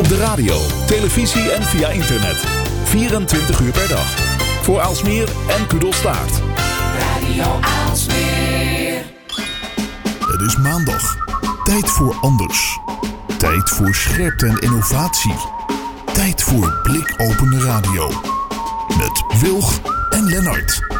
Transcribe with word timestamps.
Op 0.00 0.08
de 0.08 0.16
radio, 0.16 0.56
televisie 0.86 1.50
en 1.50 1.62
via 1.62 1.88
internet. 1.88 2.44
24 2.84 3.60
uur 3.60 3.72
per 3.72 3.88
dag. 3.88 4.06
Voor 4.62 4.80
Aalsmeer 4.80 5.28
en 5.48 5.66
Kudelstaart. 5.66 6.40
Radio 6.98 7.44
Aalsmeer. 7.60 9.04
Het 10.26 10.40
is 10.40 10.56
maandag. 10.56 11.16
Tijd 11.64 11.90
voor 11.90 12.16
anders. 12.20 12.78
Tijd 13.38 13.70
voor 13.70 13.94
scherpte 13.94 14.46
en 14.46 14.58
innovatie. 14.58 15.36
Tijd 16.12 16.42
voor 16.42 16.80
blikopende 16.82 17.60
radio. 17.60 18.10
Met 18.98 19.40
Wilg 19.40 19.80
en 20.10 20.24
Lennart. 20.24 20.99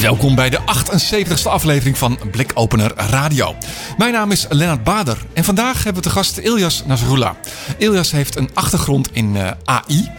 Welkom 0.00 0.34
bij 0.34 0.50
de 0.50 0.58
78ste 0.60 1.50
aflevering 1.50 1.98
van 1.98 2.18
Blikopener 2.30 2.92
Radio. 2.96 3.54
Mijn 3.96 4.12
naam 4.12 4.30
is 4.30 4.46
Lennart 4.48 4.84
Bader 4.84 5.18
en 5.32 5.44
vandaag 5.44 5.84
hebben 5.84 6.02
we 6.02 6.08
te 6.08 6.14
gast 6.14 6.36
Ilias 6.36 6.82
Nasrullah. 6.86 7.34
Ilias 7.78 8.10
heeft 8.10 8.36
een 8.36 8.50
achtergrond 8.54 9.08
in 9.12 9.36
eh, 9.36 9.50
AI, 9.64 10.10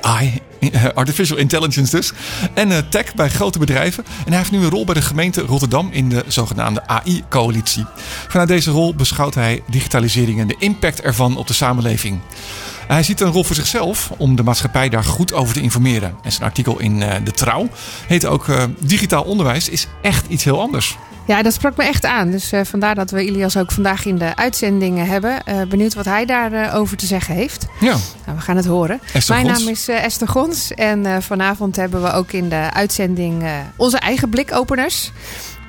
AI, 0.00 0.40
eh, 0.60 0.84
Artificial 0.94 1.38
Intelligence 1.38 1.96
dus, 1.96 2.12
en 2.54 2.72
eh, 2.72 2.78
tech 2.90 3.14
bij 3.14 3.28
grote 3.28 3.58
bedrijven. 3.58 4.04
En 4.06 4.28
hij 4.28 4.36
heeft 4.36 4.50
nu 4.50 4.58
een 4.58 4.70
rol 4.70 4.84
bij 4.84 4.94
de 4.94 5.02
gemeente 5.02 5.40
Rotterdam 5.40 5.88
in 5.92 6.08
de 6.08 6.24
zogenaamde 6.26 6.86
AI-coalitie. 6.86 7.86
Vanuit 8.28 8.48
deze 8.48 8.70
rol 8.70 8.94
beschouwt 8.94 9.34
hij 9.34 9.62
digitalisering 9.66 10.40
en 10.40 10.48
de 10.48 10.56
impact 10.58 11.00
ervan 11.00 11.36
op 11.36 11.46
de 11.46 11.54
samenleving. 11.54 12.20
Hij 12.88 13.02
ziet 13.02 13.20
een 13.20 13.32
rol 13.32 13.44
voor 13.44 13.56
zichzelf 13.56 14.10
om 14.16 14.36
de 14.36 14.42
maatschappij 14.42 14.88
daar 14.88 15.04
goed 15.04 15.32
over 15.32 15.54
te 15.54 15.60
informeren. 15.60 16.14
En 16.22 16.32
zijn 16.32 16.44
artikel 16.48 16.78
in 16.80 17.00
uh, 17.00 17.14
De 17.24 17.30
Trouw 17.30 17.68
heet 18.06 18.26
ook 18.26 18.46
uh, 18.46 18.62
Digitaal 18.78 19.22
onderwijs 19.22 19.68
is 19.68 19.86
echt 20.02 20.26
iets 20.28 20.44
heel 20.44 20.60
anders. 20.60 20.96
Ja, 21.26 21.42
dat 21.42 21.52
sprak 21.52 21.76
me 21.76 21.84
echt 21.84 22.04
aan. 22.04 22.30
Dus 22.30 22.52
uh, 22.52 22.60
vandaar 22.64 22.94
dat 22.94 23.10
we 23.10 23.24
Ilias 23.24 23.56
ook 23.56 23.72
vandaag 23.72 24.04
in 24.04 24.18
de 24.18 24.36
uitzendingen 24.36 25.06
hebben. 25.06 25.42
benieuwd 25.68 25.94
wat 25.94 26.04
hij 26.04 26.24
daarover 26.24 26.72
over 26.72 26.96
te 26.96 27.06
zeggen 27.06 27.34
heeft. 27.34 27.66
Ja. 27.80 27.96
Nou, 28.24 28.36
we 28.36 28.40
gaan 28.40 28.56
het 28.56 28.66
horen. 28.66 29.00
Esther 29.12 29.34
Mijn 29.34 29.46
Gons. 29.48 29.60
naam 29.64 29.72
is 29.72 29.88
Esther 29.88 30.28
Gons. 30.28 30.74
En 30.74 31.22
vanavond 31.22 31.76
hebben 31.76 32.02
we 32.02 32.12
ook 32.12 32.32
in 32.32 32.48
de 32.48 32.68
uitzending 32.72 33.44
onze 33.76 33.98
eigen 33.98 34.28
blikopeners. 34.28 35.12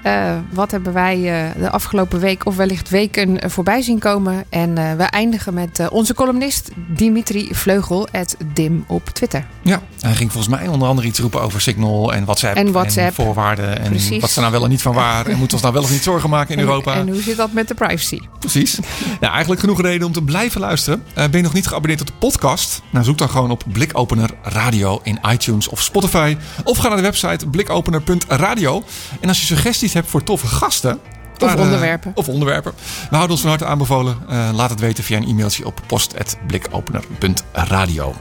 Uh, 0.06 0.36
wat 0.52 0.72
hebben 0.72 0.94
wij 0.94 1.18
uh, 1.18 1.62
de 1.62 1.70
afgelopen 1.70 2.20
week 2.20 2.46
of 2.46 2.56
wellicht 2.56 2.90
weken 2.90 3.52
voorbij 3.52 3.82
zien 3.82 4.00
komen? 4.00 4.46
En 4.50 4.70
uh, 4.70 4.94
we 4.94 5.04
eindigen 5.04 5.54
met 5.54 5.90
onze 5.90 6.14
columnist 6.14 6.70
Dimitri 6.76 7.50
Vleugel, 7.52 8.08
Dim 8.54 8.84
op 8.88 9.10
Twitter. 9.10 9.46
Ja, 9.62 9.82
hij 10.00 10.16
ging 10.16 10.32
volgens 10.32 10.56
mij 10.56 10.68
onder 10.68 10.88
andere 10.88 11.08
iets 11.08 11.20
roepen 11.20 11.42
over 11.42 11.62
Signal 11.62 12.14
en 12.14 12.26
WhatsApp. 12.26 12.56
En, 12.56 12.72
WhatsApp. 12.72 13.08
en 13.08 13.14
voorwaarden. 13.14 13.80
En 13.80 13.90
Precies. 13.90 14.22
wat 14.22 14.36
er 14.36 14.42
nou 14.42 14.52
wel 14.52 14.64
en 14.64 14.70
niet 14.70 14.82
van 14.82 14.94
waar? 14.94 15.26
En 15.26 15.38
moeten 15.38 15.48
we 15.48 15.54
ons 15.54 15.62
nou 15.62 15.74
wel 15.74 15.84
of 15.84 15.92
niet 15.92 16.04
zorgen 16.04 16.30
maken 16.30 16.54
in 16.54 16.60
en, 16.60 16.68
Europa? 16.68 16.94
En 16.94 17.10
hoe 17.10 17.22
zit 17.22 17.38
dat 17.38 17.52
met 17.52 17.68
de 17.68 17.74
privacy? 17.74 18.20
Precies. 18.40 18.80
Nou, 19.20 19.32
eigenlijk 19.32 19.62
genoeg 19.62 19.82
reden 19.82 20.08
om 20.08 20.14
te 20.14 20.22
blijven 20.22 20.62
luisteren. 20.62 21.04
ben 21.14 21.30
je 21.32 21.42
nog 21.42 21.54
niet 21.54 21.68
geabonneerd 21.68 22.02
op 22.02 22.08
de 22.08 22.14
podcast? 22.20 22.82
Nou, 22.90 23.06
zoek 23.06 23.18
dan 23.18 23.30
gewoon 23.30 23.52
op 23.52 23.64
Blikopener 23.72 24.30
Radio 24.42 25.00
in 25.04 25.20
iTunes 25.32 25.68
of 25.68 25.82
Spotify. 25.82 26.38
Of 26.64 26.78
ga 26.78 26.88
naar 26.88 26.98
de 26.98 27.04
website 27.04 27.48
blikopener.radio. 27.48 28.84
En 29.20 29.28
als 29.28 29.40
je 29.40 29.46
suggesties 29.46 29.89
hebt 29.98 30.08
voor 30.08 30.24
toffe 30.24 30.48
gasten. 30.48 31.00
Of 31.40 31.56
uh, 31.56 31.62
onderwerpen. 31.62 32.12
Of 32.16 32.28
onderwerpen. 32.28 32.74
We 33.10 33.16
houden 33.16 33.32
ons 33.32 33.42
van 33.42 33.50
harte 33.50 33.66
aanbevolen. 33.66 34.18
Uh, 34.30 34.50
laat 34.54 34.70
het 34.70 34.80
weten 34.80 35.04
via 35.04 35.18
een 35.18 35.28
e-mailtje 35.28 35.66
op 35.66 35.82
post.blikopener.radio. 35.88 38.16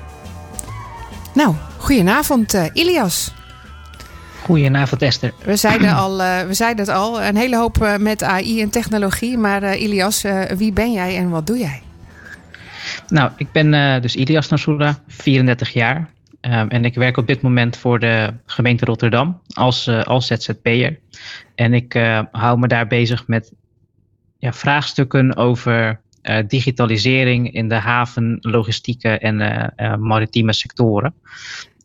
Nou, 1.34 1.54
goedenavond 1.76 2.54
uh, 2.54 2.64
Ilias. 2.72 3.32
Goedenavond 4.44 5.02
Esther. 5.02 5.32
We 5.44 5.56
zeiden, 5.56 5.94
al, 5.94 6.20
uh, 6.20 6.40
we 6.40 6.54
zeiden 6.54 6.86
het 6.86 6.94
al, 6.94 7.22
een 7.22 7.36
hele 7.36 7.56
hoop 7.56 7.82
uh, 7.82 7.96
met 7.96 8.22
AI 8.22 8.62
en 8.62 8.70
technologie. 8.70 9.38
Maar 9.38 9.62
uh, 9.62 9.82
Ilias, 9.82 10.24
wie 10.56 10.72
ben 10.72 10.92
jij 10.92 11.16
en 11.16 11.30
wat 11.30 11.46
doe 11.46 11.58
jij? 11.58 11.82
Nou, 13.08 13.30
ik 13.36 13.52
ben 13.52 14.02
dus 14.02 14.16
Ilias 14.16 14.48
Nassoura, 14.48 14.98
34 15.08 15.72
jaar. 15.72 16.08
Um, 16.40 16.68
en 16.68 16.84
ik 16.84 16.94
werk 16.94 17.16
op 17.16 17.26
dit 17.26 17.42
moment 17.42 17.76
voor 17.76 17.98
de 17.98 18.34
gemeente 18.46 18.84
Rotterdam 18.84 19.40
als, 19.54 19.86
uh, 19.86 20.02
als 20.02 20.26
ZZP'er. 20.26 20.98
En 21.54 21.74
ik 21.74 21.94
uh, 21.94 22.20
hou 22.32 22.58
me 22.58 22.68
daar 22.68 22.86
bezig 22.86 23.26
met 23.26 23.52
ja, 24.38 24.52
vraagstukken 24.52 25.36
over 25.36 26.00
uh, 26.22 26.38
digitalisering 26.46 27.52
in 27.52 27.68
de 27.68 27.74
haven, 27.74 28.38
logistieke 28.40 29.18
en 29.18 29.36
maritieme 30.00 30.52
sectoren. 30.52 31.14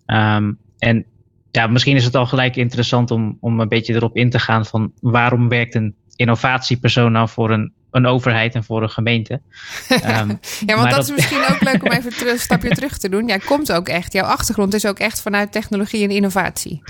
Um, 0.05 0.57
en 0.79 1.05
ja, 1.51 1.67
misschien 1.67 1.95
is 1.95 2.05
het 2.05 2.15
al 2.15 2.25
gelijk 2.25 2.55
interessant 2.55 3.11
om, 3.11 3.37
om 3.39 3.59
een 3.59 3.67
beetje 3.67 3.93
erop 3.93 4.15
in 4.15 4.29
te 4.29 4.39
gaan 4.39 4.65
van 4.65 4.91
waarom 4.99 5.49
werkt 5.49 5.75
een 5.75 5.95
innovatiepersoon 6.15 7.11
nou 7.11 7.29
voor 7.29 7.51
een 7.51 7.73
een 7.93 8.05
overheid 8.05 8.55
en 8.55 8.63
voor 8.63 8.83
een 8.83 8.89
gemeente. 8.89 9.41
Um, 9.89 9.99
ja, 10.65 10.75
want 10.75 10.89
dat, 10.89 10.89
dat, 10.89 11.03
is 11.03 11.11
misschien 11.11 11.45
ook 11.51 11.61
leuk 11.61 11.83
om 11.83 11.91
even 11.91 12.29
een 12.29 12.39
stapje 12.39 12.69
terug 12.79 12.97
te 12.97 13.09
doen. 13.09 13.27
Jij 13.27 13.39
komt 13.39 13.71
ook 13.71 13.87
echt, 13.87 14.13
jouw 14.13 14.25
achtergrond 14.25 14.73
is 14.73 14.85
ook 14.85 14.99
echt 14.99 15.21
vanuit 15.21 15.51
technologie 15.51 16.03
en 16.03 16.09
innovatie. 16.09 16.81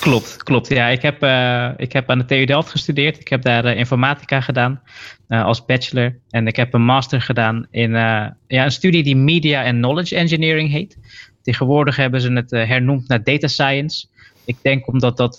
Klopt, 0.00 0.42
klopt. 0.42 0.68
Ja, 0.68 0.88
ik 0.88 1.02
heb, 1.02 1.22
uh, 1.22 1.70
ik 1.76 1.92
heb 1.92 2.10
aan 2.10 2.18
de 2.18 2.24
TU 2.24 2.44
Delft 2.44 2.70
gestudeerd. 2.70 3.20
Ik 3.20 3.28
heb 3.28 3.42
daar 3.42 3.64
uh, 3.64 3.76
informatica 3.76 4.40
gedaan 4.40 4.80
uh, 5.28 5.44
als 5.44 5.64
bachelor. 5.64 6.18
En 6.30 6.46
ik 6.46 6.56
heb 6.56 6.74
een 6.74 6.84
master 6.84 7.20
gedaan 7.20 7.66
in 7.70 7.90
ja, 7.90 8.36
een 8.46 8.70
studie 8.70 9.02
die 9.02 9.16
Media 9.16 9.64
and 9.64 9.76
Knowledge 9.76 10.16
Engineering 10.16 10.70
heet. 10.70 10.98
Tegenwoordig 11.42 11.96
hebben 11.96 12.20
ze 12.20 12.32
het 12.32 12.50
hernoemd 12.50 13.08
naar 13.08 13.22
Data 13.22 13.46
Science. 13.46 14.06
Ik 14.44 14.56
denk 14.62 14.86
omdat 14.86 15.16
dat 15.16 15.36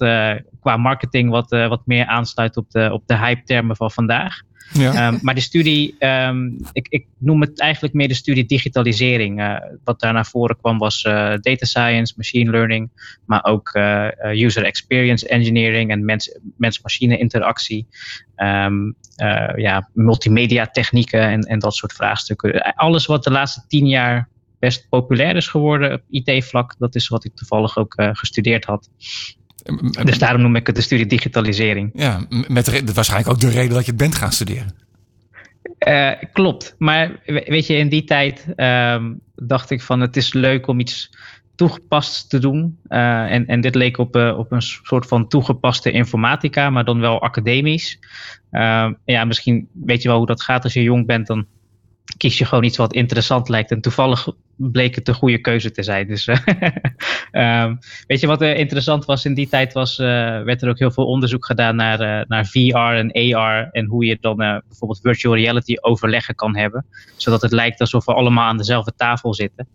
qua 0.59 0.77
marketing 0.77 1.29
wat, 1.29 1.49
wat 1.49 1.81
meer 1.85 2.05
aansluit 2.05 2.57
op 2.57 2.71
de, 2.71 2.89
op 2.93 3.03
de 3.05 3.17
hype-termen 3.17 3.75
van 3.75 3.91
vandaag. 3.91 4.41
Ja. 4.73 5.07
Um, 5.07 5.19
maar 5.21 5.35
de 5.35 5.41
studie, 5.41 5.95
um, 5.99 6.57
ik, 6.71 6.87
ik, 6.89 7.05
noem 7.17 7.41
het 7.41 7.59
eigenlijk 7.59 7.93
meer 7.93 8.07
de 8.07 8.13
studie 8.13 8.45
digitalisering. 8.45 9.39
Uh, 9.39 9.57
wat 9.83 9.99
daar 9.99 10.13
naar 10.13 10.25
voren 10.25 10.57
kwam 10.57 10.77
was 10.77 11.03
uh, 11.03 11.13
data 11.41 11.65
science, 11.65 12.13
machine 12.17 12.51
learning, 12.51 12.89
maar 13.25 13.45
ook 13.45 13.75
uh, 13.75 14.07
user 14.31 14.63
experience 14.63 15.27
engineering 15.27 15.91
en 15.91 16.05
mens-machine 16.57 17.09
mens 17.09 17.21
interactie. 17.21 17.87
Um, 18.37 18.95
ja, 19.55 19.89
multimedia 19.93 20.67
technieken 20.67 21.21
en, 21.21 21.41
en 21.41 21.59
dat 21.59 21.75
soort 21.75 21.93
vraagstukken. 21.93 22.61
Alles 22.75 23.05
wat 23.05 23.23
de 23.23 23.31
laatste 23.31 23.63
tien 23.67 23.87
jaar 23.87 24.29
best 24.59 24.89
populair 24.89 25.35
is 25.35 25.47
geworden 25.47 25.93
op 25.93 26.01
IT-vlak, 26.09 26.75
dat 26.77 26.95
is 26.95 27.07
wat 27.07 27.25
ik 27.25 27.35
toevallig 27.35 27.77
ook 27.77 27.93
gestudeerd 27.97 28.65
had. 28.65 28.89
Dus 30.03 30.17
daarom 30.17 30.41
noem 30.41 30.55
ik 30.55 30.67
het 30.67 30.75
de 30.75 30.81
studie 30.81 31.05
digitalisering. 31.05 31.91
Ja, 31.93 32.25
met 32.47 32.93
waarschijnlijk 32.93 33.31
ook 33.31 33.39
de 33.39 33.49
reden 33.49 33.73
dat 33.73 33.85
je 33.85 33.91
het 33.91 33.99
bent 33.99 34.15
gaan 34.15 34.31
studeren. 34.31 34.75
Uh, 35.87 36.11
klopt, 36.33 36.75
maar 36.77 37.19
weet 37.25 37.67
je, 37.67 37.75
in 37.75 37.89
die 37.89 38.03
tijd 38.03 38.53
um, 38.55 39.19
dacht 39.35 39.69
ik 39.69 39.81
van 39.81 39.99
het 39.99 40.17
is 40.17 40.33
leuk 40.33 40.67
om 40.67 40.79
iets 40.79 41.09
toegepast 41.55 42.29
te 42.29 42.39
doen. 42.39 42.77
Uh, 42.89 43.31
en, 43.31 43.45
en 43.45 43.61
dit 43.61 43.75
leek 43.75 43.97
op, 43.97 44.15
op 44.15 44.51
een 44.51 44.61
soort 44.61 45.07
van 45.07 45.27
toegepaste 45.27 45.91
informatica, 45.91 46.69
maar 46.69 46.85
dan 46.85 46.99
wel 46.99 47.21
academisch. 47.21 47.99
Uh, 48.51 48.91
ja, 49.05 49.25
misschien 49.25 49.67
weet 49.73 50.01
je 50.01 50.07
wel 50.07 50.17
hoe 50.17 50.27
dat 50.27 50.41
gaat 50.41 50.63
als 50.63 50.73
je 50.73 50.83
jong 50.83 51.05
bent, 51.05 51.27
dan 51.27 51.45
kies 52.17 52.37
je 52.37 52.45
gewoon 52.45 52.63
iets 52.63 52.77
wat 52.77 52.93
interessant 52.93 53.49
lijkt. 53.49 53.71
En 53.71 53.81
toevallig 53.81 54.27
bleek 54.55 54.95
het 54.95 55.05
de 55.05 55.13
goede 55.13 55.37
keuze 55.37 55.71
te 55.71 55.83
zijn. 55.83 56.07
Dus 56.07 56.27
um, 56.27 57.79
weet 58.07 58.19
je 58.19 58.27
wat 58.27 58.41
er 58.41 58.55
interessant 58.55 59.05
was 59.05 59.25
in 59.25 59.33
die 59.33 59.49
tijd? 59.49 59.73
Was, 59.73 59.99
uh, 59.99 60.05
werd 60.41 60.61
er 60.61 60.69
ook 60.69 60.79
heel 60.79 60.91
veel 60.91 61.05
onderzoek 61.05 61.45
gedaan 61.45 61.75
naar, 61.75 62.25
naar 62.27 62.45
VR 62.45 62.75
en 62.75 63.35
AR. 63.35 63.69
En 63.71 63.85
hoe 63.85 64.05
je 64.05 64.17
dan 64.21 64.37
bijvoorbeeld 64.37 64.99
virtual 65.01 65.35
reality 65.35 65.75
overleggen 65.81 66.35
kan 66.35 66.55
hebben. 66.55 66.85
Zodat 67.15 67.41
het 67.41 67.51
lijkt 67.51 67.79
alsof 67.79 68.05
we 68.05 68.13
allemaal 68.13 68.47
aan 68.47 68.57
dezelfde 68.57 68.93
tafel 68.95 69.33
zitten. 69.33 69.67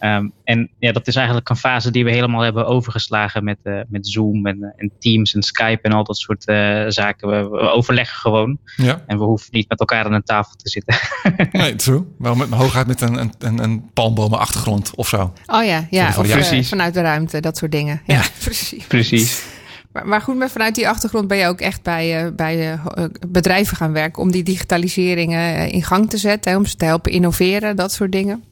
Um, 0.00 0.32
en 0.44 0.70
ja, 0.78 0.92
dat 0.92 1.06
is 1.06 1.16
eigenlijk 1.16 1.48
een 1.48 1.56
fase 1.56 1.90
die 1.90 2.04
we 2.04 2.10
helemaal 2.10 2.40
hebben 2.40 2.66
overgeslagen 2.66 3.44
met, 3.44 3.58
uh, 3.64 3.80
met 3.88 4.08
Zoom 4.08 4.46
en, 4.46 4.74
en, 4.76 4.92
Teams 4.98 5.34
en 5.34 5.42
Skype 5.42 5.82
en 5.82 5.92
al 5.92 6.04
dat 6.04 6.16
soort 6.16 6.48
uh, 6.48 6.84
zaken. 6.88 7.28
We, 7.28 7.48
we, 7.48 7.58
overleggen 7.58 8.16
gewoon. 8.16 8.58
Ja. 8.76 9.02
En 9.06 9.18
we 9.18 9.24
hoeven 9.24 9.48
niet 9.50 9.68
met 9.68 9.80
elkaar 9.80 10.04
aan 10.04 10.12
een 10.12 10.22
tafel 10.22 10.56
te 10.56 10.68
zitten. 10.68 10.96
nee, 11.60 11.74
true. 11.74 12.04
Wel 12.18 12.34
met 12.34 12.50
hooguit 12.50 12.86
met 12.86 13.00
een, 13.00 13.32
een, 13.38 13.58
een 13.58 13.90
palmbomen 13.92 14.38
achtergrond 14.38 14.94
of 14.94 15.08
zo. 15.08 15.32
Oh 15.46 15.64
ja, 15.64 15.86
ja. 15.90 16.08
Of 16.18 16.52
uh, 16.52 16.62
vanuit 16.62 16.94
de 16.94 17.00
ruimte, 17.00 17.40
dat 17.40 17.56
soort 17.56 17.72
dingen. 17.72 18.02
Ja, 18.04 18.14
ja. 18.14 18.22
precies. 18.44 18.86
precies. 18.86 19.44
Maar, 19.92 20.06
maar, 20.06 20.20
goed, 20.20 20.36
maar 20.36 20.50
vanuit 20.50 20.74
die 20.74 20.88
achtergrond 20.88 21.28
ben 21.28 21.38
je 21.38 21.46
ook 21.46 21.60
echt 21.60 21.82
bij, 21.82 22.34
bij 22.34 22.78
bedrijven 23.28 23.76
gaan 23.76 23.92
werken 23.92 24.22
om 24.22 24.30
die 24.30 24.42
digitalisering 24.42 25.34
in 25.72 25.82
gang 25.82 26.10
te 26.10 26.16
zetten. 26.16 26.50
Hè, 26.50 26.58
om 26.58 26.66
ze 26.66 26.76
te 26.76 26.84
helpen 26.84 27.12
innoveren, 27.12 27.76
dat 27.76 27.92
soort 27.92 28.12
dingen. 28.12 28.44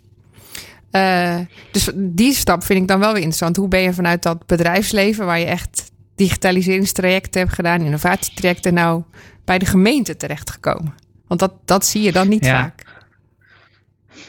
Uh, 0.97 1.39
dus 1.71 1.91
die 1.95 2.35
stap 2.35 2.63
vind 2.63 2.81
ik 2.81 2.89
dan 2.89 2.99
wel 2.99 3.09
weer 3.09 3.23
interessant. 3.23 3.57
Hoe 3.57 3.69
ben 3.69 3.81
je 3.81 3.93
vanuit 3.93 4.23
dat 4.23 4.47
bedrijfsleven, 4.47 5.27
waar 5.27 5.39
je 5.39 5.45
echt 5.45 5.91
digitaliseringstrajecten 6.15 7.41
hebt 7.41 7.53
gedaan, 7.53 7.81
innovatietrajecten, 7.81 8.75
nou 8.75 9.03
bij 9.45 9.59
de 9.59 9.67
gemeente 9.67 10.17
terechtgekomen? 10.17 10.95
Want 11.27 11.41
dat, 11.41 11.53
dat 11.65 11.87
zie 11.87 12.03
je 12.03 12.13
dan 12.13 12.29
niet 12.29 12.45
ja. 12.45 12.61
vaak. 12.61 12.85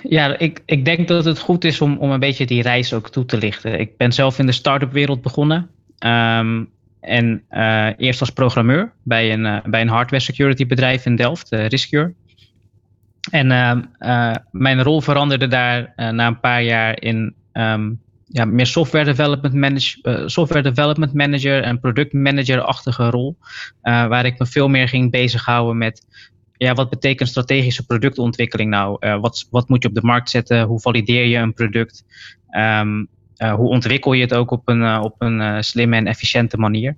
Ja, 0.04 0.38
ik, 0.38 0.62
ik 0.66 0.86
denk 0.86 1.08
dat 1.08 1.26
het 1.26 1.40
goed 1.40 1.64
is 1.64 1.82
om, 1.82 1.98
om 1.98 2.12
een 2.12 2.20
beetje 2.20 2.46
die 2.46 2.62
reis 2.62 2.94
ook 2.94 3.10
toe 3.10 3.26
te 3.26 3.38
lichten. 3.38 3.80
Ik 3.80 3.98
ben 3.98 4.12
zelf 4.12 4.40
in 4.40 4.46
de 4.46 4.52
start-up 4.52 4.92
wereld 4.92 5.22
begonnen. 5.22 5.70
Um, 6.00 6.70
en 7.00 7.44
uh, 7.52 7.90
eerst 7.98 8.20
als 8.20 8.30
programmeur 8.30 8.92
bij 9.04 9.34
een, 9.34 9.46
uh, 9.46 9.58
bij 9.66 9.82
een 9.82 9.88
hardware 9.88 10.24
security 10.24 10.66
bedrijf 10.66 11.06
in 11.06 11.16
Delft, 11.16 11.52
uh, 11.52 11.68
Riscure. 11.68 12.14
En 13.32 13.52
ehm, 13.52 13.82
eh, 13.98 14.36
mijn 14.52 14.84
rol 14.84 15.02
veranderde 15.02 15.48
daar 15.48 15.94
eh, 15.96 16.10
na 16.10 16.28
een 16.28 16.40
paar 16.40 16.64
jaar 16.64 17.02
in 17.02 17.36
ehm, 17.52 17.94
ja, 18.28 18.46
meer 18.46 18.66
software 18.66 19.06
development, 19.06 19.54
manage, 19.54 20.02
eh, 20.02 20.24
software 20.26 20.64
development 20.64 21.14
manager 21.14 21.64
en 21.64 21.80
product 21.80 22.14
manager-achtige 22.14 23.10
rol. 23.10 23.38
waar 23.82 24.26
ik 24.26 24.40
me 24.40 24.46
veel 24.46 24.68
meer 24.68 24.88
ging 24.88 25.12
bezighouden 25.12 25.78
met 25.78 26.06
ja, 26.58 26.74
wat 26.74 26.90
betekent 26.90 27.30
strategische 27.30 27.86
productontwikkeling 27.86 28.70
nou? 28.70 29.20
wat, 29.20 29.48
wat 29.50 29.70
moet 29.70 29.84
je 29.84 29.90
op 29.90 29.96
de 29.96 30.02
markt 30.02 30.30
zetten? 30.30 30.62
Hoe 30.62 30.80
valideer 30.80 31.26
je 31.26 31.38
een 31.38 31.54
product? 31.54 32.04
Um, 32.58 33.08
hoe 33.38 33.70
ontwikkel 33.70 34.14
je 34.14 34.22
het 34.22 34.34
ook 34.34 34.52
op 34.52 34.70
een, 34.70 35.00
op 35.00 35.16
een 35.18 35.64
slimme 35.64 35.96
en 35.96 36.08
efficiënte 36.08 36.58
manier? 36.58 36.98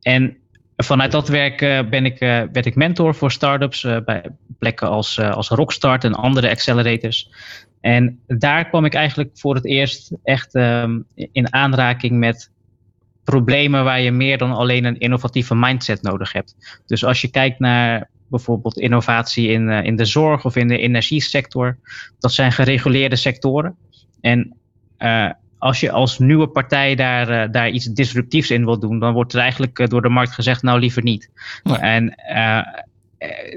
en 0.00 0.36
vanuit 0.76 1.12
dat 1.12 1.28
werk 1.28 1.60
uh, 1.60 1.88
ben 1.88 2.04
ik, 2.04 2.20
uh, 2.20 2.42
werd 2.52 2.66
ik 2.66 2.74
mentor 2.74 3.14
voor 3.14 3.32
startups 3.32 3.82
uh, 3.82 3.96
bij 4.04 4.24
plekken 4.62 4.88
als, 4.88 5.18
als 5.18 5.48
Rockstart 5.48 6.04
en 6.04 6.14
andere 6.14 6.50
accelerators. 6.50 7.30
En 7.80 8.20
daar 8.26 8.68
kwam 8.68 8.84
ik 8.84 8.94
eigenlijk 8.94 9.30
voor 9.34 9.54
het 9.54 9.66
eerst 9.66 10.12
echt 10.22 10.54
um, 10.54 11.04
in 11.32 11.52
aanraking 11.52 12.18
met 12.18 12.50
problemen 13.24 13.84
waar 13.84 14.00
je 14.00 14.10
meer 14.10 14.38
dan 14.38 14.52
alleen 14.52 14.84
een 14.84 14.98
innovatieve 14.98 15.54
mindset 15.54 16.02
nodig 16.02 16.32
hebt. 16.32 16.80
Dus 16.86 17.04
als 17.04 17.20
je 17.20 17.30
kijkt 17.30 17.58
naar 17.58 18.08
bijvoorbeeld 18.28 18.78
innovatie 18.78 19.48
in, 19.48 19.68
in 19.68 19.96
de 19.96 20.04
zorg 20.04 20.44
of 20.44 20.56
in 20.56 20.68
de 20.68 20.78
energiesector, 20.78 21.78
dat 22.18 22.32
zijn 22.32 22.52
gereguleerde 22.52 23.16
sectoren. 23.16 23.76
En 24.20 24.56
als 25.58 25.80
je 25.80 25.90
als 25.90 26.18
nieuwe 26.18 26.46
partij 26.46 26.94
daar, 26.94 27.30
uh, 27.30 27.52
daar 27.52 27.70
iets 27.70 27.86
disruptiefs 27.86 28.50
in 28.50 28.64
wilt 28.64 28.80
doen, 28.80 28.98
dan 28.98 29.12
wordt 29.12 29.32
er 29.32 29.40
eigenlijk 29.40 29.90
door 29.90 30.02
de 30.02 30.08
markt 30.08 30.32
gezegd, 30.32 30.62
nou 30.62 30.78
liever 30.78 31.02
niet. 31.02 31.30
Nee. 31.62 31.76
En 31.76 32.14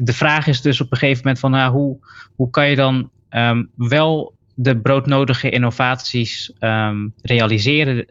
de 0.02 0.14
vraag 0.14 0.48
is 0.48 0.62
dus 0.62 0.82
op 0.82 0.92
een 0.92 0.98
gegeven 0.98 1.22
moment 1.24 1.40
van 1.40 1.52
nou, 1.52 1.72
hoe, 1.72 1.98
hoe 2.36 2.50
kan 2.50 2.70
je 2.70 2.76
dan 2.76 3.10
um, 3.30 3.70
wel 3.76 4.34
de 4.56 4.78
broodnodige 4.78 5.50
innovaties 5.50 6.54
um, 6.60 7.14
realiseren 7.22 8.06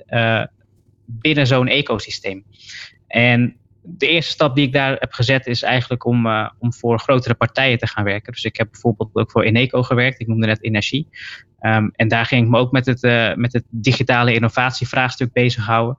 binnen 1.05 1.47
zo'n 1.47 1.69
ecosysteem. 1.69 2.45
En 3.07 3.57
de 3.83 4.07
eerste 4.07 4.33
stap 4.33 4.55
die 4.55 4.67
ik 4.67 4.73
daar 4.73 4.97
heb 4.99 5.13
gezet 5.13 5.47
is 5.47 5.63
eigenlijk 5.63 6.05
om, 6.05 6.27
uh, 6.27 6.49
om 6.59 6.73
voor 6.73 6.99
grotere 6.99 7.35
partijen 7.35 7.79
te 7.79 7.87
gaan 7.87 8.05
werken. 8.05 8.33
Dus 8.33 8.45
ik 8.45 8.57
heb 8.57 8.71
bijvoorbeeld 8.71 9.11
ook 9.13 9.31
voor 9.31 9.43
Eneco 9.43 9.83
gewerkt. 9.83 10.21
Ik 10.21 10.27
noemde 10.27 10.47
net 10.47 10.63
energie. 10.63 11.09
Um, 11.61 11.91
en 11.97 12.09
daar 12.09 12.27
ging 12.27 12.45
ik 12.45 12.51
me 12.51 12.59
ook 12.59 12.73
met 12.73 12.87
het, 12.87 13.03
met 13.37 13.53
het 13.53 13.65
digitale 13.69 14.35
innovatievraagstuk 14.35 15.33
bezighouden. 15.33 15.99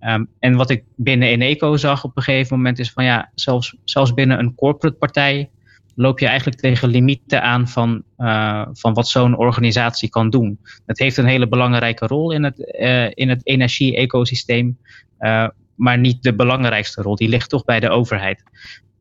Um, 0.00 0.28
en 0.38 0.56
wat 0.56 0.70
ik 0.70 0.84
binnen 0.96 1.28
Eneco 1.28 1.76
zag 1.76 2.04
op 2.04 2.16
een 2.16 2.22
gegeven 2.22 2.56
moment 2.56 2.78
is 2.78 2.90
van 2.90 3.04
ja, 3.04 3.30
zelfs, 3.34 3.76
zelfs 3.84 4.14
binnen 4.14 4.38
een 4.38 4.54
corporate 4.54 4.96
partij 4.96 5.50
loop 5.94 6.18
je 6.18 6.26
eigenlijk 6.26 6.60
tegen 6.60 6.88
limieten 6.88 7.42
aan 7.42 7.68
van, 7.68 8.02
uh, 8.18 8.66
van 8.72 8.94
wat 8.94 9.08
zo'n 9.08 9.36
organisatie 9.36 10.08
kan 10.08 10.30
doen. 10.30 10.58
Het 10.86 10.98
heeft 10.98 11.16
een 11.16 11.24
hele 11.24 11.48
belangrijke 11.48 12.06
rol 12.06 12.32
in 12.32 12.44
het, 12.44 12.74
uh, 12.80 13.10
in 13.10 13.28
het 13.28 13.46
energie-ecosysteem. 13.46 14.78
Uh, 15.20 15.48
maar 15.74 15.98
niet 15.98 16.22
de 16.22 16.34
belangrijkste 16.34 17.02
rol. 17.02 17.16
Die 17.16 17.28
ligt 17.28 17.48
toch 17.48 17.64
bij 17.64 17.80
de 17.80 17.88
overheid. 17.88 18.42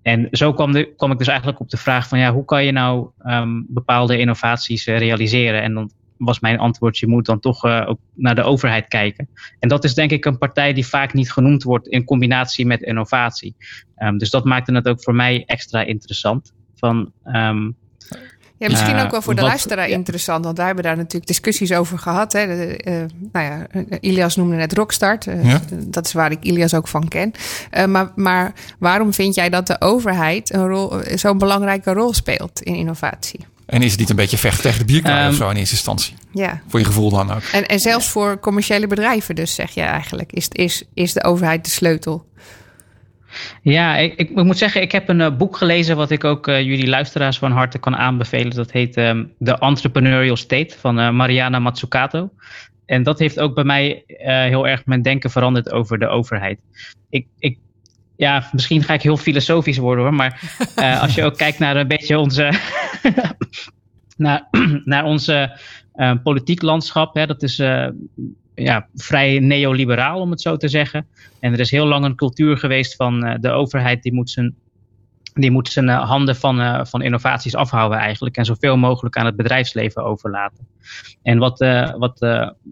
En 0.01 0.27
zo 0.31 0.53
kwam, 0.53 0.71
de, 0.71 0.93
kwam 0.95 1.11
ik 1.11 1.17
dus 1.17 1.27
eigenlijk 1.27 1.59
op 1.59 1.69
de 1.69 1.77
vraag 1.77 2.07
van 2.07 2.19
ja, 2.19 2.33
hoe 2.33 2.45
kan 2.45 2.65
je 2.65 2.71
nou 2.71 3.09
um, 3.25 3.65
bepaalde 3.69 4.17
innovaties 4.17 4.85
realiseren? 4.85 5.61
En 5.61 5.73
dan 5.73 5.91
was 6.19 6.39
mijn 6.39 6.59
antwoord, 6.59 6.97
je 6.97 7.07
moet 7.07 7.25
dan 7.25 7.39
toch 7.39 7.65
uh, 7.65 7.85
ook 7.87 7.99
naar 8.13 8.35
de 8.35 8.43
overheid 8.43 8.87
kijken. 8.87 9.29
En 9.59 9.69
dat 9.69 9.83
is 9.83 9.93
denk 9.93 10.11
ik 10.11 10.25
een 10.25 10.37
partij 10.37 10.73
die 10.73 10.87
vaak 10.87 11.13
niet 11.13 11.31
genoemd 11.31 11.63
wordt 11.63 11.87
in 11.87 12.03
combinatie 12.03 12.65
met 12.65 12.81
innovatie. 12.81 13.55
Um, 13.97 14.17
dus 14.17 14.29
dat 14.29 14.45
maakte 14.45 14.73
het 14.73 14.87
ook 14.87 15.03
voor 15.03 15.15
mij 15.15 15.43
extra 15.45 15.81
interessant. 15.81 16.53
Van, 16.75 17.11
um, 17.23 17.75
ja, 18.57 18.67
misschien 18.67 18.99
ook 18.99 19.11
wel 19.11 19.21
voor 19.21 19.35
de 19.35 19.41
luisteraar 19.41 19.89
interessant, 19.89 20.45
want 20.45 20.57
wij 20.57 20.65
hebben 20.65 20.83
daar 20.83 20.97
natuurlijk 20.97 21.27
discussies 21.27 21.73
over 21.73 21.97
gehad. 21.97 22.33
Hè. 22.33 22.45
De, 22.45 22.81
uh, 22.83 22.93
nou 23.31 23.45
ja, 23.45 23.67
Ilias 23.99 24.35
noemde 24.35 24.55
net 24.55 24.73
Rockstart. 24.73 25.25
Uh, 25.25 25.45
ja. 25.45 25.61
Dat 25.69 26.05
is 26.05 26.13
waar 26.13 26.31
ik 26.31 26.43
Ilias 26.43 26.73
ook 26.73 26.87
van 26.87 27.07
ken. 27.07 27.31
Uh, 27.77 27.85
maar, 27.85 28.11
maar 28.15 28.53
waarom 28.79 29.13
vind 29.13 29.35
jij 29.35 29.49
dat 29.49 29.67
de 29.67 29.81
overheid 29.81 30.53
een 30.53 30.67
rol, 30.67 30.91
zo'n 31.15 31.37
belangrijke 31.37 31.93
rol 31.93 32.13
speelt 32.13 32.61
in 32.61 32.75
innovatie? 32.75 33.39
En 33.69 33.81
is 33.81 33.91
het 33.91 33.99
niet 33.99 34.09
een 34.09 34.15
beetje 34.15 34.37
vecht 34.37 34.61
tegen 34.61 34.79
de 34.79 34.85
bierkaart 34.85 35.23
um, 35.23 35.29
of 35.29 35.35
zo 35.35 35.49
in 35.49 35.55
eerste 35.55 35.75
instantie? 35.75 36.13
Ja. 36.33 36.61
Voor 36.67 36.79
je 36.79 36.85
gevoel 36.85 37.09
dan 37.09 37.31
ook. 37.31 37.41
En, 37.51 37.65
en 37.65 37.79
zelfs 37.79 38.09
voor 38.09 38.39
commerciële 38.39 38.87
bedrijven 38.87 39.35
dus, 39.35 39.55
zeg 39.55 39.71
je 39.71 39.81
eigenlijk, 39.81 40.31
is, 40.31 40.47
is, 40.47 40.83
is 40.93 41.13
de 41.13 41.23
overheid 41.23 41.65
de 41.65 41.71
sleutel? 41.71 42.27
Ja, 43.61 43.97
ik, 43.97 44.13
ik, 44.15 44.29
ik, 44.29 44.43
moet 44.43 44.57
zeggen, 44.57 44.81
ik 44.81 44.91
heb 44.91 45.09
een 45.09 45.19
uh, 45.19 45.37
boek 45.37 45.57
gelezen 45.57 45.95
wat 45.95 46.11
ik 46.11 46.23
ook 46.23 46.47
uh, 46.47 46.61
jullie 46.61 46.87
luisteraars 46.87 47.37
van 47.37 47.51
harte 47.51 47.77
kan 47.77 47.95
aanbevelen. 47.95 48.55
Dat 48.55 48.71
heet 48.71 48.97
um, 48.97 49.33
The 49.39 49.57
Entrepreneurial 49.59 50.37
State 50.37 50.75
van 50.77 50.99
uh, 50.99 51.09
Mariana 51.11 51.59
Mazzucato. 51.59 52.29
En 52.85 53.03
dat 53.03 53.19
heeft 53.19 53.39
ook 53.39 53.55
bij 53.55 53.63
mij 53.63 54.03
heel 54.23 54.67
erg 54.67 54.85
mijn 54.85 55.01
denken 55.01 55.29
veranderd 55.29 55.71
over 55.71 55.99
de 55.99 56.07
overheid. 56.07 56.59
Ik, 57.09 57.27
ik, 57.39 57.57
ja, 58.19 58.49
misschien 58.51 58.83
ga 58.83 58.93
ik 58.93 59.01
heel 59.01 59.17
filosofisch 59.17 59.77
worden 59.77 60.03
hoor, 60.03 60.13
maar 60.13 60.57
als 61.01 61.15
je 61.15 61.23
ook 61.23 61.37
kijkt 61.37 61.59
naar 61.59 61.75
een 61.75 61.87
beetje 61.87 62.19
onze, 62.19 62.53
naar, 64.17 64.47
naar 64.85 65.05
onze 65.05 65.59
politiek 66.23 66.61
landschap, 66.61 67.15
hè, 67.15 67.25
dat 67.25 67.43
is 67.43 67.55
ja, 68.55 68.87
vrij 68.95 69.39
neoliberaal, 69.39 70.19
om 70.19 70.31
het 70.31 70.41
zo 70.41 70.57
te 70.57 70.67
zeggen. 70.67 71.07
En 71.39 71.53
er 71.53 71.59
is 71.59 71.71
heel 71.71 71.85
lang 71.85 72.05
een 72.05 72.15
cultuur 72.15 72.57
geweest 72.57 72.95
van 72.95 73.37
de 73.41 73.49
overheid 73.49 74.03
die 74.03 74.13
moet 74.13 74.29
zijn, 74.29 74.55
die 75.33 75.51
moet 75.51 75.69
zijn 75.69 75.89
handen 75.89 76.35
van, 76.35 76.87
van 76.87 77.01
innovaties 77.01 77.55
afhouden 77.55 77.99
eigenlijk. 77.99 78.37
En 78.37 78.45
zoveel 78.45 78.77
mogelijk 78.77 79.17
aan 79.17 79.25
het 79.25 79.35
bedrijfsleven 79.35 80.03
overlaten. 80.03 80.67
En 81.23 81.37
wat, 81.37 81.59
wat 81.97 82.19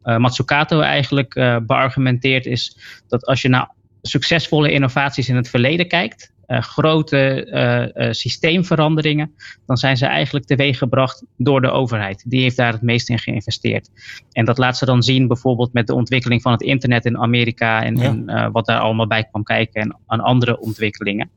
Matsukato 0.03 0.79
eigenlijk 0.79 1.61
beargumenteert 1.65 2.45
is 2.45 2.77
dat 3.07 3.25
als 3.25 3.41
je 3.41 3.49
naar 3.49 3.75
succesvolle 4.01 4.71
innovaties 4.71 5.29
in 5.29 5.35
het 5.35 5.49
verleden 5.49 5.87
kijkt, 5.87 6.31
uh, 6.47 6.61
grote 6.61 7.47
uh, 7.95 8.05
uh, 8.07 8.13
systeemveranderingen, 8.13 9.31
dan 9.65 9.77
zijn 9.77 9.97
ze 9.97 10.05
eigenlijk 10.05 10.45
teweeggebracht 10.45 11.23
door 11.37 11.61
de 11.61 11.69
overheid. 11.69 12.23
Die 12.27 12.41
heeft 12.41 12.57
daar 12.57 12.71
het 12.71 12.81
meest 12.81 13.09
in 13.09 13.19
geïnvesteerd. 13.19 13.89
En 14.31 14.45
dat 14.45 14.57
laat 14.57 14.77
ze 14.77 14.85
dan 14.85 15.03
zien 15.03 15.27
bijvoorbeeld 15.27 15.73
met 15.73 15.87
de 15.87 15.93
ontwikkeling 15.93 16.41
van 16.41 16.51
het 16.51 16.61
internet 16.61 17.05
in 17.05 17.17
Amerika 17.17 17.83
en, 17.83 17.95
ja. 17.95 18.03
en 18.03 18.51
wat 18.51 18.65
daar 18.65 18.79
allemaal 18.79 19.07
bij 19.07 19.23
kwam 19.23 19.43
kijken 19.43 19.81
en 19.81 19.97
aan 20.05 20.19
andere 20.19 20.59
ontwikkelingen. 20.59 21.29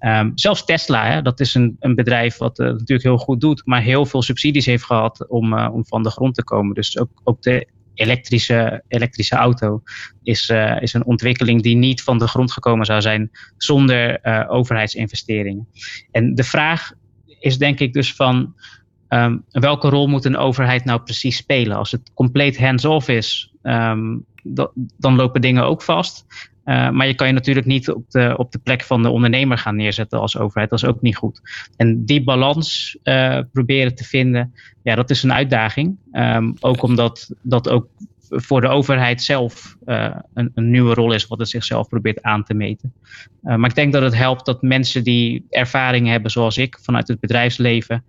Um, 0.00 0.32
zelfs 0.34 0.64
Tesla, 0.64 1.06
hè, 1.06 1.22
dat 1.22 1.40
is 1.40 1.54
een, 1.54 1.76
een 1.80 1.94
bedrijf 1.94 2.36
wat 2.36 2.58
natuurlijk 2.58 3.02
heel 3.02 3.18
goed 3.18 3.40
doet, 3.40 3.62
maar 3.64 3.82
heel 3.82 4.06
veel 4.06 4.22
subsidies 4.22 4.66
heeft 4.66 4.84
gehad 4.84 5.28
om, 5.28 5.58
om 5.58 5.86
van 5.86 6.02
de 6.02 6.10
grond 6.10 6.34
te 6.34 6.44
komen. 6.44 6.74
Dus 6.74 6.98
ook, 6.98 7.10
ook 7.24 7.42
de 7.42 7.66
elektrische, 7.96 8.82
elektrische 8.88 9.36
auto 9.36 9.82
is, 10.22 10.48
uh, 10.48 10.82
is 10.82 10.92
een 10.92 11.04
ontwikkeling 11.04 11.62
die 11.62 11.76
niet 11.76 12.02
van 12.02 12.18
de 12.18 12.28
grond 12.28 12.52
gekomen 12.52 12.86
zou 12.86 13.00
zijn 13.00 13.30
zonder 13.56 14.18
uh, 14.22 14.44
overheidsinvesteringen. 14.48 15.68
En 16.10 16.34
de 16.34 16.44
vraag 16.44 16.92
is 17.38 17.58
denk 17.58 17.80
ik 17.80 17.92
dus 17.92 18.14
van 18.14 18.54
um, 19.08 19.44
welke 19.50 19.88
rol 19.88 20.06
moet 20.06 20.24
een 20.24 20.36
overheid 20.36 20.84
nou 20.84 21.00
precies 21.00 21.36
spelen? 21.36 21.76
Als 21.76 21.90
het 21.90 22.10
compleet 22.14 22.58
hands-off 22.58 23.08
is, 23.08 23.52
um, 23.62 24.24
dan 24.96 25.16
lopen 25.16 25.40
dingen 25.40 25.64
ook 25.64 25.82
vast. 25.82 26.26
Uh, 26.66 26.90
maar 26.90 27.06
je 27.06 27.14
kan 27.14 27.26
je 27.26 27.32
natuurlijk 27.32 27.66
niet 27.66 27.90
op 27.90 28.10
de, 28.10 28.34
op 28.36 28.52
de 28.52 28.58
plek 28.58 28.82
van 28.82 29.02
de 29.02 29.10
ondernemer 29.10 29.58
gaan 29.58 29.76
neerzetten 29.76 30.20
als 30.20 30.38
overheid. 30.38 30.70
Dat 30.70 30.82
is 30.82 30.88
ook 30.88 31.00
niet 31.00 31.16
goed. 31.16 31.40
En 31.76 32.04
die 32.04 32.24
balans 32.24 32.98
uh, 33.04 33.40
proberen 33.52 33.94
te 33.94 34.04
vinden, 34.04 34.54
ja, 34.82 34.94
dat 34.94 35.10
is 35.10 35.22
een 35.22 35.32
uitdaging. 35.32 35.96
Um, 36.12 36.54
ook 36.60 36.82
omdat 36.82 37.30
dat 37.42 37.68
ook 37.68 37.88
voor 38.28 38.60
de 38.60 38.68
overheid 38.68 39.22
zelf 39.22 39.76
uh, 39.86 40.16
een, 40.34 40.50
een, 40.54 40.70
nieuwe 40.70 40.94
rol 40.94 41.12
is, 41.12 41.26
wat 41.26 41.38
het 41.38 41.48
zichzelf 41.48 41.88
probeert 41.88 42.22
aan 42.22 42.44
te 42.44 42.54
meten. 42.54 42.92
maar 43.40 43.68
ik 43.68 43.74
denk 43.74 43.92
dat 43.92 44.02
het 44.02 44.16
helpt 44.16 44.46
dat 44.46 44.62
mensen 44.62 45.04
die 45.04 45.46
ervaring 45.50 46.06
hebben, 46.06 46.30
zoals 46.30 46.56
ik, 46.56 46.78
vanuit 46.82 47.08
het 47.08 47.20
bedrijfsleven, 47.20 48.04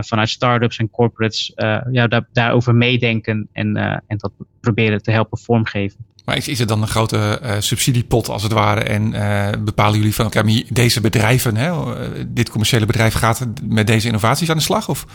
vanuit 0.00 0.28
start-ups 0.28 0.78
en 0.78 0.90
corporates, 0.90 1.52
ja, 1.90 2.06
daar, 2.06 2.28
daarover 2.32 2.74
meedenken 2.74 3.48
en, 3.52 3.76
en 4.06 4.16
dat 4.16 4.32
proberen 4.60 5.02
te 5.02 5.10
helpen 5.10 5.38
vormgeven. 5.38 6.06
Maar 6.26 6.36
is, 6.36 6.48
is 6.48 6.60
er 6.60 6.66
dan 6.66 6.82
een 6.82 6.88
grote 6.88 7.40
uh, 7.42 7.52
subsidiepot 7.58 8.28
als 8.28 8.42
het 8.42 8.52
ware? 8.52 8.80
En 8.80 9.14
uh, 9.14 9.48
bepalen 9.64 9.98
jullie 9.98 10.14
van, 10.14 10.26
oké, 10.26 10.62
deze 10.68 11.00
bedrijven, 11.00 11.56
hè, 11.56 11.72
dit 12.28 12.50
commerciële 12.50 12.86
bedrijf 12.86 13.14
gaat 13.14 13.46
met 13.62 13.86
deze 13.86 14.06
innovaties 14.06 14.50
aan 14.50 14.56
de 14.56 14.62
slag? 14.62 14.88
Of? 14.88 15.06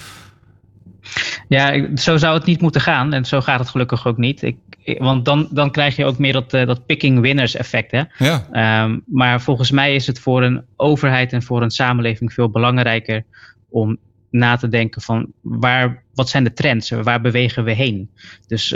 Ja, 1.48 1.96
zo 1.96 2.18
zou 2.18 2.34
het 2.34 2.46
niet 2.46 2.62
moeten 2.62 2.82
gaan. 2.82 3.14
En 3.14 3.26
zo 3.26 3.42
gaat 3.42 3.60
het 3.60 3.70
gelukkig 3.70 4.08
ook 4.08 4.18
niet. 4.18 4.42
Ik, 4.42 4.58
want 4.98 5.26
dan, 5.26 5.48
dan 5.52 5.72
krijg 5.72 5.96
je 5.96 6.06
ook 6.06 6.18
meer 6.18 6.34
dat, 6.34 6.54
uh, 6.54 6.66
dat 6.66 6.86
picking 6.86 7.20
winners 7.20 7.56
effect. 7.56 7.92
Hè? 7.92 8.04
Ja. 8.18 8.84
Um, 8.84 9.04
maar 9.06 9.42
volgens 9.42 9.72
mij 9.72 9.96
is 9.96 10.08
het 10.08 10.20
voor 10.20 10.44
een 10.44 10.62
overheid 10.76 11.34
en 11.34 11.44
voor 11.44 11.62
een 11.62 11.72
samenleving 11.72 12.34
veel 12.34 12.50
belangrijker 12.50 13.24
om 13.70 13.98
na 14.30 14.56
te 14.56 14.68
denken 14.68 15.02
van 15.02 15.28
waar, 15.42 16.04
wat 16.14 16.30
zijn 16.30 16.44
de 16.44 16.54
trends? 16.54 16.90
Waar 16.90 17.22
bewegen 17.22 17.64
we 17.64 17.72
heen? 17.72 18.10
Dus 18.48 18.76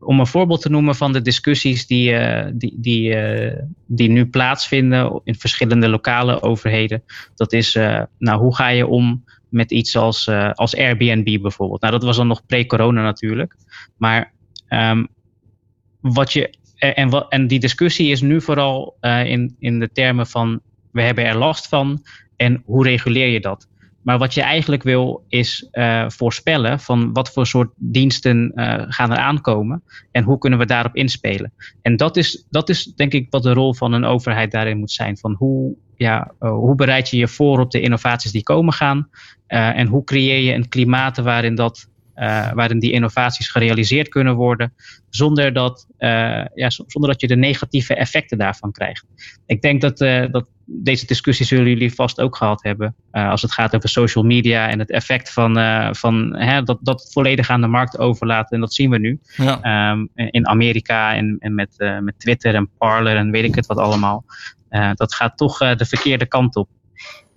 om 0.00 0.20
een 0.20 0.26
voorbeeld 0.26 0.60
te 0.60 0.70
noemen 0.70 0.94
van 0.94 1.12
de 1.12 1.22
discussies 1.22 1.86
die, 1.86 2.10
uh, 2.10 2.46
die, 2.54 2.74
die, 2.76 3.14
uh, 3.14 3.58
die 3.86 4.08
nu 4.08 4.26
plaatsvinden 4.26 5.20
in 5.24 5.34
verschillende 5.34 5.88
lokale 5.88 6.42
overheden. 6.42 7.02
Dat 7.34 7.52
is, 7.52 7.74
uh, 7.74 8.02
nou, 8.18 8.40
hoe 8.40 8.54
ga 8.54 8.68
je 8.68 8.86
om 8.86 9.24
met 9.48 9.70
iets 9.70 9.96
als, 9.96 10.28
als 10.52 10.76
Airbnb 10.76 11.40
bijvoorbeeld? 11.42 11.80
Nou, 11.80 11.92
dat 11.92 12.02
was 12.02 12.16
dan 12.16 12.26
nog 12.26 12.46
pre-corona 12.46 13.02
natuurlijk. 13.02 13.56
Maar 13.96 14.32
um, 14.68 15.08
wat 16.00 16.32
je. 16.32 16.56
En, 16.78 17.26
en 17.28 17.46
die 17.46 17.60
discussie 17.60 18.10
is 18.10 18.20
nu 18.20 18.40
vooral 18.40 18.96
in, 19.00 19.56
in 19.58 19.78
de 19.78 19.92
termen 19.92 20.26
van 20.26 20.60
we 20.92 21.02
hebben 21.02 21.24
er 21.24 21.36
last 21.36 21.68
van 21.68 22.02
en 22.36 22.62
hoe 22.64 22.84
reguleer 22.84 23.26
je 23.26 23.40
dat? 23.40 23.68
Maar 24.08 24.18
wat 24.18 24.34
je 24.34 24.42
eigenlijk 24.42 24.82
wil 24.82 25.24
is 25.28 25.68
uh, 25.72 26.08
voorspellen 26.08 26.80
van 26.80 27.12
wat 27.12 27.32
voor 27.32 27.46
soort 27.46 27.70
diensten 27.76 28.52
uh, 28.54 28.82
gaan 28.88 29.10
er 29.10 29.18
aankomen 29.18 29.82
en 30.10 30.24
hoe 30.24 30.38
kunnen 30.38 30.58
we 30.58 30.66
daarop 30.66 30.94
inspelen. 30.94 31.52
En 31.82 31.96
dat 31.96 32.16
is, 32.16 32.46
dat 32.50 32.68
is 32.68 32.84
denk 32.84 33.12
ik 33.12 33.26
wat 33.30 33.42
de 33.42 33.52
rol 33.52 33.74
van 33.74 33.92
een 33.92 34.04
overheid 34.04 34.50
daarin 34.50 34.78
moet 34.78 34.90
zijn. 34.90 35.18
Van 35.18 35.34
hoe, 35.38 35.74
ja, 35.96 36.32
uh, 36.40 36.50
hoe 36.50 36.74
bereid 36.74 37.10
je 37.10 37.16
je 37.16 37.28
voor 37.28 37.60
op 37.60 37.70
de 37.70 37.80
innovaties 37.80 38.32
die 38.32 38.42
komen 38.42 38.72
gaan 38.72 39.08
en 39.46 39.86
hoe 39.86 40.04
creëer 40.04 40.40
je 40.40 40.54
een 40.54 40.68
klimaat 40.68 41.16
waarin 41.16 41.54
dat 41.54 41.88
waarin 42.54 42.78
die 42.78 42.92
innovaties 42.92 43.48
gerealiseerd 43.48 44.08
kunnen 44.08 44.34
worden, 44.34 44.74
zonder 45.08 45.52
dat, 45.52 45.86
ja, 46.54 46.70
zonder 46.70 47.10
dat 47.10 47.20
je 47.20 47.26
de 47.26 47.36
negatieve 47.36 47.94
effecten 47.94 48.38
daarvan 48.38 48.72
krijgt. 48.72 49.04
Ik 49.46 49.62
denk 49.62 49.80
dat, 49.80 49.98
dat 50.32 50.48
deze 50.70 51.06
discussie 51.06 51.46
zullen 51.46 51.68
jullie 51.68 51.94
vast 51.94 52.20
ook 52.20 52.36
gehad 52.36 52.62
hebben, 52.62 52.94
als 53.10 53.42
het 53.42 53.52
gaat 53.52 53.74
over 53.74 53.88
social 53.88 54.24
media 54.24 54.68
en 54.68 54.78
het 54.78 54.90
effect 54.90 55.32
van, 55.32 55.54
van 55.94 56.36
hè, 56.36 56.62
dat, 56.62 56.78
dat 56.80 57.08
volledig 57.12 57.50
aan 57.50 57.60
de 57.60 57.66
markt 57.66 57.98
overlaten. 57.98 58.54
En 58.54 58.60
dat 58.60 58.74
zien 58.74 58.90
we 58.90 58.98
nu 58.98 59.20
ja. 59.36 59.90
um, 59.90 60.08
in 60.14 60.48
Amerika 60.48 61.14
en, 61.14 61.36
en 61.38 61.54
met, 61.54 61.74
met 62.00 62.18
Twitter 62.18 62.54
en 62.54 62.70
Parler 62.78 63.16
en 63.16 63.30
weet 63.30 63.44
ik 63.44 63.54
het 63.54 63.66
wat 63.66 63.78
allemaal. 63.78 64.24
dat 64.94 65.14
gaat 65.14 65.36
toch 65.36 65.58
de 65.58 65.86
verkeerde 65.86 66.26
kant 66.26 66.56
op. 66.56 66.68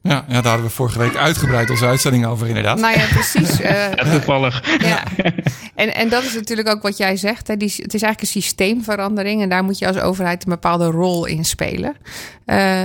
Ja, 0.03 0.25
ja, 0.27 0.33
daar 0.33 0.43
hadden 0.43 0.63
we 0.63 0.69
vorige 0.69 0.99
week 0.99 1.15
uitgebreid 1.15 1.69
onze 1.69 1.85
uitzending 1.85 2.25
over, 2.25 2.47
inderdaad. 2.47 2.79
Nou 2.79 2.97
ja, 2.97 3.05
precies. 3.05 3.59
Uh, 3.61 3.91
toevallig. 3.91 4.81
Ja. 4.81 5.03
En, 5.75 5.95
en 5.95 6.09
dat 6.09 6.23
is 6.23 6.33
natuurlijk 6.33 6.69
ook 6.69 6.81
wat 6.81 6.97
jij 6.97 7.17
zegt. 7.17 7.47
Hè. 7.47 7.57
Die, 7.57 7.69
het 7.69 7.93
is 7.93 8.01
eigenlijk 8.01 8.21
een 8.21 8.41
systeemverandering 8.41 9.41
en 9.41 9.49
daar 9.49 9.63
moet 9.63 9.77
je 9.77 9.87
als 9.87 9.99
overheid 9.99 10.43
een 10.43 10.51
bepaalde 10.51 10.85
rol 10.85 11.25
in 11.25 11.45
spelen. 11.45 11.95
Uh, 12.45 12.83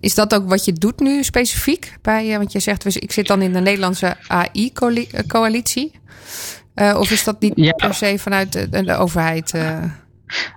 is 0.00 0.14
dat 0.14 0.34
ook 0.34 0.48
wat 0.48 0.64
je 0.64 0.72
doet 0.72 1.00
nu 1.00 1.24
specifiek? 1.24 1.92
Bij, 2.02 2.38
want 2.38 2.52
je 2.52 2.60
zegt, 2.60 3.02
ik 3.02 3.12
zit 3.12 3.26
dan 3.26 3.42
in 3.42 3.52
de 3.52 3.60
Nederlandse 3.60 4.16
AI-coalitie. 4.26 5.92
Uh, 6.74 6.96
of 6.98 7.10
is 7.10 7.24
dat 7.24 7.40
niet 7.40 7.52
ja. 7.56 7.72
per 7.72 7.94
se 7.94 8.18
vanuit 8.18 8.52
de, 8.52 8.84
de 8.84 8.96
overheid? 8.96 9.52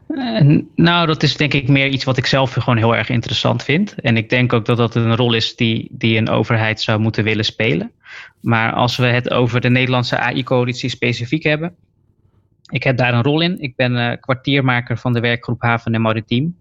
Uh, 0.07 0.61
nou, 0.75 1.07
dat 1.07 1.23
is 1.23 1.38
denk 1.38 1.53
ik 1.53 1.67
meer 1.67 1.88
iets 1.88 2.03
wat 2.03 2.17
ik 2.17 2.25
zelf 2.25 2.53
gewoon 2.53 2.77
heel 2.77 2.95
erg 2.95 3.09
interessant 3.09 3.63
vind. 3.63 3.95
En 4.01 4.17
ik 4.17 4.29
denk 4.29 4.53
ook 4.53 4.65
dat 4.65 4.77
dat 4.77 4.95
een 4.95 5.15
rol 5.15 5.33
is 5.33 5.55
die, 5.55 5.88
die 5.91 6.17
een 6.17 6.29
overheid 6.29 6.81
zou 6.81 6.99
moeten 6.99 7.23
willen 7.23 7.45
spelen. 7.45 7.91
Maar 8.41 8.73
als 8.73 8.97
we 8.97 9.05
het 9.05 9.29
over 9.29 9.61
de 9.61 9.69
Nederlandse 9.69 10.17
AI-coalitie 10.17 10.89
specifiek 10.89 11.43
hebben. 11.43 11.75
Ik 12.71 12.83
heb 12.83 12.97
daar 12.97 13.13
een 13.13 13.23
rol 13.23 13.41
in. 13.41 13.61
Ik 13.61 13.75
ben 13.75 13.95
uh, 13.95 14.11
kwartiermaker 14.19 14.97
van 14.97 15.13
de 15.13 15.19
werkgroep 15.19 15.61
Haven 15.61 15.93
en 15.93 16.01
Maritiem. 16.01 16.57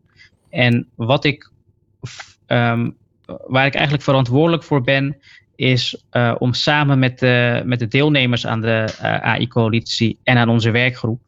En 0.51 0.89
wat 0.95 1.25
ik, 1.25 1.51
um, 2.47 2.97
waar 3.47 3.67
ik 3.67 3.75
eigenlijk 3.75 4.05
verantwoordelijk 4.05 4.63
voor 4.63 4.83
ben, 4.83 5.17
is 5.57 6.03
uh, 6.13 6.35
om 6.39 6.53
samen 6.53 6.99
met 6.99 7.21
met 7.65 7.79
de 7.79 7.89
deelnemers 7.89 8.47
aan 8.47 8.61
de 8.61 8.97
AI-coalitie 9.01 10.19
en 10.23 10.37
aan 10.37 10.49
onze 10.49 10.71
werkgroep 10.71 11.21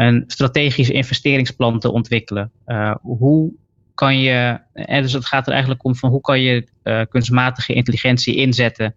een 0.00 0.24
strategisch 0.26 0.90
investeringsplan 0.90 1.78
te 1.78 1.92
ontwikkelen. 1.92 2.50
Uh, 2.66 2.94
hoe 3.02 3.52
kan 3.94 4.18
je, 4.18 4.58
en 4.72 5.02
dus 5.02 5.12
het 5.12 5.26
gaat 5.26 5.46
er 5.46 5.52
eigenlijk 5.52 5.84
om 5.84 5.96
van 5.96 6.10
hoe 6.10 6.20
kan 6.20 6.40
je 6.40 6.68
uh, 6.84 7.00
kunstmatige 7.08 7.72
intelligentie 7.72 8.34
inzetten 8.34 8.94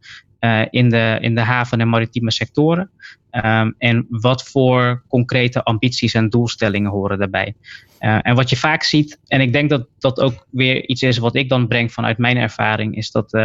in, 0.70 0.90
de, 0.90 1.18
in 1.22 1.36
de 1.36 1.42
haven- 1.42 1.80
en 1.82 1.90
maritieme 1.90 2.32
sectoren. 2.32 2.90
Um, 3.32 3.76
en 3.78 4.06
wat 4.10 4.44
voor 4.44 5.04
concrete 5.08 5.64
ambities 5.64 6.14
en 6.14 6.30
doelstellingen 6.30 6.92
horen 6.92 7.18
daarbij. 7.18 7.56
en 8.00 8.36
wat 8.36 8.50
je 8.50 8.56
vaak 8.56 8.84
ziet, 8.84 9.20
en 9.28 9.42
ik 9.42 9.54
denk 9.54 9.70
dat 9.70 9.88
dat 10.00 10.20
ook 10.20 10.48
weer 10.50 10.88
iets 10.88 11.02
is 11.02 11.18
wat 11.18 11.36
ik 11.36 11.50
dan 11.50 11.68
breng 11.68 11.92
vanuit 11.92 12.18
mijn 12.18 12.38
ervaring, 12.38 12.96
is 12.96 13.12
dat 13.12 13.38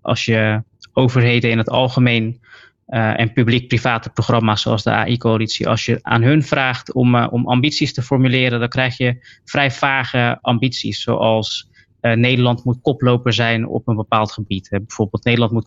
als 0.00 0.24
je 0.24 0.62
overheden 0.92 1.50
in 1.50 1.58
het 1.58 1.70
algemeen 1.70 2.40
uh, 2.88 3.20
en 3.20 3.32
publiek-private 3.32 4.10
programma's 4.10 4.62
zoals 4.62 4.82
de 4.82 4.90
AI-coalitie, 4.90 5.68
als 5.68 5.84
je 5.84 5.98
aan 6.02 6.22
hun 6.22 6.42
vraagt 6.42 6.92
om, 6.92 7.14
uh, 7.14 7.26
om 7.30 7.48
ambities 7.48 7.94
te 7.94 8.02
formuleren, 8.02 8.60
dan 8.60 8.68
krijg 8.68 8.96
je 8.96 9.40
vrij 9.44 9.70
vage 9.70 10.38
ambities, 10.40 11.02
zoals 11.02 11.70
uh, 12.00 12.12
Nederland 12.12 12.64
moet 12.64 12.80
koploper 12.82 13.32
zijn 13.32 13.66
op 13.66 13.88
een 13.88 13.96
bepaald 13.96 14.32
gebied. 14.32 14.68
bijvoorbeeld 14.70 15.24
Nederland 15.24 15.52
moet 15.52 15.66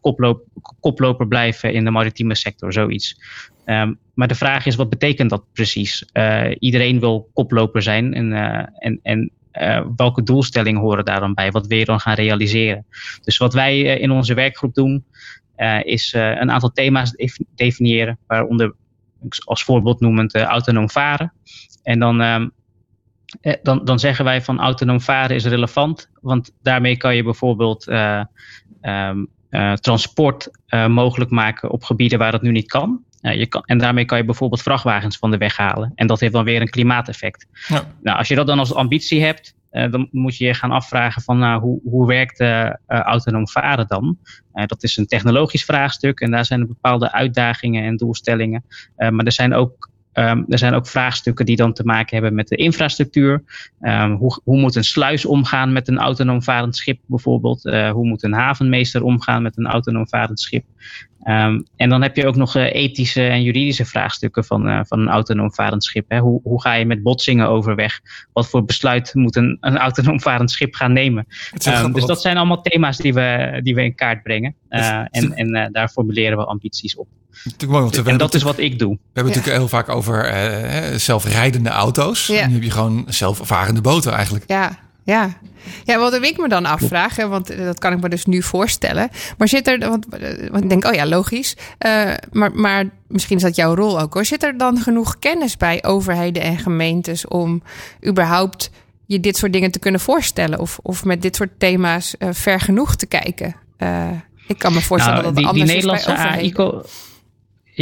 koploper, 0.79 1.27
blijven 1.27 1.73
in 1.73 1.83
de 1.83 1.91
maritieme 1.91 2.35
sector, 2.35 2.73
zoiets. 2.73 3.21
Um, 3.65 3.99
maar 4.13 4.27
de 4.27 4.35
vraag 4.35 4.65
is, 4.65 4.75
wat 4.75 4.89
betekent 4.89 5.29
dat 5.29 5.43
precies? 5.53 6.05
iedereen 6.59 6.99
wil 6.99 7.29
koploper 7.33 7.81
zijn 7.81 8.13
en, 8.13 8.33
en, 8.73 8.99
en 9.03 9.31
welke 9.95 10.23
doelstellingen 10.23 10.81
horen 10.81 11.05
daar 11.05 11.19
dan 11.19 11.33
bij? 11.33 11.51
Wat 11.51 11.67
wil 11.67 11.77
je 11.77 11.85
dan 11.85 11.99
gaan 11.99 12.13
realiseren? 12.13 12.85
Dus 13.23 13.37
wat 13.37 13.53
wij 13.53 13.81
in 13.81 14.11
onze 14.11 14.33
werkgroep 14.33 14.73
doen, 14.73 15.05
is 15.83 16.13
een 16.13 16.51
aantal 16.51 16.71
thema's 16.71 17.15
definiëren, 17.55 18.17
waaronder 18.27 18.75
als 19.45 19.63
voorbeeld 19.63 19.99
noemend 19.99 20.35
autonoom 20.35 20.89
varen. 20.89 21.33
En 21.83 21.99
dan, 21.99 22.21
um, 22.21 22.51
dan, 23.63 23.85
dan 23.85 23.99
zeggen 23.99 24.25
wij 24.25 24.41
van 24.41 24.59
autonoom 24.59 25.01
varen 25.01 25.35
is 25.35 25.45
relevant, 25.45 26.09
want 26.21 26.51
daarmee 26.61 26.97
kan 26.97 27.15
je 27.15 27.23
bijvoorbeeld 27.23 27.87
um, 28.81 29.27
transport 29.73 30.49
mogelijk 30.87 31.31
maken 31.31 31.69
op 31.69 31.83
gebieden 31.83 32.19
waar 32.19 32.31
dat 32.31 32.41
nu 32.41 32.51
niet 32.51 32.67
kan. 32.67 33.03
Uh, 33.21 33.35
je 33.35 33.47
kan, 33.47 33.63
en 33.65 33.77
daarmee 33.77 34.05
kan 34.05 34.17
je 34.17 34.25
bijvoorbeeld 34.25 34.61
vrachtwagens 34.61 35.17
van 35.17 35.31
de 35.31 35.37
weg 35.37 35.57
halen. 35.57 35.91
En 35.95 36.07
dat 36.07 36.19
heeft 36.19 36.33
dan 36.33 36.43
weer 36.43 36.61
een 36.61 36.69
klimaateffect. 36.69 37.47
Ja. 37.67 37.95
Nou, 38.01 38.17
als 38.17 38.27
je 38.27 38.35
dat 38.35 38.47
dan 38.47 38.59
als 38.59 38.73
ambitie 38.73 39.23
hebt, 39.23 39.55
uh, 39.71 39.91
dan 39.91 40.07
moet 40.11 40.37
je 40.37 40.45
je 40.45 40.53
gaan 40.53 40.71
afvragen 40.71 41.21
van 41.21 41.37
nou, 41.37 41.61
hoe, 41.61 41.79
hoe 41.83 42.07
werkt 42.07 42.39
uh, 42.39 42.69
autonoom 42.87 43.47
varen 43.47 43.87
dan? 43.87 44.17
dat 44.65 44.83
is 44.83 44.97
een 44.97 45.05
technologisch 45.05 45.65
vraagstuk 45.65 46.19
en 46.19 46.31
daar 46.31 46.45
zijn 46.45 46.67
bepaalde 46.67 47.11
uitdagingen 47.11 47.83
en 47.83 47.97
doelstellingen. 47.97 48.63
maar 48.95 49.25
er 49.25 49.31
zijn 49.31 49.53
ook 49.53 49.89
Um, 50.13 50.45
er 50.47 50.57
zijn 50.57 50.73
ook 50.73 50.87
vraagstukken 50.87 51.45
die 51.45 51.55
dan 51.55 51.73
te 51.73 51.83
maken 51.83 52.13
hebben 52.13 52.35
met 52.35 52.47
de 52.47 52.55
infrastructuur. 52.55 53.43
Um, 53.81 54.11
hoe, 54.11 54.41
hoe, 54.43 54.59
moet 54.59 54.75
een 54.75 54.83
sluis 54.83 55.25
omgaan 55.25 55.71
met 55.71 55.87
een 55.87 55.97
autonoom 55.97 56.43
varend 56.43 56.75
schip 56.75 56.99
bijvoorbeeld? 57.05 57.61
Hoe 57.63 58.07
moet 58.07 58.23
een 58.23 58.33
havenmeester 58.33 59.03
omgaan 59.03 59.41
met 59.41 59.57
een 59.57 59.67
autonoom 59.67 60.07
varend 60.07 60.39
schip? 60.39 60.65
Um, 61.23 61.65
en 61.75 61.89
dan 61.89 62.01
heb 62.01 62.15
je 62.15 62.27
ook 62.27 62.35
nog 62.35 62.55
uh, 62.55 62.73
ethische 62.73 63.27
en 63.27 63.43
juridische 63.43 63.85
vraagstukken 63.85 64.45
van, 64.45 64.67
uh, 64.67 64.79
van 64.83 64.99
een 64.99 65.09
autonoom 65.09 65.53
varend 65.53 65.83
schip. 65.83 66.05
Hè? 66.07 66.19
Hoe, 66.19 66.41
hoe 66.43 66.61
ga 66.61 66.73
je 66.73 66.85
met 66.85 67.03
botsingen 67.03 67.47
overweg? 67.47 67.99
Wat 68.33 68.49
voor 68.49 68.65
besluit 68.65 69.13
moet 69.13 69.35
een, 69.35 69.57
een 69.61 69.77
autonoom 69.77 70.21
varend 70.21 70.51
schip 70.51 70.75
gaan 70.75 70.93
nemen? 70.93 71.27
Um, 71.67 71.93
dus 71.93 72.05
dat 72.05 72.21
zijn 72.21 72.37
allemaal 72.37 72.61
thema's 72.61 72.97
die 72.97 73.13
we, 73.13 73.59
die 73.63 73.75
we 73.75 73.83
in 73.83 73.95
kaart 73.95 74.23
brengen. 74.23 74.55
Uh, 74.69 75.03
en 75.09 75.33
en 75.33 75.69
daar 75.71 75.89
formuleren 75.89 76.37
we 76.37 76.45
ambities 76.45 76.95
op. 76.95 77.07
Mooi, 77.67 77.81
want 77.81 78.07
en 78.07 78.17
dat 78.17 78.33
is 78.33 78.41
wat 78.41 78.59
ik 78.59 78.79
doe. 78.79 78.91
We 78.91 78.99
hebben 79.13 79.33
het 79.33 79.45
natuurlijk 79.45 79.71
heel 79.71 79.79
vaak 79.79 79.89
over 79.89 80.33
zelfrijdende 80.99 81.69
auto's. 81.69 82.27
Ja. 82.27 82.41
En 82.41 82.47
nu 82.47 82.53
heb 82.53 82.63
je 82.63 82.71
gewoon 82.71 83.05
zelfvarende 83.07 83.81
boten 83.81 84.13
eigenlijk. 84.13 84.43
Ja, 84.47 84.79
ja. 85.03 85.37
Ja, 85.83 85.97
wat 85.97 86.13
ik 86.13 86.37
me 86.37 86.49
dan 86.49 86.65
afvraag, 86.65 87.15
want 87.15 87.57
dat 87.57 87.79
kan 87.79 87.93
ik 87.93 88.01
me 88.01 88.09
dus 88.09 88.25
nu 88.25 88.41
voorstellen. 88.41 89.09
Maar 89.37 89.47
zit 89.47 89.67
er, 89.67 89.79
want, 89.79 90.05
want 90.51 90.63
ik 90.63 90.69
denk, 90.69 90.85
oh 90.85 90.93
ja, 90.93 91.05
logisch. 91.05 91.55
Uh, 91.85 92.13
maar, 92.31 92.51
maar 92.53 92.89
misschien 93.07 93.37
is 93.37 93.43
dat 93.43 93.55
jouw 93.55 93.75
rol 93.75 93.99
ook 93.99 94.13
hoor. 94.13 94.25
Zit 94.25 94.43
er 94.43 94.57
dan 94.57 94.77
genoeg 94.77 95.19
kennis 95.19 95.57
bij 95.57 95.83
overheden 95.83 96.41
en 96.41 96.57
gemeentes 96.57 97.27
om 97.27 97.63
überhaupt 98.07 98.69
je 99.05 99.19
dit 99.19 99.37
soort 99.37 99.53
dingen 99.53 99.71
te 99.71 99.79
kunnen 99.79 100.01
voorstellen? 100.01 100.59
Of, 100.59 100.79
of 100.81 101.05
met 101.05 101.21
dit 101.21 101.35
soort 101.35 101.49
thema's 101.57 102.15
uh, 102.19 102.29
ver 102.31 102.59
genoeg 102.59 102.95
te 102.95 103.05
kijken? 103.05 103.55
Uh, 103.77 104.07
ik 104.47 104.57
kan 104.57 104.73
me 104.73 104.81
voorstellen 104.81 105.21
nou, 105.21 105.33
dat 105.33 105.35
die, 105.35 105.45
anders 105.45 105.65
die 105.65 105.75
Nederlandse 105.75 106.11
is 106.11 106.51
bij 106.51 106.77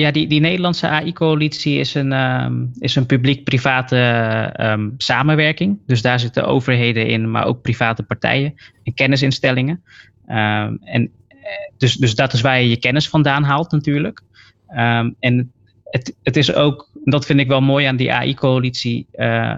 ja, 0.01 0.12
die, 0.12 0.27
die 0.27 0.39
Nederlandse 0.39 0.88
AI-coalitie 0.88 1.80
is 1.80 1.94
een, 1.94 2.12
um, 2.12 2.72
is 2.80 2.96
een 2.96 3.06
publiek-private 3.06 4.54
um, 4.60 4.94
samenwerking. 4.98 5.80
Dus 5.86 6.01
daar 6.01 6.20
zitten 6.20 6.48
overheden 6.48 7.08
in, 7.08 7.32
maar 7.32 7.46
ook 7.46 7.62
private 7.62 8.04
partijen 8.04 8.54
en 8.84 8.94
kennisinstellingen. 8.94 9.84
Um, 10.30 10.80
en 10.84 11.12
dus, 11.77 11.96
dus 11.96 12.16
dat 12.16 12.34
is 12.34 12.42
waar 12.42 12.62
je 12.62 12.70
je 12.70 12.77
kennis 12.77 13.10
vandaan 13.10 13.44
haalt 13.44 13.72
natuurlijk. 13.72 14.22
en 15.20 15.51
het, 15.84 16.16
het 16.24 16.38
is 16.38 16.54
ook, 16.54 16.89
dat 17.04 17.25
vind 17.25 17.39
ik 17.39 17.48
wel 17.48 17.62
mooi 17.62 17.86
aan 17.86 17.96
die 17.96 18.13
AI-coalitie, 18.13 19.08
uh, 19.16 19.56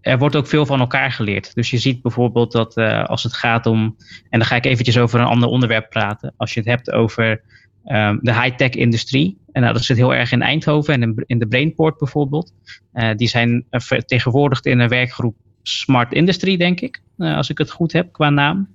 er 0.00 0.18
wordt 0.18 0.36
ook 0.36 0.46
veel 0.46 0.66
van 0.66 0.80
elkaar 0.80 1.12
geleerd. 1.12 1.54
Dus 1.54 1.70
je 1.70 1.78
ziet 1.78 2.02
bijvoorbeeld 2.02 2.52
dat 2.52 2.76
uh, 2.76 3.04
als 3.04 3.22
het 3.22 3.34
gaat 3.34 3.66
om, 3.66 3.96
en 4.30 4.38
dan 4.38 4.48
ga 4.48 4.56
ik 4.56 4.64
eventjes 4.64 4.98
over 4.98 5.20
een 5.20 5.26
ander 5.26 5.48
onderwerp 5.48 5.90
praten. 5.90 6.34
Als 6.36 6.54
je 6.54 6.60
het 6.60 6.68
hebt 6.68 6.92
over 6.92 7.42
um, 7.86 8.18
de 8.22 8.34
high-tech 8.34 8.70
industrie, 8.70 9.38
En 9.52 9.62
nou, 9.62 9.74
dat 9.74 9.84
zit 9.84 9.96
heel 9.96 10.14
erg 10.14 10.32
in 10.32 10.42
Eindhoven 10.42 11.02
en 11.02 11.24
in, 11.26 11.38
de 11.38 11.46
Brainport 11.46 11.98
bijvoorbeeld. 11.98 12.52
die 13.16 13.28
zijn 13.28 13.64
vertegenwoordigd 13.70 14.66
in 14.66 14.78
een 14.78 14.88
werkgroep 14.88 15.36
Smart 15.62 16.12
Industry, 16.12 16.56
denk 16.56 16.80
ik, 16.80 17.02
als 17.18 17.50
ik 17.50 17.58
het 17.58 17.70
goed 17.70 17.92
heb 17.92 18.12
qua 18.12 18.30
naam. 18.30 18.68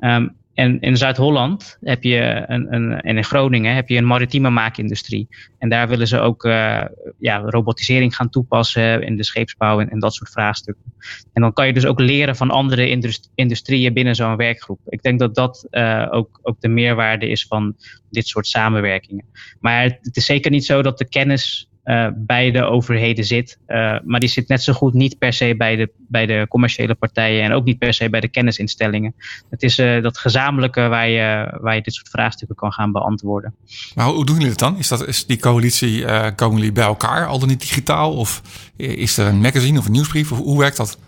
Um, 0.00 0.36
en 0.58 0.80
in 0.80 0.96
Zuid-Holland 0.96 1.78
heb 1.80 2.02
je 2.02 2.44
een, 2.46 2.74
een, 2.74 3.00
en 3.00 3.16
in 3.16 3.24
Groningen 3.24 3.74
heb 3.74 3.88
je 3.88 3.96
een 3.96 4.06
maritieme 4.06 4.50
maakindustrie. 4.50 5.28
En 5.58 5.68
daar 5.68 5.88
willen 5.88 6.06
ze 6.06 6.18
ook 6.18 6.44
uh, 6.44 6.84
ja, 7.18 7.38
robotisering 7.38 8.16
gaan 8.16 8.28
toepassen 8.28 9.02
in 9.02 9.16
de 9.16 9.24
scheepsbouw 9.24 9.80
en, 9.80 9.98
dat 9.98 10.14
soort 10.14 10.30
vraagstukken. 10.30 10.92
En 11.32 11.42
dan 11.42 11.52
kan 11.52 11.66
je 11.66 11.72
dus 11.72 11.86
ook 11.86 12.00
leren 12.00 12.36
van 12.36 12.50
andere 12.50 12.90
industrieën 13.34 13.92
binnen 13.92 14.14
zo'n 14.14 14.36
werkgroep. 14.36 14.80
Ik 14.86 15.02
denk 15.02 15.18
dat 15.18 15.34
dat 15.34 15.66
uh, 15.70 16.06
ook, 16.10 16.38
ook 16.42 16.60
de 16.60 16.68
meerwaarde 16.68 17.28
is 17.28 17.46
van 17.46 17.76
dit 18.10 18.26
soort 18.26 18.46
samenwerkingen. 18.46 19.24
Maar 19.60 19.82
het 19.82 20.16
is 20.16 20.24
zeker 20.24 20.50
niet 20.50 20.64
zo 20.64 20.82
dat 20.82 20.98
de 20.98 21.08
kennis 21.08 21.68
bij 22.14 22.50
de 22.50 22.62
overheden 22.62 23.24
zit. 23.24 23.58
Uh, 23.68 23.96
maar 24.04 24.20
die 24.20 24.28
zit 24.28 24.48
net 24.48 24.62
zo 24.62 24.72
goed 24.72 24.94
niet 24.94 25.18
per 25.18 25.32
se 25.32 25.54
bij 25.56 25.76
de, 25.76 25.90
bij 25.96 26.26
de 26.26 26.46
commerciële 26.48 26.94
partijen 26.94 27.44
en 27.44 27.52
ook 27.52 27.64
niet 27.64 27.78
per 27.78 27.94
se 27.94 28.10
bij 28.10 28.20
de 28.20 28.28
kennisinstellingen. 28.28 29.14
Het 29.50 29.62
is 29.62 29.78
uh, 29.78 30.02
dat 30.02 30.18
gezamenlijke 30.18 30.88
waar 30.88 31.08
je, 31.08 31.58
waar 31.60 31.74
je 31.74 31.82
dit 31.82 31.94
soort 31.94 32.08
vraagstukken 32.08 32.56
kan 32.56 32.72
gaan 32.72 32.92
beantwoorden. 32.92 33.54
Maar 33.94 34.06
hoe, 34.06 34.26
doen 34.26 34.34
jullie 34.34 34.50
het 34.50 34.58
dan? 34.58 34.78
Is, 34.78 34.88
dat, 34.88 35.06
is 35.06 35.26
die 35.26 35.38
coalitie, 35.38 36.04
komen 36.34 36.56
jullie 36.56 36.72
bij 36.72 36.84
elkaar, 36.84 37.26
al 37.26 37.38
dan 37.38 37.48
niet 37.48 37.60
digitaal? 37.60 38.16
Of 38.16 38.42
is 38.76 39.18
er 39.18 39.26
een 39.26 39.40
magazine 39.40 39.78
of 39.78 39.86
een 39.86 39.92
nieuwsbrief? 39.92 40.32
Of 40.32 40.38
hoe 40.38 40.58
werkt 40.58 40.76
dat? 40.76 40.98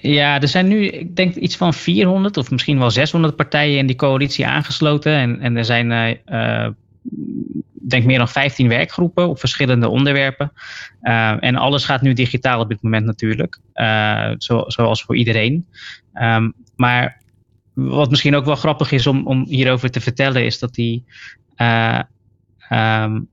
Ja, 0.00 0.40
er 0.40 0.48
zijn 0.48 0.68
nu, 0.68 0.86
ik 0.86 1.16
denk 1.16 1.34
iets 1.34 1.56
van 1.56 1.74
400 1.74 2.36
of 2.36 2.50
misschien 2.50 2.78
wel 2.78 2.90
600 2.90 3.36
partijen 3.36 3.78
in 3.78 3.86
die 3.86 3.96
coalitie 3.96 4.46
aangesloten. 4.46 5.12
En, 5.12 5.40
en 5.40 5.56
er 5.56 5.64
zijn 5.64 6.18
denk 7.88 8.04
meer 8.04 8.18
dan 8.18 8.28
15 8.28 8.68
werkgroepen 8.68 9.28
op 9.28 9.38
verschillende 9.38 9.88
onderwerpen. 9.88 10.52
Uh, 11.02 11.42
en 11.44 11.56
alles 11.56 11.84
gaat 11.84 12.02
nu 12.02 12.12
digitaal 12.12 12.60
op 12.60 12.68
dit 12.68 12.82
moment 12.82 13.06
natuurlijk. 13.06 13.58
Uh, 13.74 14.30
zo, 14.38 14.64
zoals 14.66 15.02
voor 15.02 15.16
iedereen. 15.16 15.66
Um, 16.14 16.54
maar 16.76 17.22
wat 17.72 18.10
misschien 18.10 18.34
ook 18.34 18.44
wel 18.44 18.56
grappig 18.56 18.92
is 18.92 19.06
om, 19.06 19.26
om 19.26 19.44
hierover 19.46 19.90
te 19.90 20.00
vertellen, 20.00 20.44
is 20.44 20.58
dat 20.58 20.74
die. 20.74 21.04
Uh, 21.56 22.00
um, 22.70 23.28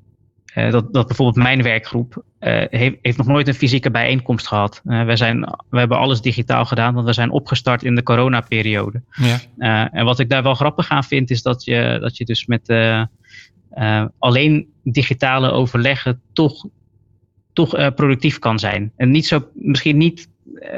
dat, 0.53 0.93
dat 0.93 1.07
bijvoorbeeld 1.07 1.43
mijn 1.43 1.63
werkgroep 1.63 2.23
heeft, 2.39 2.95
heeft 3.01 3.17
nog 3.17 3.27
nooit 3.27 3.47
een 3.47 3.53
fysieke 3.53 3.91
bijeenkomst 3.91 4.47
gehad. 4.47 4.81
we, 4.83 5.15
zijn, 5.15 5.39
we 5.69 5.79
hebben 5.79 5.97
alles 5.97 6.21
digitaal 6.21 6.65
gedaan, 6.65 6.93
want 6.93 7.05
we 7.05 7.13
zijn 7.13 7.31
opgestart 7.31 7.83
in 7.83 7.95
de 7.95 8.03
coronaperiode. 8.03 9.01
Ja. 9.57 9.91
en 9.91 10.05
wat 10.05 10.19
ik 10.19 10.29
daar 10.29 10.43
wel 10.43 10.55
grappig 10.55 10.89
aan 10.89 11.03
vind, 11.03 11.29
is 11.29 11.41
dat 11.41 11.63
je, 11.63 11.97
dat 12.01 12.17
je 12.17 12.25
dus 12.25 12.45
met 12.45 12.67
uh, 13.75 14.05
alleen 14.17 14.67
digitale 14.83 15.51
overleggen 15.51 16.21
toch, 16.33 16.65
toch 17.53 17.77
uh, 17.77 17.87
productief 17.95 18.39
kan 18.39 18.59
zijn. 18.59 18.91
En 18.95 19.11
niet 19.11 19.25
zo, 19.25 19.47
misschien 19.53 19.97
niet, 19.97 20.29
uh, 20.55 20.69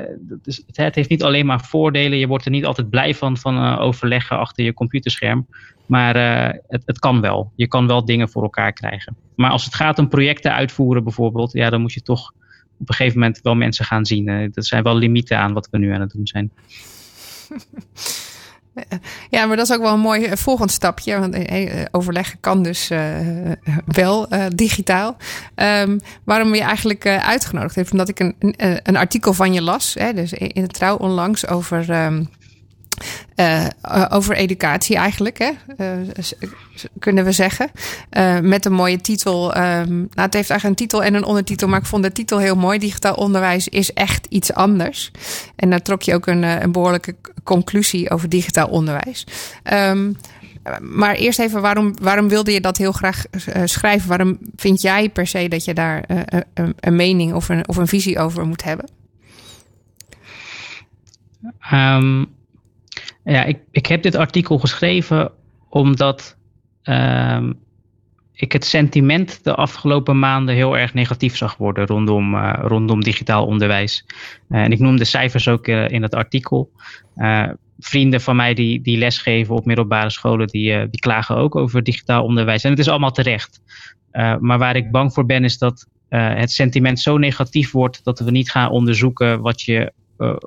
dus 0.42 0.64
het 0.72 0.96
heeft 0.96 1.10
niet 1.10 1.24
alleen 1.24 1.46
maar 1.46 1.62
voordelen. 1.62 2.18
Je 2.18 2.28
wordt 2.28 2.46
er 2.46 2.52
niet 2.52 2.66
altijd 2.66 2.90
blij 2.90 3.16
van, 3.16 3.38
van 3.38 3.78
overleggen 3.78 4.38
achter 4.38 4.64
je 4.64 4.74
computerscherm. 4.74 5.48
Maar 5.86 6.16
het, 6.68 6.84
het 6.86 7.00
kan 7.00 7.22
wel. 7.22 7.52
Je 7.56 7.68
kan 7.68 7.88
wel 7.88 8.06
dingen 8.06 8.30
voor 8.30 8.44
elkaar 8.44 8.74
krijgen. 8.74 9.18
Maar 9.36 9.52
als 9.52 9.66
het 9.66 9.76
gaat 9.76 10.00
om 10.00 10.08
projecten 10.08 10.54
uitvoeren 10.54 11.04
bijvoorbeeld, 11.04 11.54
ja, 11.54 11.70
dan 11.70 11.82
moet 11.82 11.94
je 11.94 12.02
toch 12.02 12.32
op 12.80 12.90
een 12.90 12.96
gegeven 12.96 13.20
moment 13.20 13.40
wel 13.42 13.56
mensen 13.56 13.86
gaan 13.86 14.06
zien. 14.06 14.28
er 14.28 14.50
zijn 14.54 14.84
wel 14.84 14.96
limieten 14.96 15.38
aan 15.38 15.54
wat 15.54 15.68
we 15.72 15.78
nu 15.78 15.94
aan 15.94 16.02
het 16.02 16.12
doen 16.12 16.28
zijn. 16.28 16.52
Ja, 19.30 19.46
maar 19.46 19.58
dat 19.58 19.70
is 19.70 19.76
ook 19.76 19.82
wel 19.82 19.94
een 19.94 20.00
mooi 20.00 20.26
eh, 20.26 20.38
volgend 20.38 20.72
stapje. 20.72 21.20
Want 21.20 21.34
eh, 21.34 21.82
eh, 21.82 21.86
overleggen 21.92 22.40
kan 22.40 22.64
dus 22.64 22.92
wel 23.86 24.28
digitaal. 24.56 25.18
Um, 25.56 26.00
waarom 26.24 26.56
je 26.56 26.62
eigenlijk 26.62 27.08
uitgenodigd 27.08 27.76
heeft, 27.76 27.92
omdat 27.92 28.10
ik 28.10 28.20
een, 28.20 28.36
een, 28.84 28.96
artikel 28.96 29.34
van 29.34 29.54
je 29.54 29.62
las. 29.62 29.94
Hè, 30.00 30.14
dus 30.14 30.34
in 30.34 30.62
het 30.62 30.74
trouw 30.74 30.98
onlangs 30.98 31.48
over. 31.48 32.06
Um, 32.06 32.30
uh, 33.36 33.66
over 34.10 34.36
educatie 34.36 34.96
eigenlijk, 34.96 35.38
hè? 35.38 35.52
Uh, 35.78 36.08
kunnen 37.00 37.26
we 37.26 37.32
zeggen. 37.32 37.72
Met 38.42 38.66
een 38.66 38.74
mooie 38.74 39.02
titel. 39.02 39.58
Um, 39.58 39.90
nou, 39.90 40.10
het 40.14 40.34
heeft 40.34 40.50
eigenlijk 40.50 40.64
een 40.64 40.76
titel 40.76 41.04
en 41.04 41.14
een 41.14 41.26
ondertitel, 41.26 41.68
maar 41.68 41.80
ik 41.80 41.86
vond 41.86 42.04
de 42.04 42.12
titel 42.12 42.40
heel 42.40 42.56
mooi. 42.56 42.80
Digitaal 42.80 43.16
onderwijs 43.16 43.68
is 43.68 43.94
echt 43.94 44.26
iets 44.30 44.54
anders. 44.54 45.12
En 45.56 45.70
daar 45.70 45.82
trok 45.82 46.02
je 46.02 46.14
ook 46.14 46.28
een, 46.28 46.44
een 46.44 46.72
behoorlijke 46.72 47.16
conclusie 47.44 48.10
over 48.10 48.30
digitaal 48.30 48.68
onderwijs. 48.68 49.28
Um, 49.74 50.18
maar 50.82 51.16
eerst 51.16 51.40
even, 51.40 51.62
waarom, 51.62 51.94
waarom 52.02 52.28
wilde 52.28 52.52
je 52.52 52.62
dat 52.62 52.78
heel 52.78 52.92
graag 52.92 53.24
schrijven? 53.66 54.10
Waarom 54.10 54.38
vind 54.56 54.82
jij 54.82 55.10
per 55.10 55.28
se 55.28 55.48
dat 55.48 55.66
je 55.66 55.74
daar 55.74 56.04
een, 56.54 56.76
een 56.80 56.96
mening 56.96 57.34
of 57.34 57.50
een, 57.50 57.68
of 57.68 57.78
een 57.78 57.88
visie 57.88 58.20
over 58.20 58.46
moet 58.46 58.64
hebben? 58.64 58.90
Um, 61.74 62.28
ja, 63.24 63.44
ik, 63.44 63.60
ik 63.72 63.86
heb 63.86 64.02
dit 64.02 64.16
artikel 64.16 64.60
geschreven 64.60 65.32
omdat 65.70 66.38
um, 66.84 67.60
ik 68.34 68.52
het 68.52 68.66
sentiment 68.66 69.44
de 69.44 69.56
afgelopen 69.56 70.20
maanden 70.20 70.56
heel 70.56 70.78
erg 70.78 70.94
negatief 70.94 71.38
zag 71.38 71.58
worden 71.58 71.86
rondom, 71.86 72.34
uh, 72.34 72.54
rondom 72.62 73.04
digitaal 73.04 73.46
onderwijs. 73.46 74.06
Uh, 74.50 74.62
en 74.62 74.72
ik 74.72 74.80
noem 74.80 74.98
de 74.98 75.06
cijfers 75.06 75.48
ook 75.48 75.68
uh, 75.68 75.90
in 75.90 76.02
het 76.02 76.16
artikel. 76.16 76.72
vrienden 77.80 78.22
van 78.22 78.36
mij 78.36 78.54
die, 78.54 78.82
die 78.82 78.98
lesgeven 78.98 79.56
op 79.56 79.66
middelbare 79.66 80.10
scholen, 80.10 80.48
die, 80.48 80.90
die 80.90 81.00
klagen 81.00 81.36
ook 81.36 81.56
over 81.56 81.84
digitaal 81.84 82.24
onderwijs. 82.24 82.64
En 82.64 82.70
het 82.70 82.80
is 82.80 82.90
allemaal 82.90 83.12
terecht. 83.12 83.62
maar 84.40 84.58
waar 84.58 84.76
ik 84.76 84.92
bang 84.92 85.14
voor 85.14 85.26
ben, 85.26 85.44
is 85.44 85.58
dat 85.58 85.88
het 86.10 86.52
sentiment 86.52 87.00
zo 87.00 87.18
negatief 87.18 87.72
wordt 87.72 88.04
dat 88.04 88.20
we 88.20 88.32
niet 88.32 88.52
gaan 88.52 88.70
onderzoeken 88.70 89.42
wat 89.42 89.62
je 89.62 89.94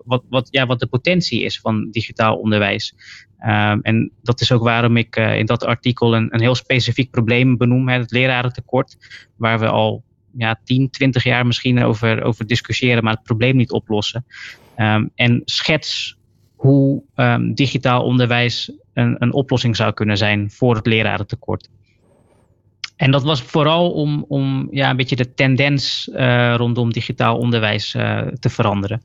wat, 0.04 0.22
wat, 0.28 0.48
ja, 0.50 0.66
wat 0.66 0.80
de 0.80 0.86
potentie 0.86 1.42
is 1.42 1.60
van 1.60 1.90
digitaal 1.90 2.36
onderwijs. 2.36 2.94
Um, 3.40 3.80
en 3.82 4.12
dat 4.22 4.40
is 4.40 4.52
ook 4.52 4.62
waarom 4.62 4.96
ik 4.96 5.16
uh, 5.16 5.38
in 5.38 5.46
dat 5.46 5.64
artikel 5.64 6.14
een, 6.14 6.34
een 6.34 6.40
heel 6.40 6.54
specifiek 6.54 7.10
probleem 7.10 7.56
benoem, 7.56 7.88
hè, 7.88 7.98
het 7.98 8.10
lerarentekort, 8.10 8.96
waar 9.36 9.58
we 9.58 9.68
al 9.68 10.04
ja, 10.36 10.60
10, 10.64 10.90
20 10.90 11.24
jaar 11.24 11.46
misschien 11.46 11.82
over, 11.84 12.22
over 12.22 12.46
discussiëren, 12.46 13.04
maar 13.04 13.12
het 13.12 13.22
probleem 13.22 13.56
niet 13.56 13.70
oplossen. 13.70 14.24
Um, 14.76 15.10
en 15.14 15.42
schets 15.44 16.16
hoe 16.54 17.02
um, 17.14 17.54
digitaal 17.54 18.02
onderwijs 18.02 18.72
een, 18.92 19.16
een 19.18 19.32
oplossing 19.32 19.76
zou 19.76 19.92
kunnen 19.92 20.16
zijn 20.16 20.50
voor 20.50 20.74
het 20.74 20.86
lerarentekort. 20.86 21.68
En 22.96 23.10
dat 23.10 23.22
was 23.22 23.42
vooral 23.42 23.92
om, 23.92 24.24
om 24.28 24.68
ja, 24.70 24.90
een 24.90 24.96
beetje 24.96 25.16
de 25.16 25.34
tendens 25.34 26.08
uh, 26.12 26.54
rondom 26.54 26.92
digitaal 26.92 27.38
onderwijs 27.38 27.90
te 28.38 28.48
veranderen. 28.48 29.02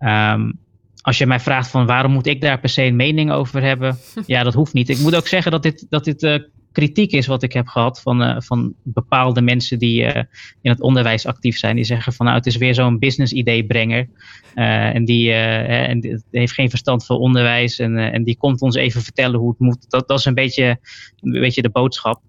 Um, 0.00 0.58
als 1.04 1.18
je 1.18 1.26
mij 1.26 1.40
vraagt 1.40 1.70
van 1.70 1.86
waarom 1.86 2.12
moet 2.12 2.26
ik 2.26 2.40
daar 2.40 2.60
per 2.60 2.68
se 2.68 2.82
een 2.82 2.96
mening 2.96 3.32
over 3.32 3.62
hebben, 3.62 3.98
ja, 4.26 4.42
dat 4.42 4.54
hoeft 4.54 4.72
niet. 4.72 4.88
Ik 4.88 4.98
moet 4.98 5.16
ook 5.16 5.26
zeggen 5.26 5.52
dat 5.52 5.62
dit, 5.62 5.86
dat 5.88 6.04
dit 6.04 6.22
uh, 6.22 6.38
kritiek 6.72 7.12
is 7.12 7.26
wat 7.26 7.42
ik 7.42 7.52
heb 7.52 7.66
gehad 7.66 8.00
van, 8.00 8.22
uh, 8.22 8.36
van 8.38 8.74
bepaalde 8.82 9.42
mensen 9.42 9.78
die 9.78 10.02
uh, 10.02 10.22
in 10.60 10.70
het 10.70 10.80
onderwijs 10.80 11.26
actief 11.26 11.58
zijn. 11.58 11.76
Die 11.76 11.84
zeggen 11.84 12.12
van 12.12 12.26
nou, 12.26 12.38
het 12.38 12.46
is 12.46 12.56
weer 12.56 12.74
zo'n 12.74 12.98
business 12.98 13.32
idee 13.32 13.66
brenger. 13.66 14.08
en 14.54 15.04
die, 15.04 15.32
en 15.32 16.00
die 16.00 16.22
heeft 16.30 16.52
geen 16.52 16.70
verstand 16.70 17.06
van 17.06 17.16
onderwijs 17.16 17.78
en, 17.78 17.98
en 17.98 18.24
die 18.24 18.36
komt 18.36 18.60
ons 18.60 18.76
even 18.76 19.02
vertellen 19.02 19.40
hoe 19.40 19.50
het 19.50 19.58
moet. 19.58 19.90
Dat, 19.90 20.08
dat 20.08 20.18
is 20.18 20.24
een 20.24 20.34
beetje, 20.34 20.78
een 21.20 21.40
beetje 21.40 21.62
de 21.62 21.70
boodschap. 21.70 22.22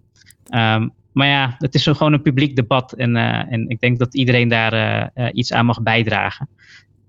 Um, 0.49 0.93
maar 1.11 1.27
ja, 1.27 1.55
het 1.59 1.75
is 1.75 1.83
zo 1.83 1.93
gewoon 1.93 2.13
een 2.13 2.21
publiek 2.21 2.55
debat 2.55 2.93
en, 2.93 3.15
en 3.15 3.69
ik 3.69 3.79
denk 3.79 3.99
dat 3.99 4.15
iedereen 4.15 4.47
daar 4.47 5.11
iets 5.33 5.53
aan 5.53 5.65
mag 5.65 5.81
bijdragen 5.81 6.49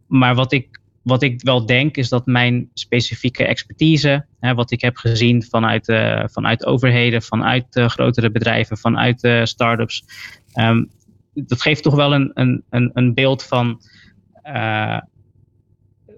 maar 0.07 0.35
wat 0.35 0.53
ik, 0.53 0.81
wat 1.03 1.23
ik 1.23 1.43
wel 1.43 1.67
denk 1.67 1.97
is 1.97 2.09
dat 2.09 2.27
mijn 2.27 2.71
specifieke 2.75 3.45
expertise, 3.45 4.27
hè, 4.41 4.55
wat 4.55 4.71
ik 4.71 4.81
heb 4.81 4.97
gezien 4.97 5.43
vanuit, 5.43 5.89
uh, 5.89 6.25
vanuit 6.27 6.67
overheden, 6.67 7.23
vanuit 7.23 7.77
uh, 7.77 7.89
grotere 7.89 8.31
bedrijven, 8.31 8.79
vanuit 8.79 9.25
uh, 9.25 9.45
start-ups, 9.45 10.05
um, 10.55 10.91
dat 11.35 11.63
geeft 11.63 11.83
toch 11.83 11.95
wel 11.95 12.15
een, 12.15 12.31
een, 12.35 12.65
een, 12.71 12.91
een 12.95 13.15
beeld 13.15 13.43
van 13.43 13.81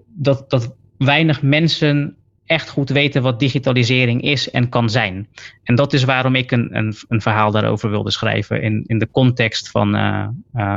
dat, 0.05 0.49
dat 0.49 0.75
weinig 0.97 1.41
mensen 1.41 2.15
echt 2.45 2.69
goed 2.69 2.89
weten 2.89 3.21
wat 3.21 3.39
digitalisering 3.39 4.21
is 4.21 4.51
en 4.51 4.69
kan 4.69 4.89
zijn. 4.89 5.27
En 5.63 5.75
dat 5.75 5.93
is 5.93 6.03
waarom 6.03 6.35
ik 6.35 6.51
een, 6.51 6.77
een, 6.77 6.95
een 7.07 7.21
verhaal 7.21 7.51
daarover 7.51 7.89
wilde 7.89 8.11
schrijven 8.11 8.61
in, 8.61 8.83
in 8.87 8.99
de 8.99 9.09
context 9.11 9.69
van, 9.69 9.91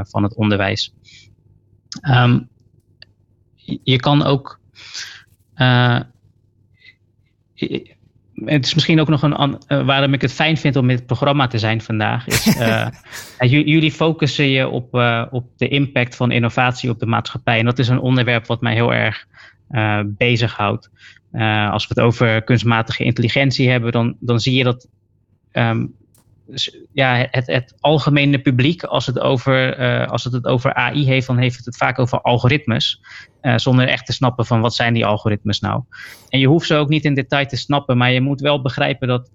van 0.03 0.23
het 0.23 0.35
onderwijs. 0.35 0.95
Um, 2.09 2.49
je 3.65 3.97
kan 3.97 4.25
ook. 4.25 4.61
Uh, 5.57 6.01
het 8.35 8.65
is 8.65 8.75
misschien 8.75 9.01
ook 9.01 9.09
nog 9.09 9.23
een. 9.23 9.59
Uh, 9.69 9.87
waarom 9.87 10.15
ik 10.15 10.21
het 10.21 10.33
fijn 10.33 10.57
vind 10.57 10.77
om 10.77 10.91
in 10.91 10.97
het 10.97 11.07
programma 11.07 11.47
te 11.47 11.59
zijn 11.59 11.81
vandaag. 11.81 12.27
Is, 12.27 12.47
uh, 12.57 12.89
jullie 13.39 13.93
focussen 13.93 14.49
je 14.49 14.69
op, 14.69 14.95
op 15.31 15.47
de 15.57 15.69
impact 15.69 16.17
van 16.17 16.31
innovatie 16.31 16.91
op 16.91 16.99
de 16.99 17.07
maatschappij. 17.07 17.59
En 17.59 17.65
dat 17.65 17.79
is 17.79 17.89
een 17.89 18.01
onderwerp 18.01 18.47
wat 18.47 18.61
mij 18.61 18.75
heel 18.75 18.95
erg 18.95 19.27
bezighoudt. 20.05 20.91
als 21.71 21.87
we 21.87 21.95
het 21.95 22.01
over 22.01 22.43
kunstmatige 22.43 23.05
intelligentie 23.05 23.71
hebben, 23.71 23.93
dan, 23.93 24.17
dan 24.21 24.41
zie 24.41 24.55
je 24.55 24.65
dat. 24.65 24.89
Um, 25.53 25.95
ja, 26.93 27.27
het, 27.31 27.47
het 27.47 27.75
algemene 27.81 28.39
publiek, 28.39 28.83
als 28.83 29.07
het, 29.07 29.19
over, 29.19 29.81
uh, 29.81 30.09
als 30.09 30.25
het 30.25 30.33
het 30.33 30.47
over 30.47 30.75
AI 30.75 31.05
heeft, 31.05 31.27
dan 31.27 31.39
heeft 31.39 31.57
het 31.57 31.65
het 31.65 31.77
vaak 31.77 31.99
over 31.99 32.21
algoritmes. 32.21 33.03
Uh, 33.43 33.57
zonder 33.57 33.89
echt 33.89 34.07
te 34.07 34.13
snappen 34.13 34.47
van 34.47 34.61
wat 34.61 34.75
zijn 34.75 34.95
die 34.95 35.07
algoritmes 35.07 35.61
nou. 35.61 35.83
En 36.29 36.39
je 36.39 36.47
hoeft 36.47 36.67
ze 36.67 36.75
ook 36.75 36.89
niet 36.89 37.05
in 37.05 37.15
detail 37.15 37.47
te 37.47 37.57
snappen, 37.57 37.97
maar 37.97 38.13
je 38.13 38.21
moet 38.21 38.41
wel 38.41 38.63
begrijpen 38.63 39.09
dat 39.09 39.31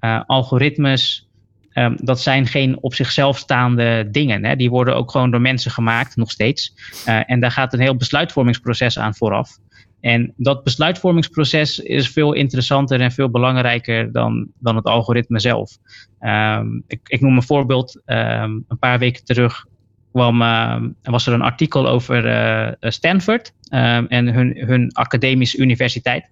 uh, 0.00 0.20
algoritmes. 0.26 1.28
Um, 1.72 1.96
dat 1.96 2.20
zijn 2.20 2.46
geen 2.46 2.82
op 2.82 2.94
zichzelf 2.94 3.38
staande 3.38 4.08
dingen. 4.10 4.44
Hè. 4.44 4.56
Die 4.56 4.70
worden 4.70 4.96
ook 4.96 5.10
gewoon 5.10 5.30
door 5.30 5.40
mensen 5.40 5.70
gemaakt, 5.70 6.16
nog 6.16 6.30
steeds. 6.30 6.74
en 7.04 7.40
daar 7.40 7.50
gaat 7.50 7.72
een 7.72 7.80
heel 7.80 7.96
besluitvormingsproces 7.96 8.98
aan 8.98 9.14
vooraf. 9.14 9.58
En 10.00 10.34
dat 10.36 10.64
besluitvormingsproces 10.64 11.78
is 11.78 12.08
veel 12.08 12.32
interessanter 12.32 13.00
en 13.00 13.12
veel 13.12 13.30
belangrijker 13.30 14.12
dan, 14.12 14.48
dan 14.58 14.76
het 14.76 14.84
algoritme 14.84 15.40
zelf. 15.40 15.78
Um, 16.20 16.82
ik, 16.86 17.00
ik, 17.04 17.20
noem 17.20 17.36
een 17.36 17.42
voorbeeld. 17.42 18.00
Um, 18.06 18.64
een 18.68 18.78
paar 18.78 18.98
weken 18.98 19.24
terug 19.24 19.66
kwam, 20.12 20.42
uh, 20.42 20.82
was 21.02 21.26
er 21.26 21.32
een 21.32 21.42
artikel 21.42 21.88
over 21.88 22.26
uh, 22.26 22.72
Stanford 22.80 23.52
en 23.68 24.34
hun, 24.34 24.56
hun 24.66 24.92
academische 24.92 25.58
universiteit. 25.58 26.30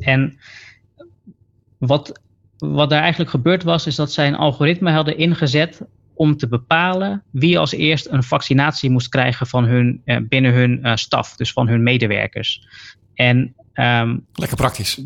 En 0.00 0.38
wat, 1.78 2.20
wat 2.58 2.90
daar 2.90 3.00
eigenlijk 3.00 3.30
gebeurd 3.30 3.62
was, 3.62 3.86
is 3.86 3.96
dat 3.96 4.12
zij 4.12 4.26
een 4.26 4.36
algoritme 4.36 4.90
hadden 4.90 5.18
ingezet 5.18 5.82
om 6.14 6.36
te 6.36 6.48
bepalen 6.48 7.22
wie 7.30 7.58
als 7.58 7.72
eerst 7.72 8.06
een 8.06 8.22
vaccinatie 8.22 8.90
moest 8.90 9.08
krijgen 9.08 9.46
van 9.46 9.64
hun, 9.64 10.02
uh, 10.04 10.16
binnen 10.28 10.52
hun 10.52 10.80
uh, 10.82 10.96
staf, 10.96 11.36
dus 11.36 11.52
van 11.52 11.68
hun 11.68 11.82
medewerkers. 11.82 12.66
En, 13.14 13.54
um, 13.74 14.26
Lekker 14.32 14.56
praktisch. 14.56 15.00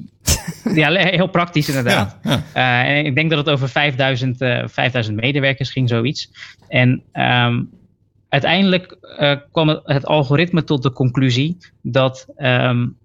ja, 0.74 0.92
heel 0.92 1.26
praktisch 1.26 1.68
inderdaad. 1.68 2.18
Ja, 2.22 2.42
ja. 2.54 2.82
Uh, 2.84 2.98
en 2.98 3.06
ik 3.06 3.14
denk 3.14 3.30
dat 3.30 3.38
het 3.38 3.48
over 3.48 3.68
5000, 3.68 4.36
5000 4.64 5.16
medewerkers 5.16 5.70
ging, 5.70 5.88
zoiets. 5.88 6.30
En 6.68 7.02
um, 7.12 7.70
uiteindelijk 8.28 8.96
kwam 9.52 9.68
het, 9.68 9.80
het, 9.84 10.06
algoritme 10.06 10.64
tot 10.64 10.82
de 10.82 10.92
conclusie 10.92 11.56
dat 11.82 12.26
um, 12.36 12.96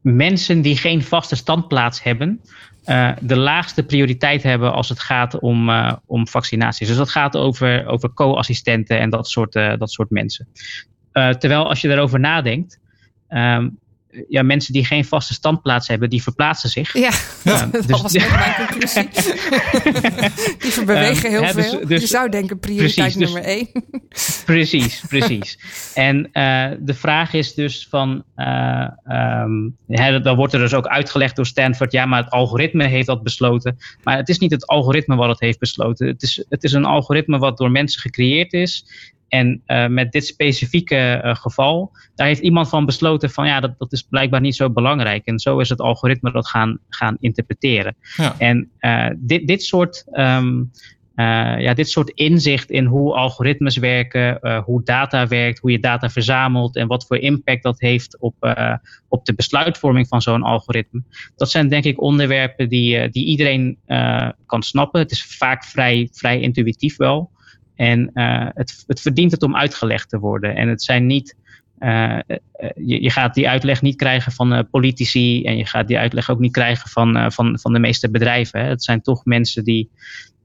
mensen 0.00 0.60
die 0.60 0.76
geen 0.76 1.02
vaste 1.02 1.36
standplaats 1.36 2.02
hebben, 2.02 2.40
uh, 2.86 3.12
de 3.20 3.36
laagste 3.36 3.82
prioriteit 3.82 4.42
hebben 4.42 4.72
als 4.72 4.88
het 4.88 5.00
gaat 5.00 5.38
om, 5.38 5.68
uh, 5.68 5.92
om 6.06 6.28
vaccinaties. 6.28 6.88
Dus 6.88 6.96
dat 6.96 7.10
gaat 7.10 7.36
over, 7.36 7.86
over 7.86 8.12
co-assistenten 8.12 8.98
en 8.98 9.10
dat 9.10 9.28
soort, 9.28 9.54
uh, 9.54 9.76
dat 9.78 9.90
soort 9.90 10.10
mensen. 10.10 10.48
terwijl 11.12 11.68
als 11.68 11.80
je 11.80 11.88
daarover 11.88 12.20
nadenkt, 12.20 12.80
um, 13.28 13.78
ja, 14.28 14.42
mensen 14.42 14.72
die 14.72 14.84
geen 14.84 15.04
vaste 15.04 15.34
standplaats 15.34 15.88
hebben, 15.88 16.10
die 16.10 16.22
verplaatsen 16.22 16.70
zich. 16.70 16.92
Ja, 16.92 17.10
ja. 17.44 17.66
dat 17.72 17.86
dus, 17.86 18.02
was 18.02 18.12
mijn 18.12 18.54
conclusie. 18.56 19.08
die 20.74 20.84
bewegen 20.84 21.30
heel 21.30 21.44
um, 21.44 21.54
dus, 21.54 21.68
veel. 21.68 21.86
Dus, 21.86 22.00
je 22.00 22.06
zou 22.06 22.28
denken 22.28 22.58
prioriteit 22.58 23.12
precies, 23.12 23.32
nummer 23.32 23.42
één. 23.50 23.68
precies, 24.44 25.04
precies. 25.08 25.58
En 25.94 26.16
uh, 26.18 26.66
de 26.80 26.94
vraag 26.94 27.32
is 27.32 27.54
dus 27.54 27.86
van, 27.90 28.24
uh, 28.36 28.88
um, 29.08 29.76
hè, 29.86 30.20
dan 30.20 30.36
wordt 30.36 30.52
er 30.52 30.60
dus 30.60 30.74
ook 30.74 30.86
uitgelegd 30.86 31.36
door 31.36 31.46
Stanford, 31.46 31.92
ja, 31.92 32.06
maar 32.06 32.22
het 32.22 32.32
algoritme 32.32 32.86
heeft 32.86 33.06
dat 33.06 33.22
besloten. 33.22 33.78
Maar 34.02 34.16
het 34.16 34.28
is 34.28 34.38
niet 34.38 34.50
het 34.50 34.66
algoritme 34.66 35.16
wat 35.16 35.28
het 35.28 35.40
heeft 35.40 35.58
besloten. 35.58 36.06
Het 36.06 36.22
is, 36.22 36.44
het 36.48 36.64
is 36.64 36.72
een 36.72 36.84
algoritme 36.84 37.38
wat 37.38 37.58
door 37.58 37.70
mensen 37.70 38.00
gecreëerd 38.00 38.52
is 38.52 38.84
en 39.28 39.62
uh, 39.66 39.86
met 39.86 40.12
dit 40.12 40.26
specifieke 40.26 41.22
uh, 41.24 41.34
geval, 41.34 41.92
daar 42.14 42.26
heeft 42.26 42.40
iemand 42.40 42.68
van 42.68 42.86
besloten 42.86 43.30
van 43.30 43.46
ja, 43.46 43.60
dat, 43.60 43.78
dat 43.78 43.92
is 43.92 44.02
blijkbaar 44.02 44.40
niet 44.40 44.56
zo 44.56 44.70
belangrijk. 44.70 45.26
En 45.26 45.38
zo 45.38 45.58
is 45.58 45.68
het 45.68 45.80
algoritme 45.80 46.32
dat 46.32 46.48
gaan, 46.48 46.78
gaan 46.88 47.16
interpreteren. 47.20 47.96
Ja. 48.16 48.34
En 48.38 48.70
uh, 48.80 49.10
dit, 49.16 49.46
dit 49.46 49.62
soort. 49.62 50.04
Um, 50.12 50.70
ja, 51.58 51.74
dit 51.74 51.88
soort 51.88 52.10
inzicht 52.10 52.70
in 52.70 52.84
hoe 52.84 53.14
algoritmes 53.14 53.76
werken, 53.76 54.60
hoe 54.64 54.82
data 54.82 55.26
werkt, 55.26 55.58
hoe 55.58 55.70
je 55.70 55.80
data 55.80 56.10
verzamelt 56.10 56.76
en 56.76 56.86
wat 56.86 57.06
voor 57.06 57.16
impact 57.16 57.62
dat 57.62 57.80
heeft 57.80 58.20
op, 58.20 58.34
op 59.08 59.24
de 59.24 59.34
besluitvorming 59.34 60.08
van 60.08 60.22
zo'n 60.22 60.42
algoritme. 60.42 61.02
Dat 61.36 61.50
zijn 61.50 61.68
denk 61.68 61.84
ik 61.84 62.00
onderwerpen 62.00 62.68
die, 62.68 63.08
die 63.08 63.24
iedereen 63.24 63.78
kan 64.46 64.62
snappen. 64.62 65.00
Het 65.00 65.10
is 65.10 65.24
vaak 65.24 65.64
vrij, 65.64 66.08
vrij 66.12 66.40
intuïtief 66.40 66.96
wel. 66.96 67.30
En 67.76 68.10
uh, 68.14 68.46
het, 68.54 68.84
het 68.86 69.00
verdient 69.00 69.30
het 69.30 69.42
om 69.42 69.56
uitgelegd 69.56 70.08
te 70.08 70.18
worden. 70.18 70.56
En 70.56 70.68
het 70.68 70.82
zijn 70.82 71.06
niet. 71.06 71.36
Uh, 71.78 72.18
je, 72.74 73.02
je, 73.02 73.10
gaat 73.10 73.34
die 73.34 73.48
uitleg 73.48 73.82
niet 73.82 73.96
krijgen 73.96 74.32
van 74.32 74.52
uh, 74.52 74.60
politici 74.70 75.44
en 75.44 75.56
je 75.56 75.66
gaat 75.66 75.88
die 75.88 75.98
uitleg 75.98 76.30
ook 76.30 76.38
niet 76.38 76.52
krijgen 76.52 76.90
van, 76.90 77.32
van, 77.32 77.58
van 77.58 77.72
de 77.72 77.78
meeste 77.78 78.10
bedrijven. 78.10 78.60
Hè. 78.60 78.68
Het 78.68 78.84
zijn 78.84 79.02
toch 79.02 79.24
mensen 79.24 79.64
die 79.64 79.90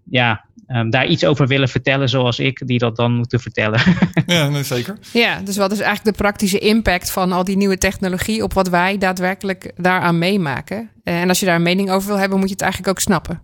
ja, 0.03 0.45
um, 0.67 0.89
daar 0.89 1.07
iets 1.07 1.25
over 1.25 1.47
willen 1.47 1.69
vertellen, 1.69 2.09
zoals 2.09 2.39
ik, 2.39 2.67
die 2.67 2.79
dat 2.79 2.95
dan 2.95 3.11
moeten 3.11 3.39
vertellen. 3.39 3.81
ja, 4.25 4.49
nee, 4.49 4.63
zeker. 4.63 4.97
Ja, 5.13 5.41
dus 5.41 5.57
wat 5.57 5.71
is 5.71 5.79
eigenlijk 5.79 6.17
de 6.17 6.23
praktische 6.23 6.59
impact 6.59 7.11
van 7.11 7.31
al 7.31 7.43
die 7.43 7.57
nieuwe 7.57 7.77
technologie 7.77 8.43
op 8.43 8.53
wat 8.53 8.69
wij 8.69 8.97
daadwerkelijk 8.97 9.71
daaraan 9.75 10.17
meemaken? 10.17 10.89
En 11.03 11.29
als 11.29 11.39
je 11.39 11.45
daar 11.45 11.55
een 11.55 11.61
mening 11.61 11.91
over 11.91 12.07
wil 12.07 12.17
hebben, 12.17 12.39
moet 12.39 12.47
je 12.47 12.53
het 12.53 12.63
eigenlijk 12.63 12.91
ook 12.91 13.03
snappen. 13.03 13.41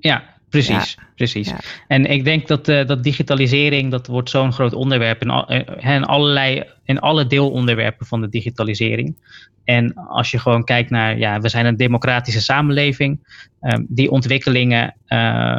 Ja, 0.00 0.24
Precies, 0.52 0.94
ja. 0.98 1.02
precies. 1.14 1.48
Ja. 1.48 1.58
En 1.86 2.04
ik 2.04 2.24
denk 2.24 2.48
dat, 2.48 2.68
uh, 2.68 2.86
dat 2.86 3.02
digitalisering, 3.02 3.90
dat 3.90 4.06
wordt 4.06 4.30
zo'n 4.30 4.52
groot 4.52 4.72
onderwerp 4.72 5.22
in, 5.22 5.30
al, 5.30 5.50
in, 5.80 6.04
allerlei, 6.04 6.64
in 6.84 7.00
alle 7.00 7.26
deelonderwerpen 7.26 8.06
van 8.06 8.20
de 8.20 8.28
digitalisering. 8.28 9.16
En 9.64 9.94
als 9.94 10.30
je 10.30 10.38
gewoon 10.38 10.64
kijkt 10.64 10.90
naar, 10.90 11.18
ja, 11.18 11.40
we 11.40 11.48
zijn 11.48 11.66
een 11.66 11.76
democratische 11.76 12.40
samenleving. 12.40 13.18
Um, 13.60 13.86
die 13.88 14.10
ontwikkelingen, 14.10 14.96
uh, 15.08 15.58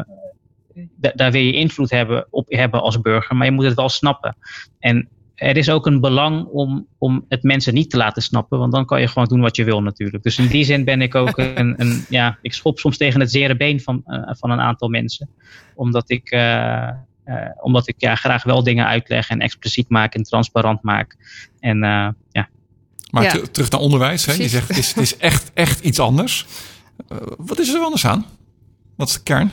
daar 1.15 1.31
wil 1.31 1.41
je 1.41 1.53
invloed 1.53 1.91
hebben, 1.91 2.27
op 2.29 2.45
hebben 2.49 2.81
als 2.81 3.01
burger, 3.01 3.35
maar 3.35 3.45
je 3.45 3.51
moet 3.51 3.65
het 3.65 3.75
wel 3.75 3.89
snappen. 3.89 4.35
En 4.79 5.07
er 5.35 5.57
is 5.57 5.69
ook 5.69 5.85
een 5.85 5.99
belang 5.99 6.45
om, 6.45 6.87
om 6.97 7.25
het 7.29 7.43
mensen 7.43 7.73
niet 7.73 7.89
te 7.89 7.97
laten 7.97 8.21
snappen, 8.21 8.59
want 8.59 8.71
dan 8.71 8.85
kan 8.85 9.01
je 9.01 9.07
gewoon 9.07 9.27
doen 9.27 9.41
wat 9.41 9.55
je 9.55 9.63
wil 9.63 9.81
natuurlijk. 9.81 10.23
Dus 10.23 10.37
in 10.37 10.47
die 10.47 10.63
zin 10.63 10.83
ben 10.83 11.01
ik 11.01 11.15
ook 11.15 11.37
een, 11.37 11.81
een 11.81 12.05
ja, 12.09 12.37
ik 12.41 12.53
schop 12.53 12.79
soms 12.79 12.97
tegen 12.97 13.19
het 13.19 13.31
zere 13.31 13.55
been 13.55 13.81
van, 13.81 14.03
uh, 14.05 14.29
van 14.29 14.51
een 14.51 14.59
aantal 14.59 14.89
mensen, 14.89 15.29
omdat 15.75 16.09
ik, 16.09 16.31
uh, 16.31 16.89
uh, 17.25 17.35
omdat 17.61 17.87
ik 17.87 17.95
ja, 17.97 18.15
graag 18.15 18.43
wel 18.43 18.63
dingen 18.63 18.85
uitleg 18.85 19.29
en 19.29 19.39
expliciet 19.39 19.89
maak 19.89 20.13
en 20.13 20.23
transparant 20.23 20.81
maak. 20.81 21.15
En 21.59 21.79
ja. 22.31 22.49
Maar 23.11 23.23
ja. 23.23 23.41
terug 23.51 23.69
naar 23.69 23.79
onderwijs, 23.79 24.25
hè? 24.25 24.33
je 24.33 24.47
zegt 24.49 24.67
het 24.67 24.77
is, 24.77 24.87
het 24.87 25.03
is 25.03 25.17
echt, 25.17 25.51
echt 25.53 25.79
iets 25.79 25.99
anders. 25.99 26.45
wat 27.37 27.59
is 27.59 27.73
er 27.73 27.81
anders 27.81 28.05
aan? 28.05 28.25
Wat 28.95 29.07
is 29.07 29.13
de 29.13 29.23
kern? 29.23 29.51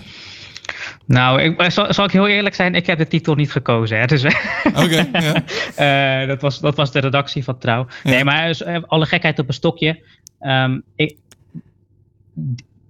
Nou, 1.11 1.41
ik, 1.43 1.71
zal, 1.71 1.95
zal, 1.95 2.05
ik 2.05 2.11
heel 2.11 2.29
eerlijk 2.29 2.55
zijn, 2.55 2.75
ik 2.75 2.87
heb 2.87 2.99
de 2.99 3.07
titel 3.07 3.35
niet 3.35 3.53
gekozen. 3.53 3.99
Hè, 3.99 4.07
dus 4.07 4.25
Oké. 4.25 4.37
Okay, 4.85 6.23
uh, 6.23 6.29
dat, 6.29 6.41
was, 6.41 6.61
dat 6.61 6.77
was 6.77 6.93
de 6.93 6.99
redactie 6.99 7.45
van 7.45 7.59
Trouw. 7.59 7.87
Ja. 8.03 8.11
Nee, 8.11 8.25
maar 8.25 8.47
dus, 8.47 8.65
alle 8.65 9.07
gekheid 9.07 9.39
op 9.39 9.49
een 9.49 9.55
stokje. 9.55 10.03
Um, 10.41 10.83
ik, 10.95 11.17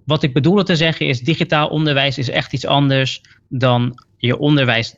wat 0.05 0.23
ik 0.23 0.33
bedoelde 0.33 0.63
te 0.63 0.75
zeggen 0.75 1.07
is, 1.07 1.19
digitaal 1.19 1.67
onderwijs 1.67 2.17
is 2.17 2.29
echt 2.29 2.53
iets 2.53 2.65
anders 2.65 3.21
dan 3.47 4.03
je 4.17 4.37
onderwijs 4.37 4.95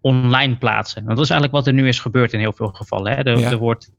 online 0.00 0.56
plaatsen. 0.56 1.04
Want 1.04 1.16
dat 1.16 1.24
is 1.24 1.30
eigenlijk 1.30 1.64
wat 1.64 1.74
er 1.74 1.82
nu 1.82 1.88
is 1.88 2.00
gebeurd 2.00 2.32
in 2.32 2.40
heel 2.40 2.52
veel 2.52 2.68
gevallen. 2.68 3.12
Hè. 3.12 3.22
Er, 3.22 3.38
ja. 3.38 3.50
er, 3.50 3.56
wordt, 3.56 3.90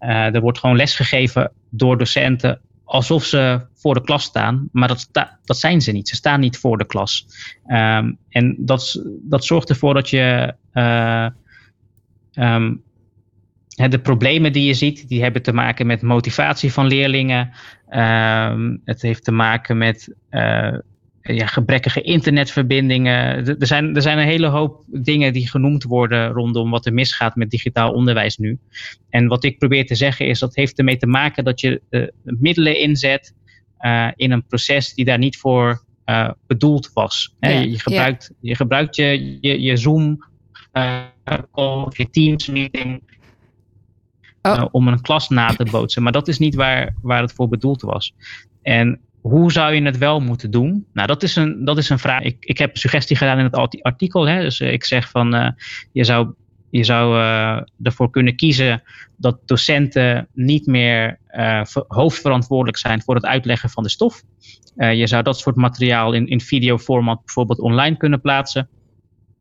uh, 0.00 0.34
er 0.34 0.40
wordt 0.40 0.58
gewoon 0.58 0.76
lesgegeven 0.76 1.52
door 1.70 1.98
docenten 1.98 2.60
alsof 2.84 3.24
ze 3.24 3.66
voor 3.74 3.94
de 3.94 4.02
klas 4.02 4.22
staan, 4.22 4.68
maar 4.72 4.88
dat, 4.88 5.08
dat 5.44 5.58
zijn 5.58 5.80
ze 5.80 5.92
niet. 5.92 6.08
Ze 6.08 6.14
staan 6.14 6.40
niet 6.40 6.58
voor 6.58 6.78
de 6.78 6.86
klas. 6.86 7.26
Um, 7.66 8.18
en 8.28 8.56
dat, 8.58 9.02
dat 9.22 9.44
zorgt 9.44 9.68
ervoor 9.68 9.94
dat 9.94 10.10
je 10.10 10.54
uh, 10.72 11.28
um, 12.34 12.82
de 13.68 13.98
problemen 13.98 14.52
die 14.52 14.66
je 14.66 14.74
ziet, 14.74 15.08
die 15.08 15.22
hebben 15.22 15.42
te 15.42 15.52
maken 15.52 15.86
met 15.86 16.02
motivatie 16.02 16.72
van 16.72 16.86
leerlingen. 16.86 17.50
Um, 17.90 18.80
het 18.84 19.02
heeft 19.02 19.24
te 19.24 19.32
maken 19.32 19.78
met 19.78 20.14
uh, 20.30 20.78
ja, 21.32 21.46
gebrekkige 21.46 22.00
internetverbindingen. 22.00 23.46
Er 23.58 23.66
zijn, 23.66 23.94
er 23.94 24.02
zijn 24.02 24.18
een 24.18 24.26
hele 24.26 24.46
hoop 24.46 24.84
dingen 24.86 25.32
die 25.32 25.48
genoemd 25.48 25.82
worden 25.82 26.28
rondom 26.28 26.70
wat 26.70 26.86
er 26.86 26.92
misgaat 26.92 27.36
met 27.36 27.50
digitaal 27.50 27.92
onderwijs 27.92 28.36
nu. 28.36 28.58
En 29.10 29.26
wat 29.26 29.44
ik 29.44 29.58
probeer 29.58 29.86
te 29.86 29.94
zeggen 29.94 30.26
is 30.26 30.38
dat 30.38 30.54
heeft 30.54 30.78
ermee 30.78 30.96
te 30.96 31.06
maken 31.06 31.44
dat 31.44 31.60
je 31.60 31.80
uh, 31.90 32.06
middelen 32.22 32.78
inzet 32.78 33.34
uh, 33.80 34.08
in 34.14 34.30
een 34.30 34.46
proces 34.46 34.94
die 34.94 35.04
daar 35.04 35.18
niet 35.18 35.36
voor 35.36 35.84
uh, 36.06 36.30
bedoeld 36.46 36.90
was. 36.92 37.34
Ja, 37.40 37.48
je, 37.48 37.78
gebruikt, 37.78 38.28
ja. 38.28 38.36
je 38.48 38.56
gebruikt 38.56 38.96
je, 38.96 39.38
je, 39.40 39.60
je 39.62 39.76
Zoom 39.76 40.24
call, 41.52 41.86
je 41.90 42.10
Teams 42.10 42.46
meeting. 42.46 43.12
Oh. 44.42 44.64
om 44.70 44.88
een 44.88 45.00
klas 45.00 45.28
na 45.28 45.46
te 45.46 45.64
bootsen. 45.64 46.02
Maar 46.02 46.12
dat 46.12 46.28
is 46.28 46.38
niet 46.38 46.54
waar, 46.54 46.94
waar 47.02 47.22
het 47.22 47.32
voor 47.32 47.48
bedoeld 47.48 47.82
was. 47.82 48.14
En 48.62 49.00
hoe 49.28 49.52
zou 49.52 49.74
je 49.74 49.82
het 49.82 49.98
wel 49.98 50.20
moeten 50.20 50.50
doen? 50.50 50.86
Nou, 50.92 51.06
dat 51.06 51.22
is 51.22 51.36
een, 51.36 51.64
dat 51.64 51.78
is 51.78 51.88
een 51.88 51.98
vraag. 51.98 52.22
Ik, 52.22 52.36
ik 52.40 52.58
heb 52.58 52.70
een 52.70 52.76
suggestie 52.76 53.16
gedaan 53.16 53.38
in 53.38 53.44
het 53.44 53.82
artikel. 53.82 54.28
Hè? 54.28 54.40
Dus 54.40 54.60
uh, 54.60 54.72
ik 54.72 54.84
zeg 54.84 55.10
van 55.10 55.34
uh, 55.34 55.48
je 55.92 56.04
zou 56.04 56.34
je 56.70 56.84
zou 56.84 57.18
uh, 57.18 57.60
ervoor 57.82 58.10
kunnen 58.10 58.36
kiezen 58.36 58.82
dat 59.16 59.38
docenten 59.44 60.28
niet 60.32 60.66
meer 60.66 61.18
uh, 61.30 61.62
hoofdverantwoordelijk 61.88 62.78
zijn 62.78 63.02
voor 63.02 63.14
het 63.14 63.24
uitleggen 63.24 63.70
van 63.70 63.82
de 63.82 63.88
stof. 63.88 64.22
Je 64.76 65.06
zou 65.06 65.22
dat 65.22 65.38
soort 65.38 65.56
materiaal 65.56 66.12
in, 66.12 66.26
in 66.26 66.40
videoformat 66.40 67.24
bijvoorbeeld 67.24 67.60
online 67.60 67.96
kunnen 67.96 68.20
plaatsen. 68.20 68.68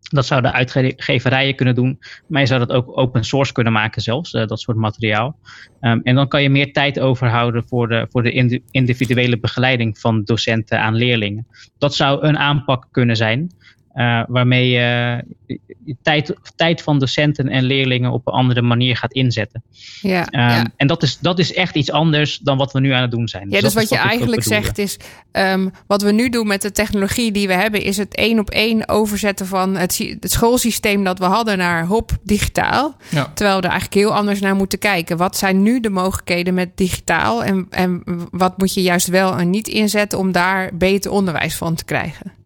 Dat 0.09 0.25
zouden 0.25 0.53
uitgeverijen 0.53 1.55
kunnen 1.55 1.75
doen, 1.75 1.99
maar 2.27 2.41
je 2.41 2.47
zou 2.47 2.59
dat 2.59 2.71
ook 2.71 2.97
open 2.97 3.23
source 3.23 3.53
kunnen 3.53 3.73
maken 3.73 4.01
zelfs, 4.01 4.33
uh, 4.33 4.47
dat 4.47 4.59
soort 4.59 4.77
materiaal. 4.77 5.37
Um, 5.81 6.01
en 6.03 6.15
dan 6.15 6.27
kan 6.27 6.41
je 6.41 6.49
meer 6.49 6.73
tijd 6.73 6.99
overhouden 6.99 7.63
voor 7.67 7.87
de, 7.87 8.07
voor 8.09 8.23
de 8.23 8.61
individuele 8.71 9.39
begeleiding 9.39 9.99
van 9.99 10.23
docenten 10.23 10.79
aan 10.79 10.95
leerlingen. 10.95 11.47
Dat 11.77 11.95
zou 11.95 12.25
een 12.25 12.37
aanpak 12.37 12.87
kunnen 12.91 13.15
zijn. 13.15 13.51
Uh, 13.95 14.23
waarmee 14.27 14.69
je 14.69 15.23
uh, 15.47 15.57
tijd, 16.01 16.33
tijd 16.55 16.81
van 16.81 16.99
docenten 16.99 17.49
en 17.49 17.63
leerlingen 17.63 18.11
op 18.11 18.27
een 18.27 18.33
andere 18.33 18.61
manier 18.61 18.97
gaat 18.97 19.13
inzetten. 19.13 19.63
Ja, 20.01 20.19
um, 20.19 20.39
ja. 20.39 20.71
En 20.75 20.87
dat 20.87 21.03
is, 21.03 21.19
dat 21.19 21.39
is 21.39 21.53
echt 21.53 21.75
iets 21.75 21.91
anders 21.91 22.37
dan 22.37 22.57
wat 22.57 22.71
we 22.71 22.79
nu 22.79 22.91
aan 22.91 23.01
het 23.01 23.11
doen 23.11 23.27
zijn. 23.27 23.49
Ja, 23.49 23.49
dus, 23.49 23.61
dus 23.61 23.73
wat 23.73 23.89
je 23.89 23.97
eigenlijk 23.97 24.43
zegt 24.43 24.77
is, 24.77 24.99
um, 25.31 25.71
wat 25.87 26.01
we 26.01 26.11
nu 26.11 26.29
doen 26.29 26.47
met 26.47 26.61
de 26.61 26.71
technologie 26.71 27.31
die 27.31 27.47
we 27.47 27.53
hebben, 27.53 27.81
is 27.81 27.97
het 27.97 28.15
één 28.15 28.39
op 28.39 28.49
één 28.49 28.89
overzetten 28.89 29.47
van 29.47 29.75
het, 29.75 29.97
het 30.19 30.31
schoolsysteem 30.31 31.03
dat 31.03 31.19
we 31.19 31.25
hadden 31.25 31.57
naar 31.57 31.85
hop 31.85 32.11
digitaal. 32.23 32.95
Ja. 33.09 33.31
Terwijl 33.33 33.57
we 33.57 33.63
er 33.63 33.71
eigenlijk 33.71 34.01
heel 34.01 34.15
anders 34.15 34.39
naar 34.39 34.55
moeten 34.55 34.79
kijken. 34.79 35.17
Wat 35.17 35.37
zijn 35.37 35.63
nu 35.63 35.79
de 35.79 35.89
mogelijkheden 35.89 36.53
met 36.53 36.77
digitaal 36.77 37.43
en, 37.43 37.67
en 37.69 38.03
wat 38.31 38.57
moet 38.57 38.73
je 38.73 38.81
juist 38.81 39.07
wel 39.07 39.37
en 39.37 39.49
niet 39.49 39.67
inzetten 39.67 40.19
om 40.19 40.31
daar 40.31 40.69
beter 40.73 41.11
onderwijs 41.11 41.55
van 41.55 41.75
te 41.75 41.85
krijgen? 41.85 42.41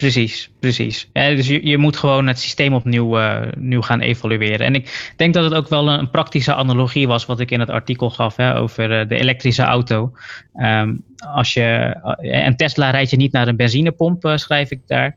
Precies, 0.00 0.50
precies. 0.60 1.08
Ja, 1.12 1.34
dus 1.34 1.46
je, 1.46 1.66
je 1.66 1.78
moet 1.78 1.96
gewoon 1.96 2.26
het 2.26 2.38
systeem 2.38 2.72
opnieuw 2.72 3.18
uh, 3.18 3.40
nieuw 3.56 3.80
gaan 3.80 4.00
evalueren. 4.00 4.66
En 4.66 4.74
ik 4.74 5.12
denk 5.16 5.34
dat 5.34 5.44
het 5.44 5.54
ook 5.54 5.68
wel 5.68 5.88
een, 5.88 5.98
een, 5.98 6.10
praktische 6.10 6.54
analogie 6.54 7.06
was 7.06 7.26
wat 7.26 7.40
ik 7.40 7.50
in 7.50 7.60
het 7.60 7.70
artikel 7.70 8.10
gaf 8.10 8.36
hè, 8.36 8.56
over 8.56 9.00
uh, 9.00 9.08
de 9.08 9.16
elektrische 9.16 9.62
auto. 9.62 10.12
Um, 10.54 11.04
als 11.16 11.54
je, 11.54 11.96
uh, 12.20 12.46
en 12.46 12.56
Tesla 12.56 12.90
rijdt 12.90 13.10
je 13.10 13.16
niet 13.16 13.32
naar 13.32 13.48
een 13.48 13.56
benzinepomp, 13.56 14.32
schrijf 14.34 14.70
ik 14.70 14.80
daar. 14.86 15.16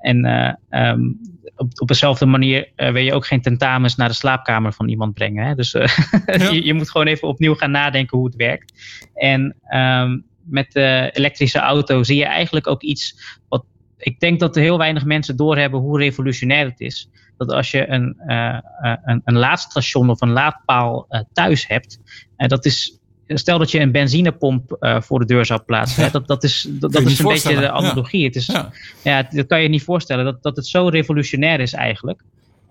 en 0.00 0.26
um, 0.70 1.18
op, 1.56 1.70
op 1.80 1.88
dezelfde 1.88 2.26
manier 2.26 2.68
wil 2.76 2.96
je 2.96 3.14
ook 3.14 3.26
geen 3.26 3.42
tentamens 3.42 3.96
naar 3.96 4.08
de 4.08 4.14
slaapkamer 4.14 4.72
van 4.72 4.88
iemand 4.88 5.14
brengen. 5.14 5.46
Hè? 5.46 5.54
Dus 5.54 5.72
ja. 5.72 5.88
je, 6.26 6.64
je, 6.64 6.74
moet 6.74 6.90
gewoon 6.90 7.06
even 7.06 7.28
opnieuw 7.28 7.54
gaan 7.54 7.70
nadenken 7.70 8.18
hoe 8.18 8.26
het 8.26 8.36
werkt. 8.36 8.72
En 9.14 9.56
um, 9.74 10.24
met 10.50 10.72
de 10.72 11.10
elektrische 11.12 11.58
auto 11.58 12.02
zie 12.02 12.16
je 12.16 12.24
eigenlijk 12.24 12.66
ook 12.66 12.82
iets 12.82 13.38
wat 13.48 13.64
ik 14.00 14.20
denk 14.20 14.40
dat 14.40 14.56
er 14.56 14.62
heel 14.62 14.78
weinig 14.78 15.04
mensen 15.04 15.36
doorhebben 15.36 15.80
hoe 15.80 15.98
revolutionair 15.98 16.64
het 16.64 16.80
is. 16.80 17.08
Dat 17.36 17.52
als 17.52 17.70
je 17.70 17.88
een, 17.88 18.16
uh, 18.26 18.58
een, 19.04 19.20
een 19.24 19.36
laadstation 19.36 20.10
of 20.10 20.20
een 20.20 20.32
laadpaal 20.32 21.06
uh, 21.10 21.20
thuis 21.32 21.66
hebt, 21.66 21.98
uh, 22.36 22.48
dat 22.48 22.64
is. 22.64 22.94
Stel 23.32 23.58
dat 23.58 23.70
je 23.70 23.80
een 23.80 23.92
benzinepomp 23.92 24.76
voor 25.00 25.18
de 25.18 25.24
deur 25.24 25.44
zou 25.44 25.60
plaatsen. 25.60 26.00
Ja. 26.00 26.06
Hè, 26.06 26.12
dat, 26.12 26.26
dat 26.26 26.44
is, 26.44 26.66
dat, 26.70 26.92
dat 26.92 27.02
is 27.02 27.18
een 27.18 27.26
beetje 27.26 27.56
de 27.56 27.70
analogie. 27.70 28.20
Ja. 28.20 28.26
Het 28.26 28.36
is, 28.36 28.46
ja. 28.46 28.70
ja. 29.02 29.28
dat 29.30 29.46
kan 29.46 29.62
je 29.62 29.68
niet 29.68 29.82
voorstellen. 29.82 30.24
Dat, 30.24 30.42
dat 30.42 30.56
het 30.56 30.66
zo 30.66 30.88
revolutionair 30.88 31.60
is 31.60 31.72
eigenlijk. 31.72 32.22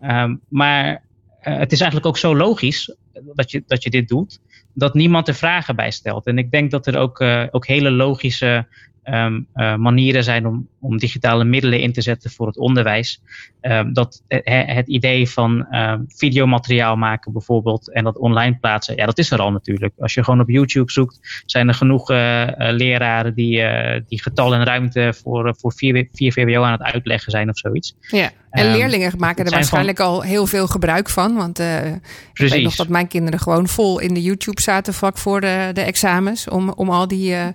Um, 0.04 0.42
maar 0.50 1.04
het 1.40 1.72
is 1.72 1.80
eigenlijk 1.80 2.10
ook 2.10 2.18
zo 2.18 2.36
logisch 2.36 2.96
dat 3.36 3.52
je, 3.52 3.64
dat 3.68 3.84
je 3.84 3.90
dit 3.90 4.08
doet. 4.08 4.40
Dat 4.74 4.94
niemand 4.94 5.28
er 5.28 5.34
vragen 5.34 5.76
bij 5.76 5.92
stelt. 5.92 6.26
En 6.26 6.38
ik 6.38 6.52
denk 6.52 6.72
dat 6.72 6.88
er 6.88 6.98
ook, 6.98 7.22
ook 7.52 7.68
hele 7.68 7.92
logische 7.92 8.68
um, 9.04 9.48
uh, 9.56 9.76
manieren 9.76 10.24
zijn 10.24 10.48
om, 10.48 10.68
om 10.82 10.98
digitale 10.98 11.44
middelen 11.44 11.80
in 11.80 11.94
te 11.94 12.02
zetten 12.02 12.32
voor 12.32 12.48
het 12.48 12.58
onderwijs. 12.58 13.22
Um, 13.62 13.94
dat 13.94 14.24
he, 14.28 14.64
het 14.74 14.88
idee 14.88 15.30
van 15.30 15.76
um, 15.76 16.06
videomateriaal 16.08 16.96
maken 16.96 17.32
bijvoorbeeld 17.32 17.94
en 17.94 18.04
dat 18.04 18.18
online 18.18 18.58
plaatsen, 18.62 18.96
ja, 18.96 19.06
dat 19.06 19.18
is 19.18 19.32
er 19.32 19.40
al 19.40 19.52
natuurlijk. 19.52 19.94
Als 19.98 20.14
je 20.14 20.24
gewoon 20.24 20.40
op 20.40 20.50
YouTube 20.50 20.92
zoekt, 20.92 21.44
zijn 21.46 21.68
er 21.68 21.74
genoeg 21.74 22.12
uh, 22.12 22.48
uh, 22.48 22.52
leraren 22.58 23.34
die, 23.34 23.64
die 24.08 24.22
getal 24.22 24.54
en 24.54 24.64
ruimte 24.64 25.14
voor, 25.24 25.56
voor 25.58 25.74
4, 25.74 26.08
4 26.12 26.34
VWO 26.34 26.64
aan 26.64 26.72
het 26.72 26.82
uitleggen 26.82 27.32
zijn 27.32 27.50
of 27.50 27.58
zoiets. 27.58 27.96
Ja, 28.00 28.32
en 28.50 28.72
leerlingen 28.72 29.14
maken 29.18 29.46
er 29.46 29.52
waarschijnlijk 29.52 29.98
van, 29.98 30.08
al 30.08 30.22
heel 30.22 30.46
veel 30.46 30.68
gebruik 30.68 31.10
van. 31.10 31.36
Want 31.36 31.60
uh, 31.60 31.86
ik 31.88 32.02
weet 32.34 32.64
nog 32.64 32.76
dat 32.76 32.88
mijn 32.88 33.08
kinderen 33.08 33.40
gewoon 33.40 33.68
vol 33.68 34.00
in 34.00 34.14
de 34.14 34.22
YouTube 34.22 34.62
zaten 34.62 34.94
vlak 34.94 35.18
voor 35.18 35.42
de, 35.42 35.70
de 35.74 35.82
examens. 35.82 36.48
Om, 36.48 36.70
om 36.70 36.90
al 36.90 37.08
die 37.08 37.32
uh, 37.32 37.48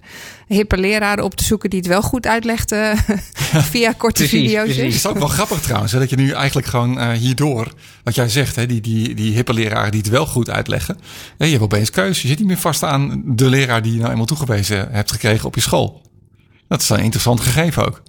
hippe 0.46 0.78
leraren 0.78 1.24
op 1.24 1.34
te 1.34 1.44
zoeken 1.44 1.70
die 1.70 1.78
het 1.78 1.88
wel 1.88 2.02
goed 2.02 2.26
uitlegden 2.26 2.96
via 3.72 3.92
korte 3.92 4.22
precies, 4.22 4.40
video's. 4.40 4.64
Precies. 4.64 4.84
Het 4.84 4.94
is 4.94 5.06
ook 5.06 5.18
wel 5.18 5.28
grappig 5.28 5.60
trouwens, 5.60 5.92
hè, 5.92 5.98
dat 5.98 6.10
je 6.10 6.16
nu 6.16 6.30
eigenlijk 6.30 6.66
gewoon 6.66 6.98
uh, 6.98 7.10
hierdoor, 7.10 7.74
wat 8.02 8.14
jij 8.14 8.28
zegt, 8.28 8.56
hè, 8.56 8.66
die, 8.66 8.80
die, 8.80 9.14
die 9.14 9.34
hippe 9.34 9.52
leraren 9.52 9.90
die 9.90 10.00
het 10.00 10.10
wel 10.10 10.26
goed 10.26 10.50
uitleggen. 10.50 10.98
Hè, 11.38 11.44
je 11.44 11.50
hebt 11.50 11.62
opeens 11.64 11.90
keus. 11.90 12.22
Je 12.22 12.28
zit 12.28 12.38
niet 12.38 12.46
meer 12.46 12.56
vast 12.56 12.82
aan 12.82 13.22
de 13.26 13.48
leraar 13.48 13.82
die 13.82 13.92
je 13.92 13.98
nou 13.98 14.10
eenmaal 14.10 14.26
toegewezen 14.26 14.92
hebt 14.92 15.12
gekregen 15.12 15.46
op 15.46 15.54
je 15.54 15.60
school. 15.60 16.02
Dat 16.68 16.82
is 16.82 16.88
een 16.88 16.98
interessant 16.98 17.40
gegeven 17.40 17.86
ook. 17.86 18.02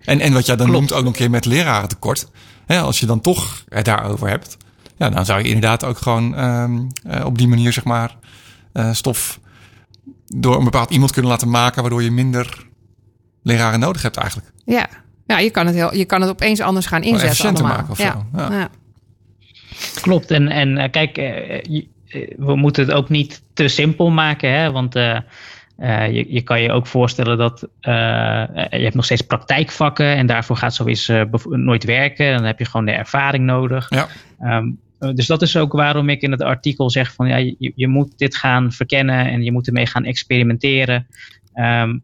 En, 0.00 0.20
en 0.20 0.32
wat 0.32 0.46
jij 0.46 0.56
dan 0.56 0.66
Klopt. 0.66 0.80
noemt 0.80 0.92
ook 0.92 1.04
nog 1.04 1.12
een 1.12 1.18
keer 1.18 1.30
met 1.30 1.44
lerarentekort. 1.44 2.26
Hè, 2.66 2.80
als 2.80 3.00
je 3.00 3.06
dan 3.06 3.20
toch 3.20 3.64
het 3.68 3.84
daarover 3.84 4.28
hebt. 4.28 4.56
Ja, 4.96 5.10
dan 5.10 5.24
zou 5.24 5.38
je 5.38 5.46
inderdaad 5.48 5.84
ook 5.84 5.98
gewoon 5.98 6.44
um, 6.44 6.86
uh, 7.06 7.24
op 7.24 7.38
die 7.38 7.48
manier 7.48 7.72
zeg 7.72 7.84
maar 7.84 8.16
uh, 8.72 8.92
stof 8.92 9.40
door 10.26 10.56
een 10.58 10.64
bepaald 10.64 10.90
iemand 10.90 11.12
kunnen 11.12 11.30
laten 11.30 11.50
maken. 11.50 11.80
Waardoor 11.80 12.02
je 12.02 12.10
minder 12.10 12.66
leraren 13.46 13.80
nodig 13.80 14.02
hebt 14.02 14.16
eigenlijk. 14.16 14.52
Ja, 14.64 14.86
ja 15.26 15.38
je, 15.38 15.50
kan 15.50 15.66
het 15.66 15.74
heel, 15.74 15.94
je 15.94 16.04
kan 16.04 16.20
het 16.20 16.30
opeens 16.30 16.60
anders 16.60 16.86
gaan 16.86 17.02
inzetten 17.02 17.48
allemaal. 17.48 17.76
maken 17.76 17.90
of 17.90 17.98
ja. 17.98 18.12
zo. 18.12 18.38
Ja. 18.38 18.50
Ja. 18.50 18.68
Klopt. 20.00 20.30
En, 20.30 20.48
en 20.48 20.90
kijk, 20.90 21.16
we 22.36 22.56
moeten 22.56 22.84
het 22.84 22.92
ook 22.94 23.08
niet 23.08 23.42
te 23.54 23.68
simpel 23.68 24.10
maken. 24.10 24.52
Hè? 24.52 24.70
Want 24.70 24.96
uh, 24.96 25.18
uh, 25.78 26.12
je, 26.12 26.32
je, 26.32 26.40
kan 26.40 26.62
je 26.62 26.72
ook 26.72 26.86
voorstellen 26.86 27.38
dat 27.38 27.62
uh, 27.62 27.92
je 28.70 28.82
hebt 28.82 28.94
nog 28.94 29.04
steeds 29.04 29.22
praktijkvakken 29.22 30.16
en 30.16 30.26
daarvoor 30.26 30.56
gaat 30.56 30.74
zoiets 30.74 31.12
nooit 31.42 31.84
werken. 31.84 32.36
Dan 32.36 32.44
heb 32.44 32.58
je 32.58 32.64
gewoon 32.64 32.86
de 32.86 32.92
ervaring 32.92 33.44
nodig. 33.44 33.90
Ja. 33.90 34.08
Um, 34.56 34.78
dus 35.14 35.26
dat 35.26 35.42
is 35.42 35.56
ook 35.56 35.72
waarom 35.72 36.08
ik 36.08 36.22
in 36.22 36.30
het 36.30 36.42
artikel 36.42 36.90
zeg 36.90 37.12
van 37.12 37.28
ja, 37.28 37.36
je, 37.36 37.72
je 37.74 37.88
moet 37.88 38.18
dit 38.18 38.36
gaan 38.36 38.72
verkennen 38.72 39.26
en 39.26 39.42
je 39.42 39.52
moet 39.52 39.66
ermee 39.66 39.86
gaan 39.86 40.04
experimenteren. 40.04 41.06
Um, 41.54 42.02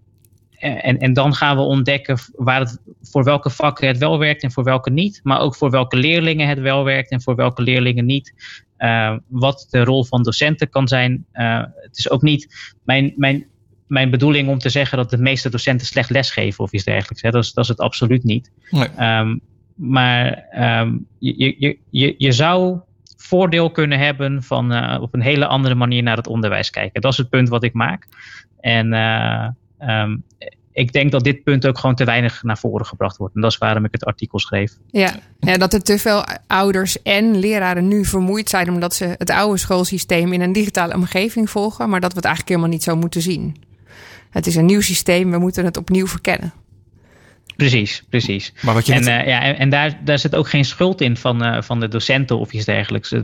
en, 0.63 0.99
en 0.99 1.13
dan 1.13 1.35
gaan 1.35 1.57
we 1.57 1.63
ontdekken 1.63 2.19
waar 2.37 2.61
het, 2.61 2.81
voor 3.03 3.25
welke 3.25 3.51
vakken 3.51 3.87
het 3.87 3.99
wel 3.99 4.19
werkt 4.19 4.43
en 4.43 4.53
voor 4.53 4.65
welke 4.65 4.91
niet. 4.91 5.21
Maar 5.23 5.41
ook 5.41 5.57
voor 5.57 5.71
welke 5.71 5.97
leerlingen 5.97 6.49
het 6.49 6.59
wel 6.59 6.85
werkt 6.85 7.11
en 7.11 7.23
voor 7.23 7.35
welke 7.35 7.63
leerlingen 7.63 8.07
niet. 8.07 8.35
Uh, 8.79 9.17
wat 9.29 9.67
de 9.71 9.85
rol 9.85 10.05
van 10.05 10.23
docenten 10.23 10.69
kan 10.69 10.89
zijn. 10.89 11.27
Uh, 11.35 11.63
het 11.75 11.99
is 11.99 12.11
ook 12.11 12.23
niet 12.23 12.75
mijn, 12.85 13.13
mijn, 13.17 13.47
mijn 13.87 14.11
bedoeling 14.11 14.49
om 14.49 14.59
te 14.59 14.69
zeggen 14.69 14.99
dat 14.99 15.11
de 15.11 15.19
meeste 15.19 15.51
docenten 15.51 15.87
slecht 15.87 16.11
lesgeven 16.11 16.65
of 16.65 16.73
iets 16.73 16.85
dergelijks. 16.85 17.23
Hè. 17.23 17.31
Dat, 17.31 17.45
is, 17.45 17.53
dat 17.53 17.65
is 17.65 17.71
het 17.71 17.81
absoluut 17.81 18.25
niet. 18.25 18.51
Nee. 18.71 19.19
Um, 19.19 19.41
maar 19.75 20.45
um, 20.81 21.07
je, 21.19 21.55
je, 21.59 21.79
je, 21.91 22.15
je 22.19 22.33
zou 22.33 22.81
voordeel 23.17 23.71
kunnen 23.71 23.99
hebben 23.99 24.43
van 24.43 24.73
uh, 24.73 24.99
op 25.01 25.15
een 25.15 25.23
hele 25.23 25.47
andere 25.47 25.75
manier 25.75 26.03
naar 26.03 26.17
het 26.17 26.27
onderwijs 26.27 26.71
kijken. 26.71 27.01
Dat 27.01 27.13
is 27.13 27.19
het 27.19 27.29
punt 27.31 27.49
wat 27.49 27.65
ik 27.65 27.73
maak. 27.73 28.09
En 28.61 28.93
um, 29.89 30.25
ik 30.73 30.93
denk 30.93 31.11
dat 31.11 31.25
dit 31.25 31.43
punt 31.43 31.67
ook 31.67 31.79
gewoon 31.79 31.95
te 31.95 32.05
weinig 32.05 32.43
naar 32.43 32.59
voren 32.59 32.87
gebracht 32.87 33.17
wordt. 33.17 33.35
En 33.35 33.41
dat 33.41 33.51
is 33.51 33.59
waarom 33.59 33.85
ik 33.85 33.93
het 33.93 34.05
artikel 34.05 34.39
schreef. 34.39 34.73
Ja, 34.91 35.15
ja 35.39 35.57
dat 35.57 35.73
er 35.73 35.83
te 35.83 35.99
veel 35.99 36.25
ouders 36.47 37.03
en 37.03 37.39
leraren 37.39 37.89
nu 37.89 38.05
vermoeid 38.05 38.51
zijn 38.51 38.69
omdat 38.69 38.95
ze 38.95 39.15
het 39.19 39.31
oude 39.31 39.59
schoolsysteem 39.59 40.33
in 40.33 40.41
een 40.41 40.53
digitale 40.53 40.95
omgeving 40.95 41.51
volgen, 41.51 41.89
maar 41.89 42.01
dat 42.01 42.11
we 42.11 42.17
het 42.17 42.25
eigenlijk 42.25 42.57
helemaal 42.57 42.77
niet 42.77 42.87
zo 42.87 42.97
moeten 42.97 43.23
zien. 43.23 43.57
Het 44.31 44.47
is 44.47 44.57
een 44.57 44.67
nieuw 44.67 44.81
systeem, 44.81 45.31
we 45.31 45.39
moeten 45.39 45.65
het 45.65 45.77
opnieuw 45.77 46.07
verkennen. 46.07 46.53
Precies, 47.57 48.03
precies. 48.09 48.53
Maar 48.63 48.75
wat 48.75 48.87
je 48.87 48.93
en, 48.93 49.05
net... 49.05 49.21
uh, 49.21 49.27
ja, 49.27 49.43
en, 49.43 49.59
en 49.59 49.71
daar, 49.71 50.01
daar 50.05 50.19
zit 50.19 50.35
ook 50.35 50.49
geen 50.49 50.65
schuld 50.65 51.01
in 51.01 51.17
van, 51.17 51.45
uh, 51.45 51.63
van 51.63 51.81
de 51.81 51.89
docenten 51.89 52.39
of 52.39 52.53
iets 52.53 52.65
dergelijks. 52.65 53.15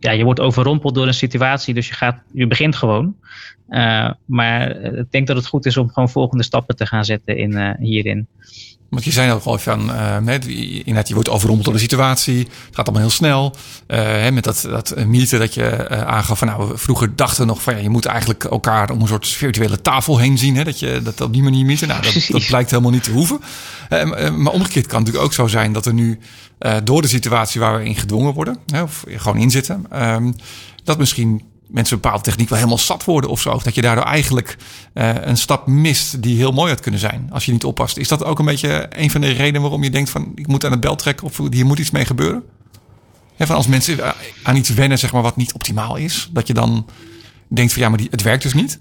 Ja, 0.00 0.10
je 0.10 0.24
wordt 0.24 0.40
overrompeld 0.40 0.94
door 0.94 1.06
een 1.06 1.14
situatie, 1.14 1.74
dus 1.74 1.88
je, 1.88 1.94
gaat, 1.94 2.22
je 2.32 2.46
begint 2.46 2.76
gewoon. 2.76 3.16
Uh, 3.68 4.10
maar 4.24 4.70
ik 4.76 5.10
denk 5.10 5.26
dat 5.26 5.36
het 5.36 5.46
goed 5.46 5.66
is 5.66 5.76
om 5.76 5.88
gewoon 5.88 6.10
volgende 6.10 6.44
stappen 6.44 6.76
te 6.76 6.86
gaan 6.86 7.04
zetten 7.04 7.36
in, 7.36 7.76
hierin. 7.78 8.26
Want 8.90 9.04
je 9.04 9.10
zei 9.10 9.32
ook 9.32 9.44
al 9.44 9.58
van, 9.58 9.90
uh, 9.90 10.16
inderdaad, 10.84 11.08
je 11.08 11.14
wordt 11.14 11.28
overrompeld 11.28 11.64
door 11.64 11.74
de 11.74 11.80
situatie. 11.80 12.38
Het 12.38 12.48
gaat 12.70 12.86
allemaal 12.86 13.06
heel 13.06 13.16
snel. 13.16 13.56
Uh, 13.88 13.98
hè, 13.98 14.30
met 14.30 14.44
dat, 14.44 14.66
dat 14.70 15.06
mythe 15.06 15.38
dat 15.38 15.54
je 15.54 15.88
uh, 15.90 16.02
aangaf 16.02 16.38
van, 16.38 16.48
nou, 16.48 16.68
we 16.68 16.78
vroeger 16.78 17.16
dachten 17.16 17.46
nog 17.46 17.62
van, 17.62 17.74
ja, 17.76 17.80
je 17.80 17.88
moet 17.88 18.04
eigenlijk 18.04 18.44
elkaar 18.44 18.90
om 18.90 19.00
een 19.00 19.08
soort 19.08 19.28
virtuele 19.28 19.80
tafel 19.80 20.18
heen 20.18 20.38
zien. 20.38 20.56
Hè, 20.56 20.64
dat 20.64 20.78
je 20.78 21.00
dat 21.02 21.20
op 21.20 21.32
die 21.32 21.42
manier 21.42 21.64
mythe. 21.64 21.86
Nou, 21.86 22.02
dat, 22.02 22.26
dat 22.28 22.46
blijkt 22.46 22.70
helemaal 22.70 22.92
niet 22.92 23.04
te 23.04 23.10
hoeven. 23.10 23.40
maar 24.36 24.52
omgekeerd 24.52 24.86
kan 24.86 24.98
het 24.98 25.06
natuurlijk 25.06 25.24
ook 25.24 25.32
zo 25.32 25.46
zijn 25.46 25.72
dat 25.72 25.86
er 25.86 25.94
nu, 25.94 26.18
door 26.84 27.02
de 27.02 27.08
situatie 27.08 27.60
waar 27.60 27.78
we 27.78 27.84
in 27.84 27.96
gedwongen 27.96 28.34
worden, 28.34 28.58
hè, 28.66 28.82
of 28.82 29.04
gewoon 29.08 29.36
in 29.36 29.50
zitten, 29.50 30.02
um, 30.02 30.34
dat 30.84 30.98
misschien 30.98 31.42
mensen 31.66 31.96
een 31.96 32.02
bepaalde 32.02 32.24
techniek 32.24 32.48
wel 32.48 32.58
helemaal 32.58 32.78
zat 32.78 33.04
worden 33.04 33.30
of 33.30 33.40
zo. 33.40 33.60
Dat 33.62 33.74
je 33.74 33.80
daardoor 33.80 34.04
eigenlijk 34.04 34.56
uh, 34.94 35.14
een 35.14 35.36
stap 35.36 35.66
mist 35.66 36.22
die 36.22 36.36
heel 36.36 36.52
mooi 36.52 36.70
had 36.70 36.80
kunnen 36.80 37.00
zijn 37.00 37.28
als 37.32 37.46
je 37.46 37.52
niet 37.52 37.64
oppast. 37.64 37.96
Is 37.96 38.08
dat 38.08 38.24
ook 38.24 38.38
een 38.38 38.44
beetje 38.44 38.86
een 38.90 39.10
van 39.10 39.20
de 39.20 39.30
redenen 39.30 39.60
waarom 39.60 39.82
je 39.82 39.90
denkt 39.90 40.10
van 40.10 40.32
ik 40.34 40.46
moet 40.46 40.64
aan 40.64 40.70
het 40.70 40.80
bel 40.80 40.96
trekken 40.96 41.26
of 41.26 41.40
hier 41.50 41.66
moet 41.66 41.78
iets 41.78 41.90
mee 41.90 42.04
gebeuren? 42.04 42.42
Ja, 43.36 43.46
van 43.46 43.56
als 43.56 43.66
mensen 43.66 44.00
eh, 44.00 44.10
aan 44.42 44.56
iets 44.56 44.70
wennen, 44.70 44.98
zeg 44.98 45.12
maar, 45.12 45.22
wat 45.22 45.36
niet 45.36 45.52
optimaal 45.52 45.96
is, 45.96 46.28
dat 46.32 46.46
je 46.46 46.54
dan 46.54 46.86
denkt 47.48 47.72
van 47.72 47.82
ja, 47.82 47.88
maar 47.88 47.98
die, 47.98 48.08
het 48.10 48.22
werkt 48.22 48.42
dus 48.42 48.54
niet. 48.54 48.78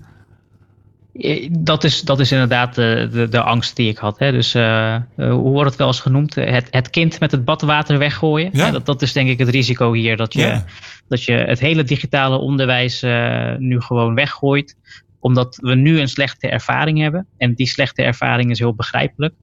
Eh, 1.19 1.47
Dat 1.51 1.83
is, 1.83 2.01
dat 2.01 2.19
is 2.19 2.31
inderdaad 2.31 2.75
de, 2.75 3.09
de, 3.11 3.29
de 3.29 3.41
angst 3.41 3.75
die 3.75 3.89
ik 3.89 3.97
had. 3.97 4.19
Hè. 4.19 4.31
Dus 4.31 4.53
eh, 4.53 4.95
eh, 4.95 5.01
hoe 5.15 5.51
wordt 5.51 5.69
het 5.69 5.79
wel 5.79 5.87
eens 5.87 5.99
genoemd? 5.99 6.35
Het, 6.35 6.67
het 6.69 6.89
kind 6.89 7.19
met 7.19 7.31
het 7.31 7.45
badwater 7.45 7.97
weggooien. 7.97 8.49
Ja. 8.53 8.65
Ja, 8.65 8.71
dat, 8.71 8.85
dat 8.85 9.01
is 9.01 9.13
denk 9.13 9.29
ik 9.29 9.39
het 9.39 9.49
risico 9.49 9.93
hier. 9.93 10.17
Dat 10.17 10.33
je, 10.33 10.61
dat 11.07 11.23
je 11.23 11.33
het 11.33 11.59
hele 11.59 11.83
digitale 11.83 12.37
onderwijs 12.37 13.01
eh, 13.01 13.55
nu 13.55 13.81
gewoon 13.81 14.15
weggooit. 14.15 14.75
Omdat 15.19 15.57
we 15.61 15.75
nu 15.75 15.99
een 15.99 16.07
slechte 16.07 16.49
ervaring 16.49 16.99
hebben. 16.99 17.27
En 17.37 17.53
die 17.53 17.67
slechte 17.67 18.03
ervaring 18.03 18.51
is 18.51 18.59
heel 18.59 18.75
begrijpelijk. 18.75 19.33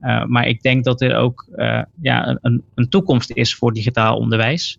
Eh, 0.00 0.24
maar 0.24 0.46
ik 0.46 0.62
denk 0.62 0.84
dat 0.84 1.00
er 1.00 1.16
ook 1.16 1.46
eh, 1.54 1.82
ja, 2.00 2.38
een, 2.40 2.62
een 2.74 2.88
toekomst 2.88 3.30
is 3.30 3.54
voor 3.54 3.72
digitaal 3.72 4.16
onderwijs. 4.16 4.78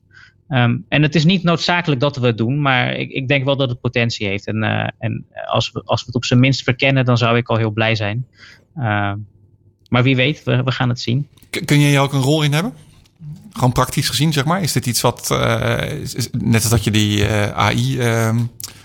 Ehm, 0.53 0.77
en 0.87 1.01
het 1.01 1.15
is 1.15 1.25
niet 1.25 1.43
noodzakelijk 1.43 2.01
dat 2.01 2.15
we 2.15 2.25
het 2.25 2.37
doen, 2.37 2.61
maar 2.61 2.93
ik, 2.93 3.11
ik 3.11 3.27
denk 3.27 3.45
wel 3.45 3.55
dat 3.55 3.69
het 3.69 3.81
potentie 3.81 4.27
heeft. 4.27 4.47
En, 4.47 4.63
eh, 4.63 4.87
en 4.97 5.25
als, 5.45 5.71
we, 5.71 5.81
als 5.85 5.99
we 5.99 6.05
het 6.05 6.15
op 6.15 6.25
zijn 6.25 6.39
minst 6.39 6.63
verkennen, 6.63 7.05
dan 7.05 7.17
zou 7.17 7.37
ik 7.37 7.49
al 7.49 7.57
heel 7.57 7.71
blij 7.71 7.95
zijn. 7.95 8.27
Ehm, 8.75 9.17
maar 9.89 10.03
wie 10.03 10.15
weet, 10.15 10.43
we, 10.43 10.71
gaan 10.71 10.89
het 10.89 10.99
zien. 10.99 11.27
Kun 11.65 11.79
je 11.79 11.87
hier 11.87 11.99
ook 11.99 12.13
een 12.13 12.21
rol 12.21 12.43
in 12.43 12.53
hebben? 12.53 12.73
Gewoon 13.53 13.71
praktisch 13.71 14.09
gezien, 14.09 14.33
zeg 14.33 14.45
maar. 14.45 14.61
Is 14.61 14.71
dit 14.71 14.85
iets 14.85 15.01
wat, 15.01 15.31
eh, 15.31 15.81
net 16.31 16.61
als 16.61 16.69
dat 16.69 16.83
je 16.83 16.91
die 16.91 17.25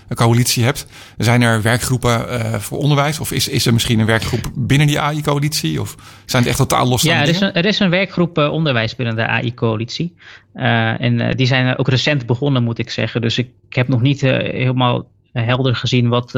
AI-coalitie 0.09 0.63
hebt, 0.63 0.87
zijn 1.17 1.41
er 1.41 1.61
werkgroepen 1.61 2.29
eh, 2.29 2.53
voor 2.53 2.77
onderwijs? 2.77 3.19
Of 3.19 3.31
is, 3.31 3.47
is 3.47 3.65
er 3.65 3.73
misschien 3.73 3.99
een 3.99 4.05
werkgroep 4.05 4.51
binnen 4.55 4.87
die 4.87 4.99
AI-coalitie? 4.99 5.81
Of 5.81 5.95
zijn 6.25 6.41
het 6.41 6.51
echt 6.51 6.59
totaal 6.59 6.87
losstaande 6.87 7.19
Ja, 7.19 7.27
er 7.27 7.33
is, 7.33 7.41
een, 7.41 7.53
er 7.53 7.65
is 7.65 7.79
een 7.79 7.89
werkgroep 7.89 8.37
eh, 8.37 8.51
onderwijs 8.51 8.95
binnen 8.95 9.15
de 9.15 9.27
AI-coalitie. 9.27 10.15
Eh, 10.53 11.01
en 11.01 11.35
die 11.35 11.45
zijn 11.47 11.77
ook 11.77 11.87
recent 11.87 12.25
begonnen, 12.25 12.63
moet 12.63 12.79
ik 12.79 12.89
zeggen. 12.89 13.21
Dus 13.21 13.37
ik, 13.37 13.49
ik 13.69 13.75
heb 13.75 13.87
nog 13.87 14.01
niet 14.01 14.21
helemaal 14.21 15.07
helder 15.33 15.75
gezien 15.75 16.07
wat, 16.07 16.31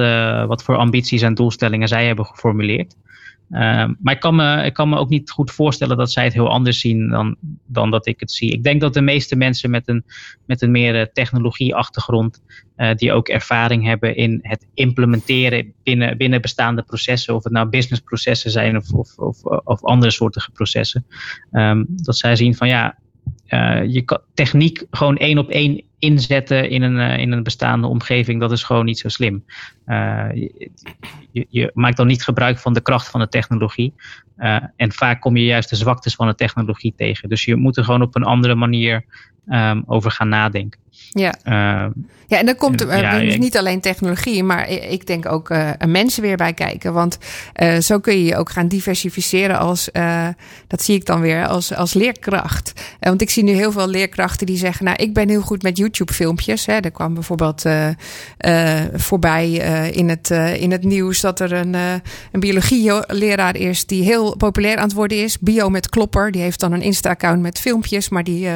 wat 0.48 0.64
voor 0.64 0.76
ambities 0.76 1.22
en 1.22 1.34
doelstellingen 1.34 1.88
zij 1.88 2.06
hebben 2.06 2.26
geformuleerd. 2.26 2.96
Ehm, 3.52 3.94
maar 4.00 4.14
ik 4.14 4.20
kan, 4.20 4.36
me, 4.36 4.64
ik 4.64 4.74
kan 4.74 4.90
me 4.90 4.98
ook 4.98 5.10
niet 5.10 5.32
goed 5.32 5.52
voorstellen 5.52 5.98
dat 5.98 6.12
zij 6.12 6.24
het 6.24 6.34
heel 6.34 6.50
anders 6.50 6.80
zien 6.80 7.10
dan, 7.10 7.36
dan 7.66 7.92
dat 7.92 8.08
ik 8.08 8.20
het 8.20 8.32
zie. 8.32 8.52
Ik 8.52 8.64
denk 8.64 8.82
dat 8.82 8.94
de 8.94 9.02
meeste 9.02 9.36
mensen 9.36 9.70
met 9.70 9.88
een, 9.88 10.04
met 10.46 10.62
een 10.62 10.72
meer 10.72 11.00
eh, 11.00 11.06
technologieachtergrond, 11.14 12.42
eh, 12.76 12.96
die 12.96 13.14
ook 13.14 13.28
ervaring 13.28 13.86
hebben 13.86 14.16
in 14.16 14.40
het 14.42 14.68
implementeren 14.74 15.74
binnen, 15.84 16.18
binnen 16.18 16.42
bestaande 16.42 16.84
processen, 16.84 17.36
of 17.36 17.44
het 17.44 17.54
nou 17.54 17.70
businessprocessen 17.70 18.52
zijn 18.52 18.78
of, 18.78 18.92
of, 18.94 19.18
of, 19.18 19.44
of 19.44 19.84
andere 19.84 20.12
soortige 20.12 20.52
processen, 20.52 21.06
ehm, 21.52 21.84
dat 21.88 22.18
zij 22.18 22.36
zien 22.36 22.56
van 22.56 22.68
ja, 22.68 22.98
eh, 23.48 23.84
je 23.88 24.02
kan 24.02 24.20
techniek 24.34 24.86
gewoon 24.92 25.18
één 25.18 25.38
op 25.38 25.50
één 25.50 25.84
inzetten 26.02 26.70
in 26.70 26.82
een, 26.82 27.00
eh, 27.00 27.18
in 27.18 27.32
een 27.32 27.44
bestaande 27.44 27.88
omgeving, 27.88 28.40
dat 28.40 28.52
is 28.52 28.64
gewoon 28.64 28.86
niet 28.86 29.00
zo 29.00 29.10
slim. 29.10 29.46
Eh, 29.86 30.30
je, 31.32 31.46
je, 31.50 31.72
maakt 31.74 31.98
dan 31.98 32.08
niet 32.08 32.24
gebruik 32.24 32.58
van 32.58 32.74
de 32.74 32.82
kracht 32.82 33.10
van 33.10 33.20
de 33.20 33.28
technologie. 33.28 33.94
Eh, 34.36 34.64
en 34.76 34.92
vaak 34.92 35.22
kom 35.22 35.38
je 35.38 35.46
juist 35.46 35.70
de 35.70 35.76
zwaktes 35.76 36.16
van 36.16 36.28
de 36.28 36.36
technologie 36.36 36.94
tegen. 36.96 37.30
Dus 37.30 37.46
je 37.46 37.56
moet 37.56 37.78
er 37.78 37.84
gewoon 37.84 38.02
op 38.02 38.16
een 38.16 38.24
andere 38.24 38.56
manier 38.56 39.06
ehm, 39.48 39.82
over 39.86 40.12
gaan 40.12 40.30
nadenken. 40.30 40.80
Ja. 41.14 41.36
Ehm, 41.44 41.92
Ja, 42.32 42.38
en 42.38 42.46
dan 42.46 42.56
komt 42.56 42.82
er 42.82 42.90
eh, 42.90 43.02
Ja, 43.02 43.20
dus 43.20 43.38
niet 43.38 43.58
alleen 43.58 43.82
technologie, 43.82 44.44
maar 44.44 44.70
ik 44.70 45.08
denk 45.08 45.32
ook 45.32 45.50
eh, 45.50 45.70
mensen 45.88 46.22
weer 46.22 46.38
bij 46.38 46.54
kijken. 46.54 46.94
Want 46.94 47.18
eh, 47.54 47.80
zo 47.80 48.00
kun 48.00 48.14
je 48.14 48.24
je 48.24 48.38
ook 48.38 48.50
gaan 48.50 48.68
diversificeren 48.68 49.60
als, 49.60 49.90
dat 50.68 50.82
zie 50.82 50.96
ik 50.96 51.06
dan 51.06 51.22
weer, 51.22 51.48
als, 51.48 51.76
als 51.76 51.94
leerkracht. 51.94 52.74
Want 53.00 53.22
ik 53.22 53.30
zie 53.30 53.44
nu 53.44 53.52
heel 53.52 53.72
veel 53.72 53.88
leerkrachten 53.88 54.46
die 54.48 54.58
zeggen, 54.58 54.86
nou, 54.86 54.98
ik 54.98 55.14
ben 55.14 55.30
heel 55.30 55.42
goed 55.42 55.64
met 55.64 55.78
YouTube-filmpjes. 55.78 56.66
Hè. 56.66 56.74
Er 56.74 56.92
kwam 56.92 57.14
bijvoorbeeld 57.14 57.64
voorbij 58.94 59.52
in, 59.92 60.10
het, 60.10 60.30
in 60.60 60.72
het 60.72 60.84
nieuws 60.84 61.22
dat 61.22 61.40
er 61.40 61.52
een, 61.54 61.74
een 62.32 62.40
biologieleraar 62.40 63.56
is 63.56 63.86
die 63.86 64.04
heel 64.04 64.36
populair 64.36 64.78
aan 64.78 64.84
het 64.84 64.94
worden 64.94 65.24
is. 65.24 65.40
Bio 65.40 65.70
met 65.70 65.90
Klopper, 65.90 66.32
die 66.32 66.42
heeft 66.42 66.60
dan 66.60 66.72
een 66.72 66.82
Insta-account 66.82 67.42
met 67.42 67.60
filmpjes, 67.60 68.10
maar 68.10 68.24
die, 68.24 68.50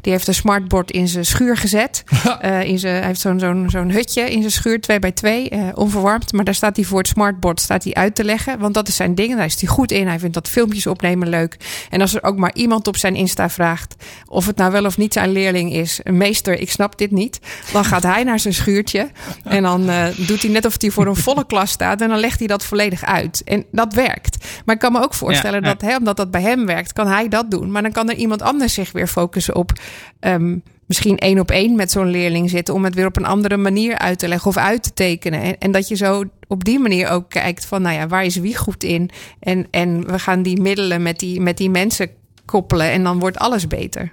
die 0.00 0.12
heeft 0.12 0.28
een 0.28 0.34
smartboard 0.34 0.90
in 0.90 1.08
zijn 1.08 1.24
schuur 1.24 1.56
gezet. 1.56 1.81
Eh, 2.40 2.62
in 2.62 2.78
zijn, 2.78 2.94
hij 2.96 3.06
heeft 3.06 3.20
zo'n 3.20 3.38
zo'n 3.38 3.70
zo'n 3.70 3.90
hutje 3.90 4.30
in 4.30 4.38
zijn 4.38 4.52
schuur, 4.52 4.80
twee 4.80 4.98
bij 4.98 5.12
twee, 5.12 5.48
eh, 5.48 5.68
onverwarmd. 5.74 6.32
Maar 6.32 6.44
daar 6.44 6.54
staat 6.54 6.76
hij 6.76 6.84
voor 6.84 6.98
het 6.98 7.06
smartboard 7.08 7.60
staat 7.60 7.84
hij 7.84 7.94
uit 7.94 8.14
te 8.14 8.24
leggen. 8.24 8.58
Want 8.58 8.74
dat 8.74 8.88
is 8.88 8.96
zijn 8.96 9.14
ding. 9.14 9.36
Daar 9.36 9.44
is 9.44 9.60
hij 9.60 9.68
goed 9.68 9.92
in. 9.92 10.06
Hij 10.06 10.18
vindt 10.18 10.34
dat 10.34 10.48
filmpjes 10.48 10.86
opnemen 10.86 11.28
leuk. 11.28 11.56
En 11.90 12.00
als 12.00 12.14
er 12.14 12.22
ook 12.22 12.36
maar 12.36 12.54
iemand 12.54 12.88
op 12.88 12.96
zijn 12.96 13.14
Insta 13.14 13.50
vraagt 13.50 13.94
of 14.28 14.46
het 14.46 14.56
nou 14.56 14.72
wel 14.72 14.84
of 14.84 14.98
niet 14.98 15.12
zijn 15.12 15.32
leerling 15.32 15.72
is. 15.72 16.00
Meester, 16.04 16.60
ik 16.60 16.70
snap 16.70 16.98
dit 16.98 17.10
niet. 17.10 17.40
Dan 17.72 17.84
gaat 17.84 18.02
hij 18.02 18.24
naar 18.24 18.38
zijn 18.38 18.54
schuurtje. 18.54 19.10
En 19.44 19.62
dan 19.62 19.88
eh, 19.88 20.06
doet 20.16 20.42
hij 20.42 20.50
net 20.50 20.66
of 20.66 20.74
hij 20.80 20.90
voor 20.90 21.06
een 21.06 21.16
volle 21.16 21.46
klas 21.46 21.70
staat. 21.70 22.00
En 22.00 22.08
dan 22.08 22.18
legt 22.18 22.38
hij 22.38 22.48
dat 22.48 22.64
volledig 22.64 23.04
uit. 23.04 23.42
En 23.44 23.64
dat 23.72 23.94
werkt. 23.94 24.46
Maar 24.64 24.74
ik 24.74 24.80
kan 24.80 24.92
me 24.92 25.02
ook 25.02 25.14
voorstellen 25.14 25.62
Ja, 25.62 25.68
ja. 25.68 25.74
dat 25.74 25.82
hè, 25.90 25.96
omdat 25.96 26.16
dat 26.16 26.30
bij 26.30 26.42
hem 26.42 26.66
werkt, 26.66 26.92
kan 26.92 27.06
hij 27.06 27.28
dat 27.28 27.50
doen. 27.50 27.70
Maar 27.70 27.82
dan 27.82 27.92
kan 27.92 28.10
er 28.10 28.16
iemand 28.16 28.42
anders 28.42 28.74
zich 28.74 28.92
weer 28.92 29.06
focussen 29.06 29.54
op 29.54 29.72
ehm, 30.20 30.56
misschien 30.92 31.18
één 31.18 31.38
op 31.38 31.50
één 31.50 31.76
met 31.76 31.90
zo'n 31.90 32.10
leerling 32.10 32.50
zitten 32.50 32.74
om 32.74 32.84
het 32.84 32.94
weer 32.94 33.06
op 33.06 33.16
een 33.16 33.26
andere 33.26 33.56
manier 33.56 33.98
uit 33.98 34.18
te 34.18 34.28
leggen 34.28 34.48
of 34.48 34.56
uit 34.56 34.82
te 34.82 34.92
tekenen. 34.94 35.40
En, 35.40 35.58
en 35.58 35.70
dat 35.70 35.88
je 35.88 35.96
zo 35.96 36.24
op 36.48 36.64
die 36.64 36.78
manier 36.78 37.08
ook 37.08 37.28
kijkt 37.28 37.64
van, 37.64 37.82
nou 37.82 37.94
ja, 37.94 38.06
waar 38.06 38.24
is 38.24 38.36
wie 38.36 38.56
goed 38.56 38.84
in? 38.84 39.10
En, 39.40 39.66
en 39.70 40.06
we 40.06 40.18
gaan 40.18 40.42
die 40.42 40.60
middelen 40.60 41.02
met 41.02 41.18
die, 41.18 41.40
met 41.40 41.56
die 41.56 41.70
mensen 41.70 42.10
koppelen 42.44 42.90
en 42.90 43.02
dan 43.02 43.18
wordt 43.18 43.38
alles 43.38 43.66
beter. 43.66 44.12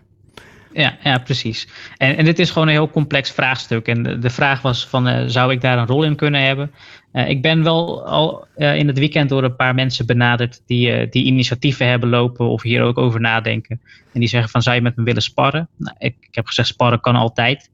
Ja, 0.74 0.98
ja 1.04 1.18
precies. 1.18 1.68
En, 1.98 2.18
en 2.18 2.26
dit 2.26 2.40
is 2.40 2.52
gewoon 2.52 2.68
een 2.68 2.74
heel 2.74 2.90
complex 2.90 3.32
vraagstuk. 3.32 3.88
En 3.88 4.04
de, 4.04 4.20
de 4.20 4.30
vraag 4.30 4.62
was 4.62 4.88
van, 4.88 5.08
eh, 5.08 5.24
zou 5.28 5.52
ik 5.52 5.62
daar 5.62 5.78
een 5.78 5.88
rol 5.88 6.04
in 6.04 6.16
kunnen 6.16 6.42
hebben? 6.46 6.72
Eh, 7.12 7.30
ik 7.30 7.42
ben 7.42 7.64
wel 7.64 8.06
al 8.06 8.48
eh, 8.56 8.76
in 8.76 8.88
het 8.88 9.00
weekend 9.00 9.30
door 9.30 9.44
een 9.44 9.56
paar 9.56 9.76
mensen 9.76 10.06
benaderd 10.06 10.62
die, 10.66 11.10
die 11.10 11.26
initiatieven 11.26 11.88
hebben 11.88 12.10
lopen 12.10 12.50
of 12.50 12.62
hier 12.62 12.82
ook 12.82 12.98
over 12.98 13.20
nadenken. 13.20 13.82
En 14.14 14.20
die 14.20 14.30
zeggen 14.30 14.50
van, 14.50 14.62
zou 14.62 14.76
je 14.76 14.82
met 14.82 14.96
me 14.96 15.04
willen 15.04 15.22
sparren? 15.22 15.70
Nou, 15.78 15.96
ik, 16.00 16.16
ik 16.20 16.36
heb 16.36 16.46
gezegd, 16.46 16.68
sparren 16.68 17.02
kan 17.02 17.16
altijd. 17.16 17.70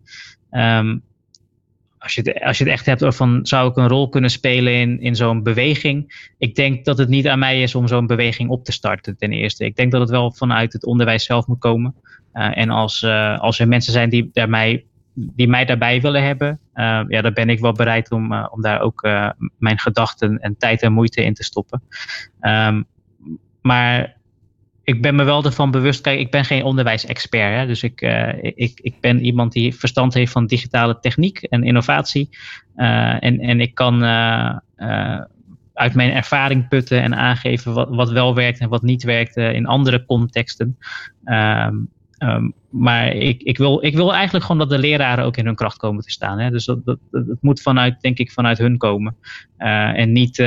Ehm, 0.50 0.98
als 2.06 2.16
je, 2.16 2.22
het, 2.22 2.42
als 2.42 2.58
je 2.58 2.64
het 2.64 2.74
echt 2.74 2.86
hebt 2.86 3.04
over 3.04 3.18
van, 3.18 3.40
zou 3.46 3.70
ik 3.70 3.76
een 3.76 3.88
rol 3.88 4.10
kunnen 4.10 4.30
spelen 4.30 4.74
in, 4.74 5.02
in 5.02 5.16
zo'n 5.16 5.44
beweging? 5.44 6.30
Ik 6.38 6.56
denk 6.56 6.86
dat 6.86 6.98
het 6.98 7.10
niet 7.10 7.28
aan 7.28 7.40
mij 7.40 7.62
is 7.62 7.76
om 7.76 7.88
zo'n 7.88 8.08
beweging 8.08 8.50
op 8.50 8.64
te 8.64 8.72
starten, 8.72 9.18
ten 9.18 9.32
eerste. 9.32 9.66
Ik 9.66 9.76
denk 9.76 9.92
dat 9.92 10.02
het 10.02 10.10
wel 10.10 10.32
vanuit 10.32 10.74
het 10.74 10.86
onderwijs 10.86 11.26
zelf 11.26 11.48
moet 11.48 11.60
komen. 11.60 11.96
Uh, 12.34 12.58
en 12.58 12.70
als, 12.70 13.02
uh, 13.02 13.40
als 13.40 13.60
er 13.60 13.68
mensen 13.68 13.94
zijn 13.94 14.10
die, 14.10 14.32
mij, 14.48 14.86
die 15.14 15.48
mij 15.48 15.66
daarbij 15.66 16.02
willen 16.02 16.24
hebben, 16.24 16.60
uh, 16.76 17.02
ja, 17.08 17.22
dan 17.22 17.34
ben 17.34 17.50
ik 17.50 17.60
wel 17.60 17.74
bereid 17.74 18.12
om, 18.12 18.34
om 18.34 18.62
daar 18.62 18.82
ook 18.82 19.02
mijn 19.58 19.80
gedachten 19.80 20.40
en 20.40 20.58
tijd 20.58 20.82
en 20.82 20.94
moeite 20.94 21.24
in 21.24 21.34
te 21.34 21.44
stoppen. 21.44 21.82
Um, 22.42 22.86
maar 23.62 24.15
ik 24.86 25.02
ben 25.02 25.16
me 25.16 25.24
wel 25.24 25.44
ervan 25.44 25.72
bewust, 25.72 26.02
kijk, 26.02 26.20
ik 26.20 26.32
ben 26.32 26.46
geen 26.46 26.64
onderwijsexpert. 26.64 27.56
Hè, 27.56 27.66
dus 27.66 27.84
ik, 27.84 28.02
uh, 28.02 28.34
ik, 28.42 28.80
ik 28.82 29.00
ben 29.00 29.26
iemand 29.26 29.52
die 29.52 29.76
verstand 29.76 30.14
heeft 30.14 30.32
van 30.32 30.46
digitale 30.46 31.00
techniek 31.00 31.42
en 31.42 31.64
innovatie. 31.64 32.30
Uh, 32.76 33.24
en, 33.24 33.40
en 33.40 33.60
ik 33.60 33.74
kan 33.74 34.04
uh, 34.04 34.56
uit 35.74 35.94
mijn 35.94 36.12
ervaring 36.12 36.68
putten 36.68 37.02
en 37.02 37.16
aangeven 37.16 37.74
wat, 37.74 37.90
wat 37.90 38.12
wel 38.12 38.36
werkt 38.36 38.60
en 38.60 38.70
wat 38.70 38.82
niet 38.82 39.04
werkt 39.04 39.38
in 39.38 39.66
andere 39.66 40.06
contexten. 40.06 40.78
Um, 41.26 41.94
Um, 42.20 42.54
maar 42.70 43.08
ik, 43.08 43.42
ik, 43.42 43.58
wil, 43.58 43.86
ik 43.86 43.96
wil 43.96 44.14
eigenlijk 44.14 44.46
gewoon 44.46 44.68
dat 44.68 44.70
de 44.70 44.88
leraren 44.88 45.26
ook 45.26 45.38
in 45.38 45.46
hun 45.46 45.56
kracht 45.56 45.78
komen 45.78 46.04
te 46.04 46.12
staan. 46.12 46.40
Hè? 46.40 46.50
Dus 46.50 46.66
dat, 46.66 46.86
dat, 46.86 47.00
dat 47.12 47.38
moet 47.42 47.62
vanuit, 47.62 48.02
denk 48.02 48.18
ik, 48.18 48.32
vanuit 48.32 48.58
hun 48.58 48.78
komen. 48.78 49.16
En 49.58 50.12
niet. 50.12 50.44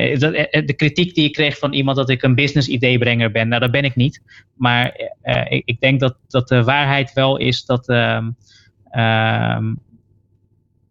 Uh, 0.00 0.66
de 0.66 0.74
kritiek 0.76 1.14
die 1.14 1.24
ik 1.24 1.32
kreeg 1.32 1.58
van 1.58 1.72
iemand 1.72 1.96
dat 1.96 2.10
ik 2.10 2.22
een 2.22 2.34
business 2.34 2.68
ideebrenger 2.68 3.30
ben, 3.30 3.48
nou 3.48 3.60
dat 3.60 3.70
ben 3.70 3.84
ik 3.84 3.96
niet. 3.96 4.22
Maar 4.54 5.10
ik, 5.48 5.62
ik, 5.64 5.80
denk 5.80 6.00
dat, 6.00 6.16
dat 6.28 6.48
de 6.48 6.64
waarheid 6.64 7.12
wel 7.12 7.36
is 7.36 7.64
dat, 7.64 7.88
um, 7.88 8.36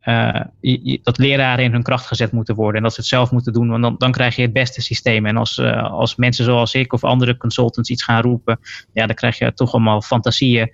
uh, 0.03 0.41
dat 1.03 1.17
leraren 1.17 1.63
in 1.63 1.71
hun 1.71 1.83
kracht 1.83 2.05
gezet 2.05 2.31
moeten 2.31 2.55
worden 2.55 2.75
en 2.75 2.83
dat 2.83 2.93
ze 2.93 2.99
het 2.99 3.09
zelf 3.09 3.31
moeten 3.31 3.53
doen, 3.53 3.69
want 3.69 3.83
dan, 3.83 3.95
dan 3.97 4.11
krijg 4.11 4.35
je 4.35 4.41
het 4.41 4.53
beste 4.53 4.81
systeem. 4.81 5.25
En 5.25 5.37
als, 5.37 5.59
als 5.81 6.15
mensen 6.15 6.45
zoals 6.45 6.73
ik 6.73 6.93
of 6.93 7.03
andere 7.03 7.37
consultants 7.37 7.89
iets 7.89 8.03
gaan 8.03 8.21
roepen, 8.21 8.59
ja, 8.93 9.05
dan 9.05 9.15
krijg 9.15 9.37
je 9.37 9.53
toch 9.53 9.73
allemaal 9.73 10.01
fantasieën 10.01 10.71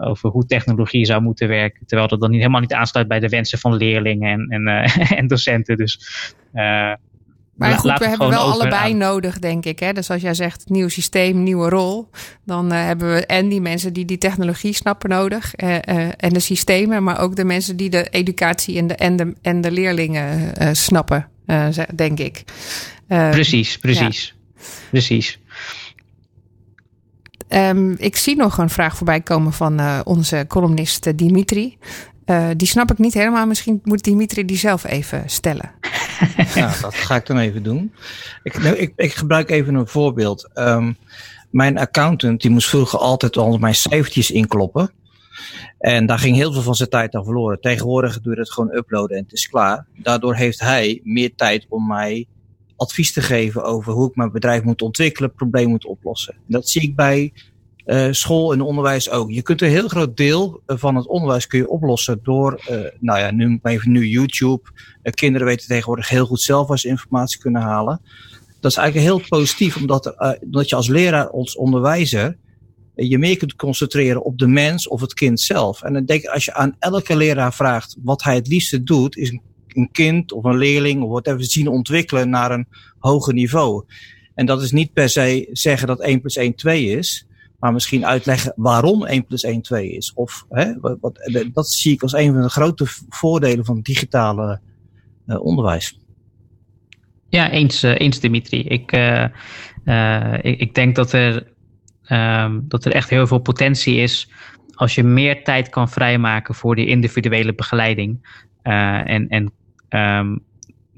over 0.00 0.30
hoe 0.30 0.46
technologie 0.46 1.04
zou 1.04 1.22
moeten 1.22 1.48
werken, 1.48 1.86
terwijl 1.86 2.08
dat 2.08 2.20
dan 2.20 2.30
niet, 2.30 2.40
helemaal 2.40 2.60
niet 2.60 2.72
aansluit 2.72 3.08
bij 3.08 3.20
de 3.20 3.28
wensen 3.28 3.58
van 3.58 3.76
leerlingen 3.76 4.48
en, 4.48 4.66
en, 4.66 4.90
en 5.18 5.26
docenten. 5.26 5.76
Dus 5.76 6.00
maar 7.56 7.78
goed, 7.78 7.98
we 7.98 8.08
hebben 8.08 8.28
wel 8.28 8.52
allebei 8.52 8.94
nodig, 8.94 9.38
denk 9.38 9.64
ik. 9.64 9.78
Hè? 9.78 9.92
Dus 9.92 10.10
als 10.10 10.22
jij 10.22 10.34
zegt 10.34 10.68
nieuw 10.68 10.88
systeem, 10.88 11.42
nieuwe 11.42 11.68
rol, 11.68 12.10
dan 12.44 12.72
uh, 12.72 12.84
hebben 12.84 13.14
we 13.14 13.26
en 13.26 13.48
die 13.48 13.60
mensen 13.60 13.92
die 13.92 14.04
die 14.04 14.18
technologie 14.18 14.72
snappen 14.72 15.10
nodig 15.10 15.52
uh, 15.56 15.68
uh, 15.68 16.08
en 16.16 16.32
de 16.32 16.40
systemen, 16.40 17.02
maar 17.02 17.20
ook 17.20 17.36
de 17.36 17.44
mensen 17.44 17.76
die 17.76 17.90
de 17.90 18.08
educatie 18.10 18.78
en 18.78 18.86
de, 18.86 18.94
en 18.94 19.16
de, 19.16 19.34
en 19.42 19.60
de 19.60 19.70
leerlingen 19.70 20.52
snappen, 20.76 21.28
denk 21.94 22.18
ik. 22.18 22.44
precies, 23.06 23.78
precies, 23.78 24.34
ja. 24.56 24.64
precies. 24.90 25.38
Ehm, 27.48 27.90
ik 27.96 28.16
zie 28.16 28.36
nog 28.36 28.58
een 28.58 28.70
vraag 28.70 28.96
voorbij 28.96 29.20
komen 29.20 29.52
van 29.52 29.80
uh, 29.80 30.00
onze 30.04 30.44
columnist 30.48 31.18
Dimitri. 31.18 31.78
Uh, 32.26 32.48
die 32.56 32.68
snap 32.68 32.90
ik 32.90 32.98
niet 32.98 33.14
helemaal. 33.14 33.46
Misschien 33.46 33.80
moet 33.84 34.04
Dimitri 34.04 34.44
die 34.44 34.56
zelf 34.56 34.84
even 34.84 35.22
stellen. 35.26 35.70
ja, 36.54 36.74
dat 36.80 36.94
ga 36.94 37.16
ik 37.16 37.26
dan 37.26 37.38
even 37.38 37.62
doen. 37.62 37.92
Ik, 38.42 38.62
nou, 38.62 38.76
ik, 38.76 38.92
ik 38.96 39.12
gebruik 39.12 39.50
even 39.50 39.74
een 39.74 39.86
voorbeeld. 39.86 40.50
Um, 40.54 40.96
mijn 41.50 41.78
accountant 41.78 42.40
die 42.40 42.50
moest 42.50 42.68
vroeger 42.68 42.98
altijd 42.98 43.36
al 43.36 43.58
mijn 43.58 43.74
cijfertjes 43.74 44.30
inkloppen. 44.30 44.90
En 45.78 46.06
daar 46.06 46.18
ging 46.18 46.36
heel 46.36 46.52
veel 46.52 46.62
van 46.62 46.74
zijn 46.74 46.88
tijd 46.88 47.14
aan 47.14 47.24
verloren. 47.24 47.60
Tegenwoordig 47.60 48.20
doe 48.20 48.34
je 48.34 48.40
het 48.40 48.52
gewoon 48.52 48.76
uploaden 48.76 49.16
en 49.16 49.22
het 49.22 49.32
is 49.32 49.48
klaar. 49.48 49.86
Daardoor 49.96 50.34
heeft 50.34 50.60
hij 50.60 51.00
meer 51.04 51.34
tijd 51.34 51.66
om 51.68 51.86
mij 51.86 52.26
advies 52.76 53.12
te 53.12 53.22
geven 53.22 53.64
over 53.64 53.92
hoe 53.92 54.08
ik 54.08 54.16
mijn 54.16 54.32
bedrijf 54.32 54.62
moet 54.62 54.82
ontwikkelen, 54.82 55.34
probleem 55.34 55.68
moet 55.68 55.86
oplossen. 55.86 56.36
Dat 56.46 56.68
zie 56.68 56.82
ik 56.82 56.96
bij 56.96 57.32
uh, 57.86 58.08
school 58.10 58.52
en 58.52 58.60
onderwijs 58.60 59.10
ook. 59.10 59.30
Je 59.30 59.42
kunt 59.42 59.62
een 59.62 59.68
heel 59.68 59.88
groot 59.88 60.16
deel 60.16 60.60
eh, 60.66 60.76
van 60.78 60.96
het 60.96 61.06
onderwijs 61.06 61.46
kun 61.46 61.58
je 61.58 61.68
oplossen 61.68 62.20
door, 62.22 62.60
uh, 62.70 62.78
nou 63.00 63.18
ja, 63.18 63.30
nu 63.30 63.58
even 63.62 63.92
nu 63.92 64.06
YouTube. 64.06 64.62
Kinderen 65.02 65.46
weten 65.46 65.66
tegenwoordig 65.66 66.08
heel 66.08 66.26
goed 66.26 66.40
zelf 66.40 66.68
als 66.68 66.80
ze 66.80 66.88
informatie 66.88 67.38
kunnen 67.38 67.62
halen. 67.62 68.00
Dat 68.60 68.70
is 68.70 68.76
eigenlijk 68.76 69.08
heel 69.08 69.22
positief, 69.28 69.76
omdat, 69.76 70.14
je 70.68 70.76
als 70.76 70.88
leraar, 70.88 71.30
als 71.30 71.56
onderwijzer, 71.56 72.36
je 72.94 73.18
meer 73.18 73.36
kunt 73.36 73.56
concentreren 73.56 74.24
op 74.24 74.38
de 74.38 74.46
mens 74.46 74.88
of 74.88 75.00
het 75.00 75.14
kind 75.14 75.40
zelf. 75.40 75.82
En 75.82 75.92
dan 75.92 76.04
denk 76.04 76.22
ik, 76.22 76.28
als 76.28 76.44
je 76.44 76.54
aan 76.54 76.76
elke 76.78 77.16
leraar 77.16 77.54
vraagt 77.54 77.96
wat 78.02 78.22
hij 78.22 78.34
het 78.34 78.48
liefste 78.48 78.82
doet, 78.82 79.16
is 79.16 79.38
een 79.68 79.90
kind 79.92 80.32
of 80.32 80.44
een 80.44 80.56
leerling 80.56 81.02
of 81.02 81.10
whatever 81.10 81.44
zien 81.44 81.68
ontwikkelen 81.68 82.30
naar 82.30 82.50
een 82.50 82.66
hoger 82.98 83.34
niveau. 83.34 83.84
En 84.34 84.46
dat 84.46 84.62
is 84.62 84.72
niet 84.72 84.92
per 84.92 85.08
se 85.08 85.48
zeggen 85.52 85.86
dat 85.86 86.00
1 86.00 86.20
plus 86.20 86.36
1 86.36 86.54
2 86.54 86.84
is, 86.86 87.26
maar 87.58 87.72
misschien 87.72 88.06
uitleggen 88.06 88.52
waarom 88.56 89.04
1 89.04 89.26
plus 89.26 89.42
1 89.42 89.62
2 89.62 89.88
is. 89.88 90.12
Of 90.14 90.46
hè, 90.48 90.72
wat, 90.80 91.30
dat 91.52 91.68
zie 91.68 91.92
ik 91.92 92.02
als 92.02 92.12
een 92.12 92.32
van 92.32 92.42
de 92.42 92.48
grote 92.48 92.84
voordelen 93.08 93.64
van 93.64 93.80
digitale 93.80 94.60
uh, 95.26 95.40
onderwijs. 95.40 95.98
Ja, 97.28 97.50
eens, 97.50 97.84
uh, 97.84 98.00
eens 98.00 98.20
Dimitri. 98.20 98.60
Ik, 98.60 98.92
uh, 98.92 100.34
ik, 100.42 100.60
ik, 100.60 100.74
denk 100.74 100.94
dat 100.94 101.12
er, 101.12 101.52
um, 102.08 102.64
dat 102.68 102.84
er 102.84 102.92
echt 102.92 103.10
heel 103.10 103.26
veel 103.26 103.38
potentie 103.38 103.96
is 103.96 104.30
als 104.74 104.94
je 104.94 105.02
meer 105.02 105.44
tijd 105.44 105.68
kan 105.68 105.88
vrijmaken 105.88 106.54
voor 106.54 106.74
die 106.74 106.86
individuele 106.86 107.54
begeleiding. 107.54 108.40
en, 108.62 109.28
en 109.28 109.52
um, 109.88 110.45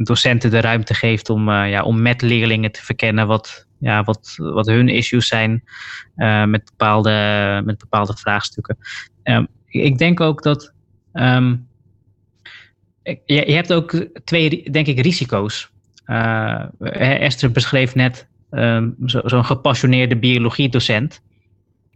docenten 0.04 0.50
de 0.50 0.60
ruimte 0.60 0.94
geeft 0.94 1.30
om, 1.30 1.48
uh, 1.48 1.70
ja, 1.70 1.82
om 1.82 2.02
met 2.02 2.22
leerlingen 2.22 2.72
te 2.72 2.84
verkennen 2.84 3.26
wat, 3.26 3.66
ja, 3.78 4.02
wat, 4.02 4.34
wat 4.36 4.66
hun 4.66 4.88
issues 4.88 5.26
zijn 5.28 5.64
uh, 6.16 6.44
met, 6.44 6.64
bepaalde, 6.64 7.62
met 7.64 7.78
bepaalde 7.78 8.16
vraagstukken. 8.16 8.78
Um, 9.24 9.46
ik 9.66 9.98
denk 9.98 10.20
ook 10.20 10.42
dat. 10.42 10.72
Um, 11.12 11.66
je, 13.02 13.20
je, 13.26 13.52
hebt 13.52 13.72
ook 13.72 14.06
twee, 14.24 14.70
denk 14.70 14.86
ik, 14.86 15.00
risico's. 15.00 15.70
Uh, 16.06 16.64
Esther 17.22 17.50
beschreef 17.50 17.94
net 17.94 18.26
zo'n 18.50 19.22
zo 19.24 19.42
gepassioneerde 19.42 20.16
biologiedocent. 20.16 21.20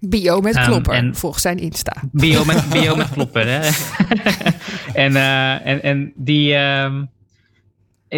Bio 0.01 0.41
met 0.41 0.61
klopper, 0.65 0.99
um, 0.99 1.05
en, 1.05 1.15
volgens 1.15 1.43
zijn 1.43 1.59
Insta. 1.59 2.03
Bio 2.13 2.45
met, 2.45 2.69
bio 2.81 2.97
met 2.97 3.11
klopper, 3.11 3.47
hè. 3.47 3.71
en, 5.05 5.13
uh, 5.13 5.67
en, 5.67 5.83
en 5.83 6.13
die... 6.17 6.55
Um, 6.55 7.11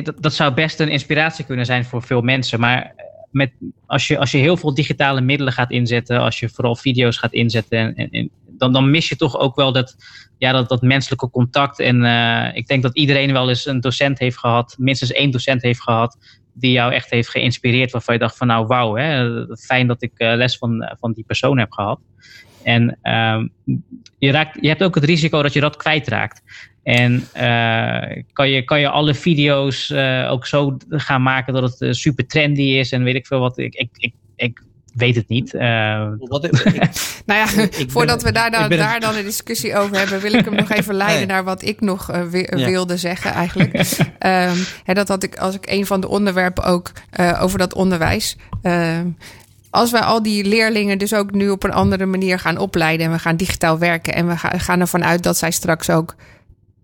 dat, 0.03 0.23
dat 0.23 0.35
zou 0.35 0.55
best 0.55 0.81
een 0.81 0.89
inspiratie 0.89 1.45
kunnen 1.45 1.67
zijn 1.67 1.85
voor 1.85 2.03
veel 2.03 2.21
mensen. 2.21 2.61
Maar 2.61 2.95
met, 3.31 3.53
als, 3.87 4.07
je, 4.07 4.19
als 4.19 4.31
je 4.31 4.39
heel 4.39 4.57
veel 4.57 4.75
digitale 4.75 5.21
middelen 5.21 5.53
gaat 5.53 5.71
inzetten, 5.71 6.21
als 6.21 6.41
je 6.41 6.49
vooral 6.49 6.77
video's 6.77 7.17
gaat 7.17 7.33
inzetten, 7.33 7.95
en, 7.95 8.31
dan, 8.47 8.73
dan 8.73 8.91
mis 8.91 9.09
je 9.09 9.17
toch 9.17 9.39
ook 9.39 9.57
wel 9.57 9.73
dat, 9.73 9.97
ja, 10.39 10.53
dat, 10.53 10.69
dat 10.69 10.83
menselijke 10.83 11.31
contact. 11.31 11.81
En 11.81 12.05
uh, 12.05 12.57
ik 12.57 12.67
denk 12.67 12.83
dat 12.83 12.97
iedereen 12.97 13.33
wel 13.33 13.49
eens 13.49 13.67
een 13.67 13.81
docent 13.81 14.19
heeft 14.19 14.39
gehad, 14.39 14.75
minstens 14.79 15.13
één 15.13 15.31
docent 15.31 15.63
heeft 15.63 15.83
gehad, 15.83 16.19
die 16.53 16.73
jou 16.73 16.93
echt 16.93 17.11
heeft 17.11 17.29
geïnspireerd, 17.29 17.91
waarvan 17.91 18.15
je 18.15 18.21
dacht 18.21 18.37
van 18.37 18.47
nou 18.47 18.67
wauw, 18.67 18.95
hè, 18.95 19.47
fijn 19.57 19.87
dat 19.87 20.03
ik 20.03 20.13
uh, 20.17 20.35
les 20.35 20.59
van, 20.59 20.95
van 21.01 21.13
die 21.13 21.25
persoon 21.25 21.59
heb 21.59 21.73
gehad. 21.73 22.01
En 22.65 22.99
uh, 23.03 23.43
je, 24.19 24.31
raakt, 24.31 24.59
je 24.61 24.69
hebt 24.69 24.83
ook 24.83 24.95
het 24.95 25.05
risico 25.05 25.43
dat 25.43 25.53
je 25.53 25.61
dat 25.61 25.77
kwijtraakt. 25.77 26.43
En 26.83 27.27
uh, 27.37 28.23
kan, 28.33 28.51
je, 28.51 28.63
kan 28.65 28.81
je 28.81 28.89
alle 28.89 29.15
video's 29.15 29.91
uh, 29.91 30.31
ook 30.31 30.47
zo 30.47 30.77
gaan 30.89 31.23
maken 31.23 31.53
dat 31.55 31.79
het 31.79 31.97
super 31.97 32.27
trendy 32.27 32.63
is 32.63 32.93
en 32.93 33.03
weet 33.03 33.15
ik 33.15 33.27
veel 33.27 33.41
wat. 33.41 33.59
Ik, 33.59 33.75
ik, 33.75 33.89
ik, 33.97 34.13
ik 34.37 34.63
weet 34.95 35.15
het 35.15 35.29
niet. 35.29 35.55
Uh, 35.55 36.09
wat, 36.19 36.45
ik, 36.45 36.53
nou 37.27 37.41
ja, 37.41 37.63
ik 37.63 37.91
voordat 37.91 38.17
ben, 38.17 38.27
we 38.27 38.33
daar 38.33 38.51
dan, 38.51 38.69
daar 38.69 39.01
dan 39.01 39.17
een 39.17 39.25
discussie 39.25 39.77
over 39.77 39.97
hebben, 39.97 40.21
wil 40.21 40.33
ik 40.33 40.45
hem 40.45 40.55
nog 40.55 40.71
even 40.71 40.95
leiden 41.05 41.19
nee. 41.19 41.27
naar 41.27 41.45
wat 41.45 41.63
ik 41.63 41.81
nog 41.81 42.11
uh, 42.11 42.23
wi 42.23 42.39
ja. 42.39 42.57
wilde 42.57 42.97
zeggen 42.97 43.33
eigenlijk. 43.33 43.75
um, 43.75 44.65
hè, 44.89 44.95
dat 44.95 45.09
had 45.09 45.23
ik 45.23 45.37
als 45.37 45.55
ik 45.55 45.67
een 45.71 45.87
van 45.87 46.01
de 46.01 46.09
onderwerpen 46.09 46.65
ook 46.65 46.93
uh, 47.21 47.43
over 47.43 47.59
dat 47.59 47.75
onderwijs. 47.75 48.37
Um, 48.63 49.17
als 49.75 49.91
wij 49.91 50.01
al 50.01 50.23
die 50.23 50.45
leerlingen 50.45 50.99
dus 50.99 51.15
ook 51.15 51.31
nu 51.31 51.51
op 51.51 51.65
een 51.65 51.73
andere 51.73 52.07
manier 52.07 52.39
gaan 52.39 52.59
opleiden 52.59 53.07
en 53.07 53.13
we 53.13 53.19
gaan 53.19 53.37
digitaal 53.37 53.79
werken 53.79 54.15
en 54.15 54.29
we 54.29 54.37
gaan 54.37 54.81
ervan 54.81 55.05
uit 55.05 55.23
dat 55.23 55.39
zij 55.39 55.51
straks 55.51 55.91
ook 55.91 56.15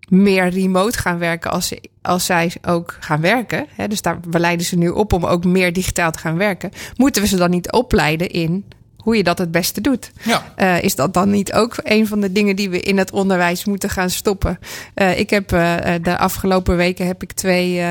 meer 0.08 0.48
remote 0.48 0.98
gaan 0.98 1.18
werken 1.18 1.50
als, 1.50 1.66
ze, 1.66 1.82
als 2.02 2.26
zij 2.26 2.52
ook 2.62 2.96
gaan 3.00 3.20
werken. 3.20 3.66
Hè, 3.74 3.88
dus 3.88 4.02
daar, 4.02 4.18
we 4.30 4.38
leiden 4.40 4.66
ze 4.66 4.76
nu 4.76 4.88
op 4.88 5.12
om 5.12 5.24
ook 5.24 5.44
meer 5.44 5.72
digitaal 5.72 6.10
te 6.10 6.18
gaan 6.18 6.36
werken. 6.36 6.70
Moeten 6.96 7.22
we 7.22 7.28
ze 7.28 7.36
dan 7.36 7.50
niet 7.50 7.72
opleiden 7.72 8.28
in 8.28 8.64
hoe 8.96 9.16
je 9.16 9.22
dat 9.22 9.38
het 9.38 9.50
beste 9.50 9.80
doet. 9.80 10.10
Ja. 10.22 10.54
Uh, 10.56 10.82
is 10.82 10.94
dat 10.94 11.14
dan 11.14 11.30
niet 11.30 11.52
ook 11.52 11.74
een 11.82 12.06
van 12.06 12.20
de 12.20 12.32
dingen 12.32 12.56
die 12.56 12.70
we 12.70 12.80
in 12.80 12.98
het 12.98 13.12
onderwijs 13.12 13.64
moeten 13.64 13.90
gaan 13.90 14.10
stoppen? 14.10 14.58
Uh, 14.94 15.18
ik 15.18 15.30
heb 15.30 15.52
uh, 15.52 15.76
de 16.02 16.18
afgelopen 16.18 16.76
weken 16.76 17.06
heb 17.06 17.22
ik 17.22 17.32
twee 17.32 17.82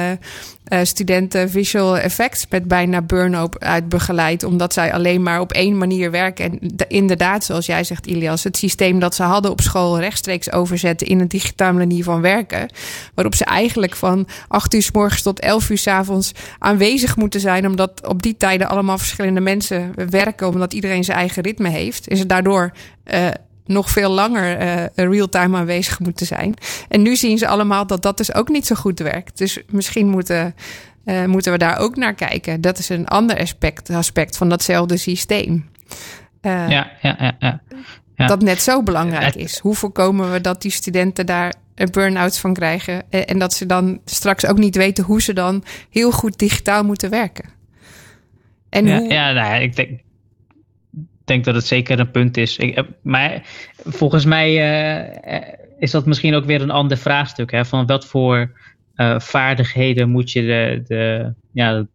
uh, 0.69 0.79
studenten 0.83 1.49
visual 1.49 1.97
effects 1.97 2.45
met 2.49 2.67
bijna 2.67 3.01
burn-out 3.01 3.59
uit 3.59 3.89
begeleid. 3.89 4.43
Omdat 4.43 4.73
zij 4.73 4.93
alleen 4.93 5.23
maar 5.23 5.39
op 5.39 5.51
één 5.51 5.77
manier 5.77 6.11
werken. 6.11 6.51
En 6.51 6.59
de, 6.61 6.85
inderdaad, 6.87 7.43
zoals 7.43 7.65
jij 7.65 7.83
zegt, 7.83 8.07
Ilias, 8.07 8.43
het 8.43 8.57
systeem 8.57 8.99
dat 8.99 9.15
ze 9.15 9.23
hadden 9.23 9.51
op 9.51 9.61
school 9.61 9.99
rechtstreeks 9.99 10.51
overzetten 10.51 11.07
in 11.07 11.19
een 11.19 11.27
digitale 11.27 11.77
manier 11.77 12.03
van 12.03 12.21
werken. 12.21 12.69
Waarop 13.13 13.35
ze 13.35 13.45
eigenlijk 13.45 13.95
van 13.95 14.27
acht 14.47 14.73
uur 14.73 14.81
s 14.81 14.91
morgens 14.91 15.21
tot 15.21 15.39
elf 15.39 15.69
uur 15.69 15.77
s 15.77 15.87
avonds 15.87 16.31
aanwezig 16.59 17.15
moeten 17.15 17.39
zijn. 17.39 17.67
Omdat 17.67 18.07
op 18.07 18.21
die 18.21 18.37
tijden 18.37 18.69
allemaal 18.69 18.97
verschillende 18.97 19.41
mensen 19.41 19.93
werken. 20.09 20.47
Omdat 20.47 20.73
iedereen 20.73 21.03
zijn 21.03 21.17
eigen 21.17 21.43
ritme 21.43 21.69
heeft. 21.69 22.07
Is 22.07 22.19
het 22.19 22.29
daardoor 22.29 22.71
uh, 23.13 23.27
nog 23.69 23.89
veel 23.89 24.09
langer 24.11 24.61
uh, 24.61 24.83
real-time 24.95 25.57
aanwezig 25.57 25.99
moeten 25.99 26.25
zijn. 26.25 26.53
En 26.87 27.01
nu 27.01 27.15
zien 27.15 27.37
ze 27.37 27.47
allemaal 27.47 27.87
dat 27.87 28.01
dat 28.01 28.17
dus 28.17 28.33
ook 28.33 28.49
niet 28.49 28.67
zo 28.67 28.75
goed 28.75 28.99
werkt. 28.99 29.37
Dus 29.37 29.59
misschien 29.69 30.07
moeten, 30.07 30.55
uh, 31.05 31.25
moeten 31.25 31.51
we 31.51 31.57
daar 31.57 31.77
ook 31.77 31.95
naar 31.95 32.13
kijken. 32.13 32.61
Dat 32.61 32.77
is 32.77 32.89
een 32.89 33.07
ander 33.07 33.39
aspect, 33.39 33.89
aspect 33.89 34.37
van 34.37 34.49
datzelfde 34.49 34.97
systeem. 34.97 35.69
Uh, 36.41 36.69
ja, 36.69 36.91
ja, 37.01 37.15
ja, 37.19 37.35
ja, 37.39 37.61
ja. 38.15 38.27
Dat 38.27 38.41
net 38.41 38.61
zo 38.61 38.83
belangrijk 38.83 39.35
is. 39.35 39.59
Hoe 39.59 39.75
voorkomen 39.75 40.31
we 40.31 40.41
dat 40.41 40.61
die 40.61 40.71
studenten 40.71 41.25
daar 41.25 41.53
een 41.75 41.91
burn-out 41.91 42.37
van 42.37 42.53
krijgen. 42.53 43.11
En 43.11 43.39
dat 43.39 43.53
ze 43.53 43.65
dan 43.65 43.99
straks 44.05 44.45
ook 44.45 44.57
niet 44.57 44.75
weten 44.75 45.03
hoe 45.03 45.21
ze 45.21 45.33
dan 45.33 45.63
heel 45.89 46.11
goed 46.11 46.37
digitaal 46.37 46.83
moeten 46.83 47.09
werken. 47.09 47.45
En 48.69 48.85
ja, 48.85 48.97
hoe... 48.97 49.09
ja 49.09 49.31
nou, 49.31 49.61
ik 49.61 49.75
denk 49.75 49.99
denk 51.29 51.45
dat 51.45 51.55
het 51.55 51.67
zeker 51.67 51.99
een 51.99 52.11
punt 52.11 52.37
is. 52.37 52.57
Ik, 52.57 52.83
maar 53.01 53.41
volgens 53.85 54.25
mij 54.25 54.49
uh, 54.51 55.41
is 55.79 55.91
dat 55.91 56.05
misschien 56.05 56.35
ook 56.35 56.45
weer 56.45 56.61
een 56.61 56.71
ander 56.71 56.97
vraagstuk. 56.97 57.51
Hè, 57.51 57.65
van 57.65 57.85
wat 57.85 58.05
voor 58.05 58.51
uh, 58.95 59.19
vaardigheden 59.19 60.09
moet 60.09 60.31
je 60.31 60.41
de, 60.41 60.83
de, 60.87 61.33
ja, 61.51 61.85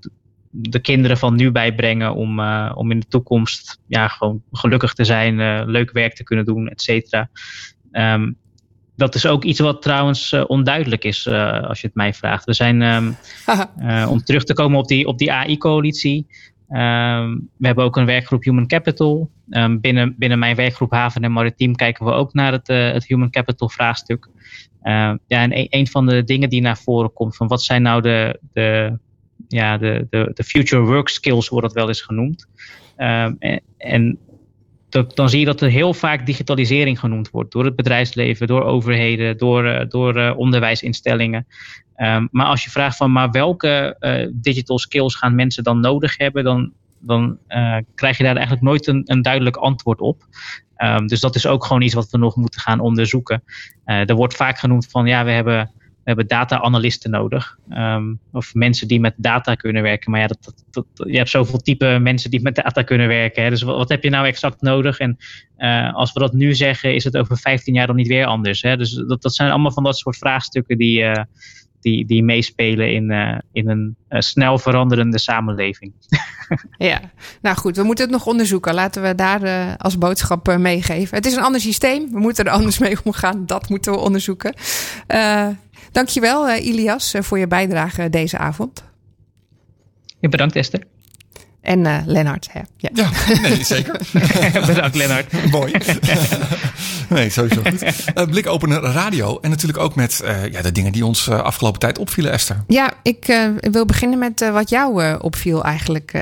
de 0.51 0.79
kinderen 0.79 1.19
van 1.19 1.35
nu 1.35 1.51
bijbrengen 1.51 2.15
om, 2.15 2.39
uh, 2.39 2.73
om 2.75 2.91
in 2.91 3.01
de 3.01 3.09
toekomst 3.09 3.79
ja, 3.87 4.09
gewoon 4.09 4.43
gelukkig 4.53 4.93
te 4.93 5.05
zijn, 5.05 5.65
leuk 5.71 5.93
werk 5.93 6.15
te 6.15 6.25
kunnen 6.25 6.45
doen, 6.45 6.69
et 6.69 6.83
cetera. 6.83 7.29
Um, 7.93 8.37
dat 8.97 9.15
is 9.15 9.27
ook 9.27 9.45
iets 9.45 9.61
wat 9.61 9.83
trouwens 9.83 10.33
uh, 10.33 10.45
onduidelijk 10.47 11.05
is, 11.05 11.27
uh, 11.27 11.63
als 11.63 11.81
je 11.81 11.87
het 11.87 11.97
mij 11.97 12.15
vraagt. 12.15 12.45
We 12.45 12.53
zijn, 12.53 12.83
um, 12.83 13.17
uh, 13.79 14.07
om 14.11 14.23
terug 14.23 14.45
te 14.45 14.55
komen 14.55 14.79
op 14.79 14.89
die, 14.89 15.07
op 15.07 15.19
die 15.19 15.33
AI-coalitie, 15.33 16.27
Um, 16.69 17.49
we 17.57 17.67
hebben 17.67 17.85
ook 17.85 17.97
een 17.97 18.07
werkgroep 18.07 18.45
Human 18.45 18.67
Capital. 18.67 19.31
Um, 19.51 19.81
binnen, 19.81 20.15
binnen 20.19 20.39
mijn 20.39 20.57
werkgroep 20.57 20.91
Haven 20.91 21.23
en 21.23 21.33
Maritiem 21.33 21.75
kijken 21.75 22.05
we 22.05 22.13
ook 22.13 22.33
naar 22.33 22.53
het, 22.53 22.69
uh, 22.69 22.93
het 22.93 23.07
Human 23.07 23.31
Capital 23.31 23.69
vraagstuk. 23.69 24.29
Uh, 24.83 24.93
ja, 25.27 25.43
en 25.43 25.57
een, 25.57 25.67
een, 25.71 25.87
van 25.87 26.07
de 26.07 26.25
dingen 26.25 26.49
die 26.49 26.61
naar 26.61 26.79
voren 26.79 27.13
komt, 27.13 27.37
van 27.37 27.49
wat 27.49 27.63
zijn 27.63 27.83
nou 27.83 28.01
de, 28.01 28.39
de, 28.53 28.99
ja, 29.49 29.79
de, 29.79 30.07
de, 30.11 30.31
de 30.35 30.45
future 30.45 30.83
work 30.83 31.09
skills, 31.09 31.49
wordt 31.49 31.67
dat 31.67 31.77
wel 31.77 31.89
eens 31.89 32.03
genoemd. 32.03 32.47
En, 32.97 33.39
en 33.79 34.19
dan 35.15 35.29
zie 35.29 35.39
je 35.39 35.45
dat 35.45 35.61
er 35.61 35.71
heel 35.71 35.95
vaak 35.95 36.27
digitalisering 36.27 36.99
genoemd 36.99 37.31
wordt 37.31 37.53
door 37.53 37.65
het 37.65 37.77
bedrijfsleven, 37.77 38.47
door 38.47 38.63
overheden, 38.63 39.39
door, 39.39 39.65
uh, 39.65 39.81
door 39.89 40.17
uh, 40.17 40.37
onderwijsinstellingen. 40.37 41.47
Um, 41.97 42.29
maar 42.31 42.47
als 42.47 42.65
je 42.65 42.71
vraagt 42.71 42.97
van 42.97 43.13
maar 43.13 43.31
welke 43.31 43.97
uh, 44.01 44.29
digital 44.33 44.79
skills 44.79 45.15
gaan 45.15 45.35
mensen 45.35 45.65
dan 45.65 45.81
nodig 45.81 46.17
hebben, 46.17 46.45
dan, 46.45 46.73
dan 46.99 47.39
eh, 47.47 47.77
krijg 47.95 48.17
je 48.17 48.23
daar 48.23 48.35
eigenlijk 48.35 48.65
nooit 48.65 48.87
een, 48.87 49.03
een 49.05 49.23
duidelijk 49.23 49.57
antwoord 49.57 50.01
op. 50.01 50.23
Ehm, 50.77 51.07
dus 51.07 51.21
dat 51.21 51.35
is 51.35 51.47
ook 51.47 51.65
gewoon 51.65 51.83
iets 51.83 51.95
wat 51.95 52.11
we 52.11 52.19
nog 52.19 52.37
moeten 52.37 52.61
gaan 52.61 52.81
onderzoeken. 52.81 53.43
Er 53.85 54.15
wordt 54.15 54.37
vaak 54.37 54.59
genoemd 54.59 54.87
van 54.91 55.07
ja, 55.07 55.25
we 55.25 55.31
hebben 55.31 55.71
we 56.05 56.11
hebben 56.11 56.27
data-analysten 56.27 57.11
nodig. 57.11 57.59
Um, 57.71 58.19
of 58.33 58.55
mensen 58.55 58.89
die 58.89 59.01
met 59.01 59.15
data 59.17 59.55
kunnen 59.55 59.83
werken. 59.83 60.11
Maar 60.11 60.21
ja, 60.21 60.27
dat, 60.27 60.65
dat, 60.71 60.87
je 60.95 61.17
hebt 61.17 61.31
zoveel 61.31 61.59
type 61.59 61.99
mensen 62.01 62.31
die 62.31 62.43
met 62.43 62.55
data 62.55 62.83
kunnen 62.83 63.09
werken. 63.09 63.43
Hè. 63.43 63.51
Dus 63.51 63.63
wat, 63.63 63.89
heb 63.89 64.03
je 64.03 64.11
nou 64.11 64.27
exact 64.27 64.61
nodig? 64.61 64.99
En 64.99 65.17
uh, 65.59 65.95
als 65.95 66.13
we 66.13 66.21
dat 66.21 66.33
nu 66.33 66.55
zeggen, 66.55 66.95
is 66.95 67.05
het 67.05 67.17
over 67.17 67.37
15 67.37 67.75
jaar 67.75 67.87
dan 67.87 67.97
niet 67.97 68.09
weer 68.09 68.27
anders. 68.27 68.63
Hè. 68.63 68.77
Dus 68.77 68.93
dat, 68.93 69.23
dat 69.23 69.35
zijn 69.35 69.51
allemaal 69.51 69.73
van 69.73 69.83
dat 69.83 69.99
soort 69.99 70.17
vraagstukken 70.17 70.79
die, 70.79 71.01
uh, 71.01 71.23
die, 71.81 72.07
die 72.07 72.23
meespelen 72.23 72.93
in, 72.93 73.11
uh, 73.11 73.39
in 73.53 73.69
een 73.69 73.97
snel 74.23 74.59
veranderende 74.59 75.19
samenleving. 75.19 75.93
ja, 76.79 77.01
nou 77.43 77.57
goed, 77.57 77.77
we 77.77 77.83
moeten 77.83 78.05
het 78.05 78.15
nog 78.15 78.27
onderzoeken. 78.27 78.75
Laten 78.75 79.03
we 79.03 79.15
daar 79.15 79.77
als 79.77 79.99
boodschap 79.99 80.57
meegeven. 80.59 81.17
Het 81.17 81.27
is 81.27 81.37
een 81.37 81.43
ander 81.43 81.61
systeem. 81.61 82.11
We 82.11 82.19
moeten 82.19 82.45
er 82.45 82.51
anders 82.51 82.79
mee 82.79 82.97
omgaan. 83.05 83.47
Dat 83.47 83.69
moeten 83.69 83.93
we 83.93 83.99
onderzoeken. 83.99 84.55
Dankjewel, 85.95 86.49
uh, 86.49 86.67
Ilias, 86.67 87.15
voor 87.19 87.39
je 87.39 87.47
bijdrage 87.47 88.11
deze 88.11 88.39
avond. 88.39 88.85
Ja, 90.19 90.29
bedankt, 90.29 90.57
Esther. 90.57 90.85
En 91.65 91.85
uh, 91.85 91.97
Lennart. 92.07 92.49
Hè? 92.51 92.61
Ja. 92.77 92.91
ja, 92.95 93.11
nee, 93.43 93.65
zeker. 93.65 94.01
Bedankt, 94.67 94.97
Lennart. 94.97 95.33
Mooi. 95.51 95.73
nee, 97.09 97.31
sowieso 97.31 97.63
goed. 97.63 97.83
Uh, 97.83 98.25
blikopener 98.25 98.81
radio. 98.81 99.39
En 99.41 99.51
natuurlijk 99.51 99.79
ook 99.79 99.95
met 99.95 100.21
uh, 100.25 100.53
ja, 100.53 100.63
de 100.63 100.73
dingen 100.73 100.93
die 100.93 101.07
ons 101.07 101.29
afgelopen 101.29 101.81
tijd 101.81 101.99
opvielen, 101.99 102.33
Esther. 102.33 102.65
Ja, 102.69 102.93
ik 103.03 103.49
wil 103.61 103.87
beginnen 103.87 104.19
met 104.19 104.51
wat 104.53 104.71
jou 104.71 105.19
opviel 105.21 105.65
eigenlijk. 105.65 106.13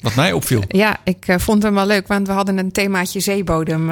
wat 0.00 0.14
mij 0.14 0.32
opviel? 0.32 0.62
Ja, 0.68 0.96
ik 1.04 1.26
vond 1.26 1.62
hem 1.62 1.74
wel 1.74 1.86
leuk. 1.86 2.06
Want 2.06 2.26
we 2.26 2.32
hadden 2.32 2.58
een 2.58 2.72
themaatje 2.72 3.20
zeebodem 3.20 3.90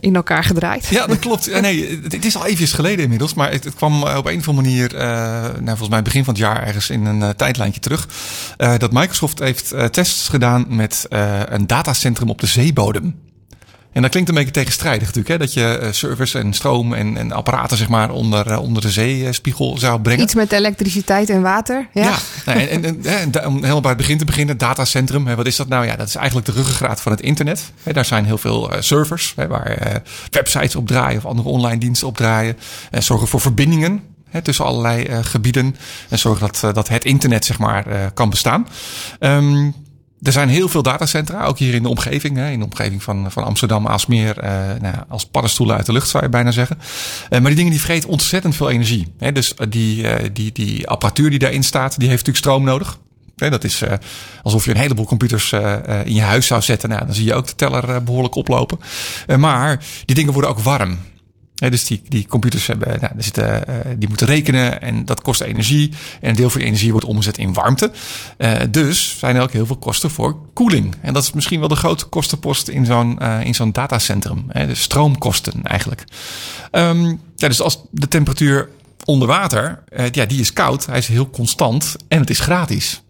in 0.00 0.16
elkaar 0.16 0.44
gedraaid. 0.44 0.86
Ja, 0.86 1.06
dat 1.06 1.18
klopt. 1.18 1.60
nee, 1.60 2.00
het, 2.02 2.12
het, 2.12 2.24
is 2.24 2.36
al 2.36 2.46
even 2.46 2.68
geleden 2.68 3.02
inmiddels. 3.02 3.34
Maar 3.34 3.52
het, 3.52 3.64
het 3.64 3.74
kwam 3.74 4.02
op 4.02 4.26
een 4.26 4.38
of 4.38 4.48
andere 4.48 4.52
manier, 4.52 4.92
nou, 4.94 5.66
volgens 5.66 5.88
mij 5.88 6.02
begin 6.02 6.24
van 6.24 6.34
het 6.34 6.42
jaar 6.42 6.62
ergens 6.66 6.90
in 6.90 7.04
een 7.04 7.36
tijdlijntje 7.36 7.80
terug. 7.80 8.08
dat 8.56 8.92
Microsoft 8.92 9.38
heeft 9.38 9.74
tests 9.90 10.28
gedaan 10.40 10.66
met 10.68 11.06
uh, 11.10 11.40
een 11.44 11.66
datacentrum 11.66 12.28
op 12.28 12.40
de 12.40 12.46
zeebodem. 12.46 13.24
En 13.92 14.02
dat 14.02 14.10
klinkt 14.10 14.28
een 14.28 14.34
beetje 14.34 14.50
tegenstrijdig 14.50 15.06
natuurlijk, 15.06 15.28
hè? 15.28 15.38
dat 15.38 15.52
je 15.52 15.78
uh, 15.82 15.92
servers 15.92 16.34
en 16.34 16.52
stroom 16.52 16.94
en, 16.94 17.16
en 17.16 17.32
apparaten 17.32 17.76
zeg 17.76 17.88
maar 17.88 18.10
onder, 18.10 18.50
uh, 18.50 18.62
onder 18.62 18.82
de 18.82 18.90
zeespiegel 18.90 19.78
zou 19.78 20.00
brengen. 20.00 20.22
Iets 20.22 20.34
met 20.34 20.52
elektriciteit 20.52 21.30
en 21.30 21.42
water. 21.42 21.88
Ja, 21.92 22.02
ja 22.02 22.16
nou, 22.46 22.58
en, 22.58 22.84
en, 22.84 23.04
en, 23.04 23.46
om 23.46 23.54
helemaal 23.54 23.80
bij 23.80 23.90
het 23.90 24.00
begin 24.00 24.18
te 24.18 24.24
beginnen, 24.24 24.58
datacentrum, 24.58 25.26
hè, 25.26 25.34
wat 25.34 25.46
is 25.46 25.56
dat 25.56 25.68
nou? 25.68 25.86
Ja, 25.86 25.96
dat 25.96 26.08
is 26.08 26.14
eigenlijk 26.14 26.46
de 26.46 26.52
ruggengraat 26.52 27.00
van 27.00 27.12
het 27.12 27.20
internet. 27.20 27.72
Hè, 27.82 27.92
daar 27.92 28.04
zijn 28.04 28.24
heel 28.24 28.38
veel 28.38 28.72
uh, 28.72 28.80
servers 28.80 29.32
hè, 29.36 29.46
waar 29.46 30.02
websites 30.30 30.76
op 30.76 30.86
draaien 30.86 31.18
of 31.18 31.26
andere 31.26 31.48
online 31.48 31.78
diensten 31.78 32.08
op 32.08 32.16
draaien. 32.16 32.56
En 32.90 33.02
zorgen 33.02 33.28
voor 33.28 33.40
verbindingen 33.40 34.02
hè, 34.28 34.42
tussen 34.42 34.64
allerlei 34.64 35.24
gebieden 35.24 35.76
en 36.08 36.18
zorgen 36.18 36.46
dat, 36.46 36.74
dat 36.74 36.88
het 36.88 37.04
internet 37.04 37.44
zeg 37.44 37.58
maar 37.58 38.12
kan 38.14 38.30
bestaan. 38.30 38.66
Um, 39.20 39.74
er 40.22 40.32
zijn 40.32 40.48
heel 40.48 40.68
veel 40.68 40.82
datacentra, 40.82 41.44
ook 41.44 41.58
hier 41.58 41.74
in 41.74 41.82
de 41.82 41.88
omgeving. 41.88 42.36
Hè, 42.36 42.50
in 42.50 42.58
de 42.58 42.64
omgeving 42.64 43.02
van, 43.02 43.32
van 43.32 43.44
Amsterdam, 43.44 43.86
Aalsmeer. 43.86 44.44
Uh, 44.44 44.50
nou, 44.80 44.94
als 45.08 45.26
paddenstoelen 45.26 45.76
uit 45.76 45.86
de 45.86 45.92
lucht 45.92 46.08
zou 46.08 46.22
je 46.22 46.28
bijna 46.28 46.50
zeggen. 46.50 46.78
Uh, 46.78 47.30
maar 47.30 47.40
die 47.40 47.54
dingen 47.54 47.70
die 47.70 47.80
vreten 47.80 48.08
ontzettend 48.08 48.56
veel 48.56 48.70
energie. 48.70 49.12
Hè, 49.18 49.32
dus 49.32 49.54
die, 49.68 50.02
uh, 50.02 50.14
die, 50.32 50.52
die 50.52 50.88
apparatuur 50.88 51.30
die 51.30 51.38
daarin 51.38 51.62
staat, 51.62 51.98
die 51.98 52.08
heeft 52.08 52.26
natuurlijk 52.26 52.44
stroom 52.44 52.64
nodig. 52.64 52.98
Dat 53.34 53.64
is 53.64 53.82
alsof 54.42 54.64
je 54.64 54.70
een 54.70 54.76
heleboel 54.76 55.04
computers 55.04 55.52
in 56.04 56.14
je 56.14 56.22
huis 56.22 56.46
zou 56.46 56.62
zetten. 56.62 56.88
Nou, 56.88 57.06
dan 57.06 57.14
zie 57.14 57.24
je 57.24 57.34
ook 57.34 57.46
de 57.46 57.54
teller 57.54 58.02
behoorlijk 58.02 58.34
oplopen. 58.34 58.78
maar 59.38 59.84
die 60.04 60.14
dingen 60.14 60.32
worden 60.32 60.50
ook 60.50 60.58
warm. 60.58 60.98
Dus 61.56 61.84
die, 61.84 62.02
die 62.08 62.26
computers 62.26 62.66
hebben, 62.66 62.98
nou, 63.00 63.12
uh, 63.38 63.84
die 63.96 64.08
moeten 64.08 64.26
rekenen 64.26 64.80
en 64.80 65.04
dat 65.04 65.22
kost 65.22 65.40
energie. 65.40 65.92
En 66.20 66.28
een 66.28 66.36
deel 66.36 66.50
van 66.50 66.58
die 66.60 66.68
energie 66.68 66.90
wordt 66.90 67.06
omgezet 67.06 67.38
in 67.38 67.52
warmte. 67.52 67.90
Uh, 68.38 68.60
dus 68.70 69.18
zijn 69.18 69.36
er 69.36 69.42
ook 69.42 69.52
heel 69.52 69.66
veel 69.66 69.76
kosten 69.76 70.10
voor 70.10 70.36
koeling. 70.52 70.94
En 71.00 71.12
dat 71.12 71.22
is 71.22 71.32
misschien 71.32 71.58
wel 71.58 71.68
de 71.68 71.76
grote 71.76 72.04
kostenpost 72.04 72.68
in 72.68 72.86
zo'n 72.86 73.18
uh, 73.22 73.44
in 73.44 73.54
zo'n 73.54 73.72
datacentrum. 73.72 74.44
Hè, 74.48 74.74
stroomkosten 74.74 75.62
eigenlijk. 75.62 76.04
Um, 76.72 77.20
ja, 77.36 77.48
dus 77.48 77.60
als 77.60 77.82
de 77.90 78.08
temperatuur 78.08 78.68
onder 79.04 79.28
water, 79.28 79.82
ja, 80.10 80.26
die 80.26 80.40
is 80.40 80.52
koud, 80.52 80.86
hij 80.86 80.98
is 80.98 81.08
heel 81.08 81.30
constant 81.30 81.96
en 82.08 82.20
het 82.20 82.30
is 82.30 82.40
gratis. 82.40 83.02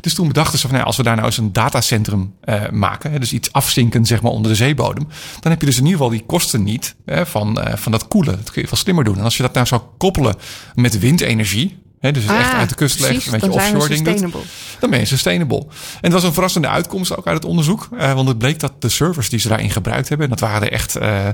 Dus 0.00 0.14
toen 0.14 0.28
bedachten 0.28 0.58
ze 0.58 0.66
van 0.66 0.74
nou, 0.74 0.86
als 0.86 0.96
we 0.96 1.02
daar 1.02 1.14
nou 1.14 1.26
eens 1.26 1.38
een 1.38 1.52
datacentrum 1.52 2.34
uh, 2.44 2.68
maken, 2.70 3.20
dus 3.20 3.32
iets 3.32 3.52
afzinken 3.52 4.04
zeg 4.04 4.22
maar 4.22 4.32
onder 4.32 4.50
de 4.50 4.56
zeebodem, 4.56 5.08
dan 5.40 5.50
heb 5.50 5.60
je 5.60 5.66
dus 5.66 5.78
in 5.78 5.84
ieder 5.84 5.98
geval 5.98 6.12
die 6.12 6.26
kosten 6.26 6.62
niet 6.62 6.94
van, 7.06 7.58
uh, 7.58 7.76
van 7.76 7.92
dat 7.92 8.08
koelen. 8.08 8.36
Dat 8.36 8.50
kun 8.50 8.62
je 8.62 8.68
veel 8.68 8.76
slimmer 8.76 9.04
doen. 9.04 9.18
En 9.18 9.24
als 9.24 9.36
je 9.36 9.42
dat 9.42 9.54
nou 9.54 9.66
zou 9.66 9.82
koppelen 9.98 10.36
met 10.74 10.98
windenergie, 10.98 11.81
He, 12.02 12.12
dus 12.12 12.22
het 12.22 12.32
ah, 12.32 12.38
echt 12.38 12.52
uit 12.52 12.68
de 12.68 12.74
kust 12.74 13.00
legt, 13.00 13.26
een 13.26 13.32
beetje 13.32 13.52
offshore 13.52 13.88
ding 13.88 14.20
doet. 14.20 14.34
Dan 14.78 14.90
ben 14.90 14.98
je 14.98 15.04
sustainable. 15.04 15.58
En 15.60 15.66
het 16.00 16.12
was 16.12 16.22
een 16.22 16.32
verrassende 16.32 16.68
uitkomst 16.68 17.16
ook 17.16 17.26
uit 17.26 17.36
het 17.36 17.44
onderzoek. 17.44 17.88
Uh, 17.92 18.12
want 18.12 18.28
het 18.28 18.38
bleek 18.38 18.60
dat 18.60 18.72
de 18.78 18.88
servers 18.88 19.28
die 19.28 19.38
ze 19.38 19.48
daarin 19.48 19.70
gebruikt 19.70 20.08
hebben... 20.08 20.26
en 20.26 20.36
dat 20.36 20.48
waren 20.48 20.70
echt, 20.70 20.96
uh, 20.96 21.26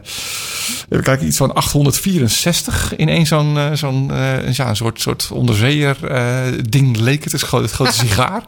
even 0.88 1.04
kijken, 1.04 1.26
iets 1.26 1.36
van 1.36 1.54
864 1.54 2.96
in 2.96 3.08
één 3.08 3.26
zo'n 3.26 3.56
uh, 3.56 3.72
zo'n 3.72 4.06
ja, 4.52 4.68
een 4.68 4.76
soort, 4.76 5.00
soort 5.00 5.30
onderzeeër 5.32 5.96
ding 6.70 6.96
leek 6.96 7.24
het. 7.24 7.32
Het 7.32 7.42
grote, 7.42 7.68
grote 7.68 7.92
sigaar. 8.06 8.42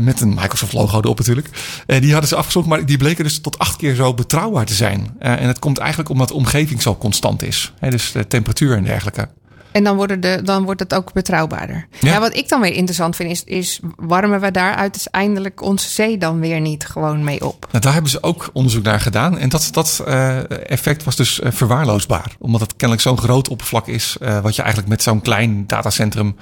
met 0.00 0.20
een 0.20 0.34
Microsoft 0.34 0.72
logo 0.72 1.00
erop 1.00 1.18
natuurlijk. 1.18 1.48
die 1.86 2.12
hadden 2.12 2.28
ze 2.28 2.36
afgezocht, 2.36 2.66
maar 2.66 2.86
die 2.86 2.96
bleken 2.96 3.24
dus 3.24 3.40
tot 3.40 3.58
acht 3.58 3.76
keer 3.76 3.94
zo 3.94 4.14
betrouwbaar 4.14 4.66
te 4.66 4.74
zijn. 4.74 5.14
en 5.18 5.46
het 5.46 5.58
komt 5.58 5.78
eigenlijk 5.78 6.10
omdat 6.10 6.28
de 6.28 6.34
omgeving 6.34 6.82
zo 6.82 6.96
constant 6.96 7.42
is. 7.42 7.72
He, 7.78 7.90
dus 7.90 8.12
de 8.12 8.26
temperatuur 8.26 8.76
en 8.76 8.84
dergelijke. 8.84 9.28
En 9.72 9.84
dan, 9.84 9.96
worden 9.96 10.20
de, 10.20 10.40
dan 10.44 10.64
wordt 10.64 10.80
het 10.80 10.94
ook 10.94 11.12
betrouwbaarder. 11.12 11.86
Ja. 12.00 12.12
ja. 12.12 12.20
wat 12.20 12.36
ik 12.36 12.48
dan 12.48 12.60
weer 12.60 12.72
interessant 12.72 13.16
vind, 13.16 13.30
is, 13.30 13.44
is 13.44 13.80
warmen 13.96 14.40
we 14.40 14.50
daar 14.50 14.74
uiteindelijk 14.74 15.62
onze 15.62 15.88
zee 15.88 16.18
dan 16.18 16.40
weer 16.40 16.60
niet 16.60 16.86
gewoon 16.86 17.24
mee 17.24 17.46
op? 17.46 17.66
Nou, 17.70 17.84
daar 17.84 17.92
hebben 17.92 18.10
ze 18.10 18.22
ook 18.22 18.50
onderzoek 18.52 18.82
naar 18.82 19.00
gedaan. 19.00 19.38
En 19.38 19.48
dat, 19.48 19.68
dat 19.72 20.04
uh, 20.08 20.50
effect 20.70 21.04
was 21.04 21.16
dus 21.16 21.40
uh, 21.40 21.50
verwaarloosbaar. 21.52 22.32
Omdat 22.38 22.60
het 22.60 22.76
kennelijk 22.76 23.02
zo'n 23.02 23.18
groot 23.18 23.48
oppervlak 23.48 23.86
is, 23.86 24.16
uh, 24.22 24.40
wat 24.40 24.56
je 24.56 24.62
eigenlijk 24.62 24.90
met 24.90 25.02
zo'n 25.02 25.20
klein 25.20 25.66
datacentrum. 25.66 26.36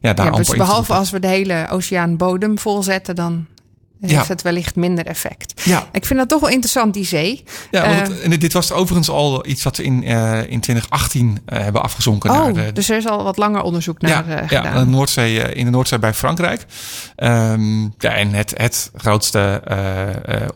Ja, 0.00 0.12
daar 0.12 0.26
ja, 0.26 0.32
dus 0.32 0.48
behalve 0.48 0.92
als 0.92 1.10
we 1.10 1.20
de 1.20 1.26
hele 1.26 1.66
oceaanbodem 1.70 2.58
volzetten, 2.58 3.14
dan 3.14 3.46
heeft 4.00 4.28
het 4.28 4.42
wellicht 4.42 4.76
minder 4.76 5.06
effect. 5.06 5.62
Ja. 5.64 5.88
Ik 5.92 6.06
vind 6.06 6.18
dat 6.18 6.28
toch 6.28 6.40
wel 6.40 6.50
interessant, 6.50 6.94
die 6.94 7.04
zee. 7.04 7.44
Ja, 7.70 7.88
want 7.88 8.08
het, 8.08 8.20
en 8.20 8.30
dit 8.30 8.52
was 8.52 8.72
overigens 8.72 9.08
al 9.08 9.46
iets 9.46 9.62
wat 9.62 9.76
ze 9.76 9.82
in, 9.82 10.02
uh, 10.02 10.50
in 10.50 10.60
2018 10.60 11.26
uh, 11.28 11.58
hebben 11.58 11.82
afgezonken. 11.82 12.30
Oh, 12.30 12.36
naar 12.36 12.52
de, 12.52 12.72
dus 12.72 12.90
er 12.90 12.96
is 12.96 13.06
al 13.06 13.24
wat 13.24 13.36
langer 13.36 13.62
onderzoek 13.62 14.00
naar 14.00 14.28
ja, 14.28 14.42
uh, 14.42 14.48
gedaan. 14.48 14.64
Ja, 14.64 14.84
de 14.84 14.90
Noordzee, 14.90 15.54
in 15.54 15.64
de 15.64 15.70
Noordzee 15.70 15.98
bij 15.98 16.14
Frankrijk. 16.14 16.66
Um, 17.16 17.94
ja, 17.98 18.14
en 18.14 18.32
het, 18.32 18.52
het 18.56 18.90
grootste 18.96 19.62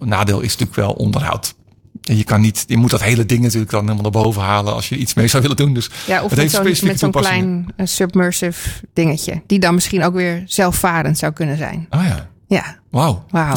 nadeel 0.00 0.40
is 0.40 0.50
natuurlijk 0.50 0.76
wel 0.76 0.92
onderhoud. 0.92 1.54
Je 2.00 2.24
kan 2.24 2.40
niet, 2.40 2.64
je 2.66 2.76
moet 2.76 2.90
dat 2.90 3.02
hele 3.02 3.26
ding 3.26 3.42
natuurlijk 3.42 3.70
dan 3.70 3.82
helemaal 3.82 4.02
naar 4.02 4.22
boven 4.22 4.42
halen 4.42 4.74
als 4.74 4.88
je 4.88 4.96
iets 4.96 5.14
mee 5.14 5.26
zou 5.26 5.42
willen 5.42 5.56
doen. 5.56 5.74
Dus 5.74 5.90
ja, 6.06 6.22
of 6.22 6.36
met 6.36 6.50
zo'n 6.50 6.96
zo 6.96 7.10
klein 7.10 7.66
submersive 7.76 8.68
dingetje, 8.92 9.42
die 9.46 9.58
dan 9.58 9.74
misschien 9.74 10.04
ook 10.04 10.14
weer 10.14 10.42
zelfvarend 10.46 11.18
zou 11.18 11.32
kunnen 11.32 11.56
zijn. 11.56 11.86
Oh 11.90 12.04
ja. 12.04 12.32
Ja. 12.46 12.78
Wauw. 12.90 13.24
Wauw. 13.30 13.56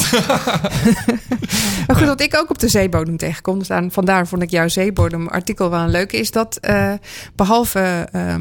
maar 1.86 1.96
goed, 1.96 2.06
wat 2.06 2.20
ik 2.20 2.36
ook 2.36 2.50
op 2.50 2.58
de 2.58 2.68
zeebodem 2.68 3.16
tegenkom, 3.16 3.58
dus 3.58 3.70
aan, 3.70 3.90
vandaar 3.90 4.26
vond 4.26 4.42
ik 4.42 4.50
jouw 4.50 4.68
zeebodem 4.68 5.28
artikel 5.28 5.70
wel 5.70 5.80
een 5.80 5.90
leuke, 5.90 6.16
is 6.16 6.30
dat 6.30 6.58
uh, 6.68 6.92
behalve 7.34 8.08
uh, 8.12 8.34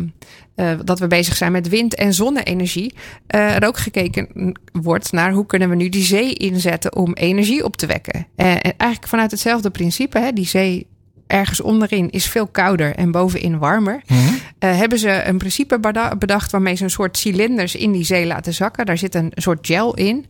uh, 0.55 0.79
dat 0.83 0.99
we 0.99 1.07
bezig 1.07 1.35
zijn 1.35 1.51
met 1.51 1.69
wind- 1.69 1.95
en 1.95 2.13
zonne-energie, 2.13 2.93
er 3.27 3.67
ook 3.67 3.77
gekeken 3.77 4.51
wordt 4.71 5.11
naar 5.11 5.31
hoe 5.31 5.45
kunnen 5.45 5.69
we 5.69 5.75
nu 5.75 5.89
die 5.89 6.03
zee 6.03 6.33
inzetten 6.33 6.95
om 6.95 7.13
energie 7.13 7.63
op 7.63 7.77
te 7.77 7.85
wekken. 7.85 8.27
en 8.35 8.61
eigenlijk 8.61 9.07
vanuit 9.07 9.31
hetzelfde 9.31 9.69
principe, 9.69 10.19
hè, 10.19 10.31
die 10.31 10.47
zee 10.47 10.87
ergens 11.27 11.61
onderin 11.61 12.09
is 12.09 12.25
veel 12.25 12.47
kouder 12.47 12.95
en 12.95 13.11
bovenin 13.11 13.57
warmer. 13.57 14.01
Mm 14.07 14.17
-hmm. 14.17 14.35
uh, 14.35 14.77
hebben 14.77 14.99
ze 14.99 15.23
een 15.23 15.37
principe 15.37 15.79
bedacht 16.17 16.51
waarmee 16.51 16.75
ze 16.75 16.83
een 16.83 16.89
soort 16.89 17.17
cilinders 17.17 17.75
in 17.75 17.91
die 17.91 18.03
zee 18.03 18.25
laten 18.25 18.53
zakken. 18.53 18.85
Daar 18.85 18.97
zit 18.97 19.15
een 19.15 19.31
soort 19.35 19.67
gel 19.67 19.93
in, 19.93 20.25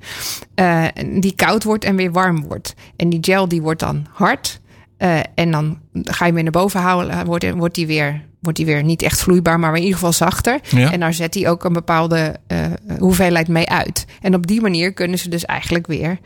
uh, 0.56 0.86
die 1.20 1.36
koud 1.36 1.64
wordt 1.64 1.84
en 1.84 1.96
weer 1.96 2.12
warm 2.12 2.44
wordt. 2.48 2.74
En 2.96 3.10
die 3.10 3.20
gel 3.22 3.48
die 3.48 3.62
wordt 3.62 3.80
dan 3.80 4.06
hard. 4.12 4.60
Uh, 4.98 5.20
en 5.36 5.52
dan 5.52 5.80
ga 5.94 6.18
je 6.18 6.24
hem 6.24 6.34
weer 6.34 6.44
naar 6.44 6.52
boven 6.52 6.80
houden, 6.80 7.26
wordt, 7.26 7.50
wordt 7.52 7.76
die 7.76 7.88
weer 7.88 8.26
wordt 8.40 8.58
die 8.58 8.68
weer 8.68 8.84
niet 8.84 9.02
echt 9.02 9.22
vloeibaar, 9.22 9.60
maar 9.60 9.76
in 9.76 9.82
ieder 9.82 9.94
geval 9.94 10.14
zachter. 10.14 10.60
Ja. 10.70 10.92
En 10.92 11.00
daar 11.00 11.14
zet 11.14 11.34
hij 11.34 11.50
ook 11.50 11.64
een 11.64 11.74
bepaalde 11.74 12.36
uh, 12.48 12.66
hoeveelheid 13.00 13.48
mee 13.48 13.70
uit. 13.70 14.06
En 14.22 14.36
op 14.36 14.48
die 14.48 14.62
manier 14.62 14.94
kunnen 14.94 15.20
ze 15.20 15.30
dus 15.30 15.46
eigenlijk 15.46 15.88
weer 15.88 16.20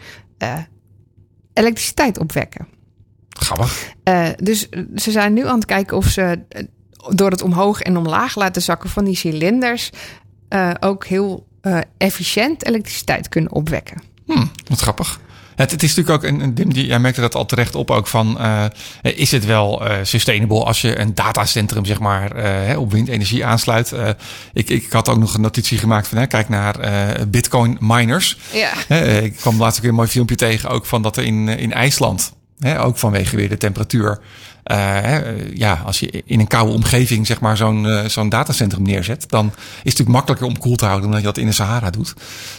uh, 0.43 0.57
elektriciteit 1.53 2.19
opwekken. 2.19 2.67
Grappig. 3.43 3.93
Uh, 4.03 4.27
dus 4.43 4.69
ze 4.95 5.11
zijn 5.11 5.33
nu 5.33 5.47
aan 5.47 5.55
het 5.55 5.65
kijken 5.65 5.97
of 5.97 6.05
ze 6.05 6.39
door 7.09 7.31
het 7.31 7.41
omhoog 7.41 7.81
en 7.81 7.97
omlaag 7.97 8.35
laten 8.35 8.61
zakken 8.61 8.89
van 8.89 9.05
die 9.05 9.15
cilinders 9.15 9.89
uh, 10.49 10.71
ook 10.79 11.05
heel 11.05 11.47
uh, 11.61 11.79
efficiënt 11.97 12.65
elektriciteit 12.65 13.29
kunnen 13.29 13.51
opwekken. 13.51 14.01
Hmm, 14.25 14.51
wat 14.63 14.79
grappig. 14.79 15.19
Het, 15.55 15.71
het 15.71 15.83
is 15.83 15.95
natuurlijk 15.95 16.25
ook, 16.25 16.31
een, 16.31 16.55
Dim, 16.55 16.73
die, 16.73 16.85
jij 16.85 16.99
merkte 16.99 17.21
dat 17.21 17.35
al 17.35 17.45
terecht 17.45 17.75
op 17.75 17.91
ook 17.91 18.07
van, 18.07 18.39
eh, 18.39 18.65
is 19.01 19.31
het 19.31 19.45
wel 19.45 19.85
eh, 19.87 19.97
sustainable 20.03 20.63
als 20.63 20.81
je 20.81 20.99
een 20.99 21.15
datacentrum 21.15 21.85
zeg 21.85 21.99
maar 21.99 22.31
eh, 22.31 22.79
op 22.79 22.91
windenergie 22.91 23.45
aansluit? 23.45 23.91
Eh, 23.91 24.09
ik, 24.53 24.69
ik 24.69 24.91
had 24.91 25.09
ook 25.09 25.17
nog 25.17 25.33
een 25.33 25.41
notitie 25.41 25.77
gemaakt 25.77 26.07
van, 26.07 26.17
hè, 26.17 26.27
kijk 26.27 26.49
naar 26.49 26.79
eh, 26.79 27.25
bitcoin 27.27 27.77
miners. 27.79 28.37
Ja. 28.53 28.95
Ik 29.21 29.35
kwam 29.35 29.57
laatst 29.57 29.75
ook 29.75 29.81
weer 29.81 29.91
een 29.91 29.97
mooi 29.97 30.09
filmpje 30.09 30.35
tegen 30.35 30.69
ook 30.69 30.85
van 30.85 31.01
dat 31.01 31.17
er 31.17 31.23
in, 31.23 31.47
in 31.47 31.73
IJsland, 31.73 32.33
hè, 32.61 32.83
ook 32.83 32.97
vanwege 32.97 33.35
weer 33.35 33.49
de 33.49 33.57
temperatuur, 33.57 34.19
eh, 34.63 35.55
ja, 35.55 35.81
als 35.85 35.99
je 35.99 36.23
in 36.25 36.39
een 36.39 36.47
koude 36.47 36.73
omgeving 36.73 37.27
zeg 37.27 37.39
maar 37.39 37.57
zo'n 37.57 37.87
eh, 37.87 38.05
zo'n 38.05 38.29
datacentrum 38.29 38.83
neerzet, 38.83 39.25
dan 39.29 39.45
is 39.45 39.53
het 39.53 39.83
natuurlijk 39.83 40.09
makkelijker 40.09 40.47
om 40.47 40.57
koel 40.57 40.75
te 40.75 40.85
houden 40.85 41.03
dan 41.03 41.11
dat 41.11 41.19
je 41.19 41.27
dat 41.27 41.37
in 41.37 41.45
de 41.45 41.53
Sahara 41.53 41.89
doet. 41.89 42.13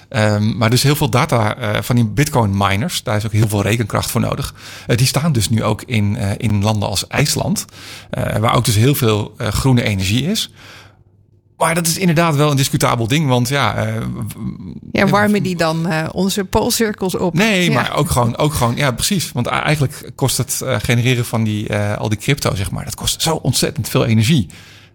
Ehm, 0.09 0.57
maar 0.57 0.71
dus 0.71 0.83
heel 0.83 0.97
veel 0.97 1.11
data 1.11 1.57
eh, 1.57 1.83
van 1.83 1.97
die 1.97 2.05
bitcoin 2.05 2.57
miners, 2.57 3.03
daar 3.03 3.17
is 3.17 3.27
ook 3.27 3.33
heel 3.33 3.49
veel 3.49 3.63
rekenkracht 3.63 4.11
voor 4.11 4.21
nodig. 4.21 4.55
Die 4.87 5.07
staan 5.07 5.33
dus 5.33 5.51
nu 5.51 5.63
ook 5.63 5.83
in, 5.83 6.17
in 6.37 6.63
landen 6.63 6.89
als 6.89 7.07
IJsland, 7.07 7.65
waar 8.11 8.55
ook 8.55 8.65
dus 8.65 8.75
heel 8.75 8.95
veel 8.95 9.35
groene 9.39 9.83
energie 9.83 10.25
is. 10.25 10.51
Maar 11.63 11.75
dat 11.75 11.87
is 11.87 11.99
inderdaad 11.99 12.37
wel 12.37 12.51
een 12.51 12.57
discutabel 12.57 13.09
ding, 13.09 13.29
want 13.29 13.49
ja, 13.49 13.75
eh, 13.75 13.95
Ja, 14.93 15.07
warmen 15.07 15.43
die 15.43 15.57
dan 15.57 15.87
eh, 15.87 16.09
onze 16.13 16.45
poolcirkels 16.45 17.17
op? 17.17 17.35
Nee, 17.35 17.71
Ja. 17.71 17.75
maar 17.75 17.97
ook 17.97 18.11
gewoon, 18.11 18.37
ook 18.37 18.55
gewoon, 18.55 18.77
ja, 18.77 18.91
precies. 18.91 19.33
Want 19.33 19.47
eigenlijk 19.47 20.11
kost 20.15 20.37
het 20.37 20.61
eh, 20.65 20.77
genereren 20.83 21.25
van 21.25 21.45
die, 21.45 21.77
al 21.77 22.09
die 22.09 22.19
crypto, 22.19 22.55
zeg 22.55 22.71
maar, 22.71 22.85
dat 22.85 22.95
kost 22.95 23.23
zo 23.23 23.35
ontzettend 23.35 23.89
veel 23.89 24.05
energie. 24.05 24.47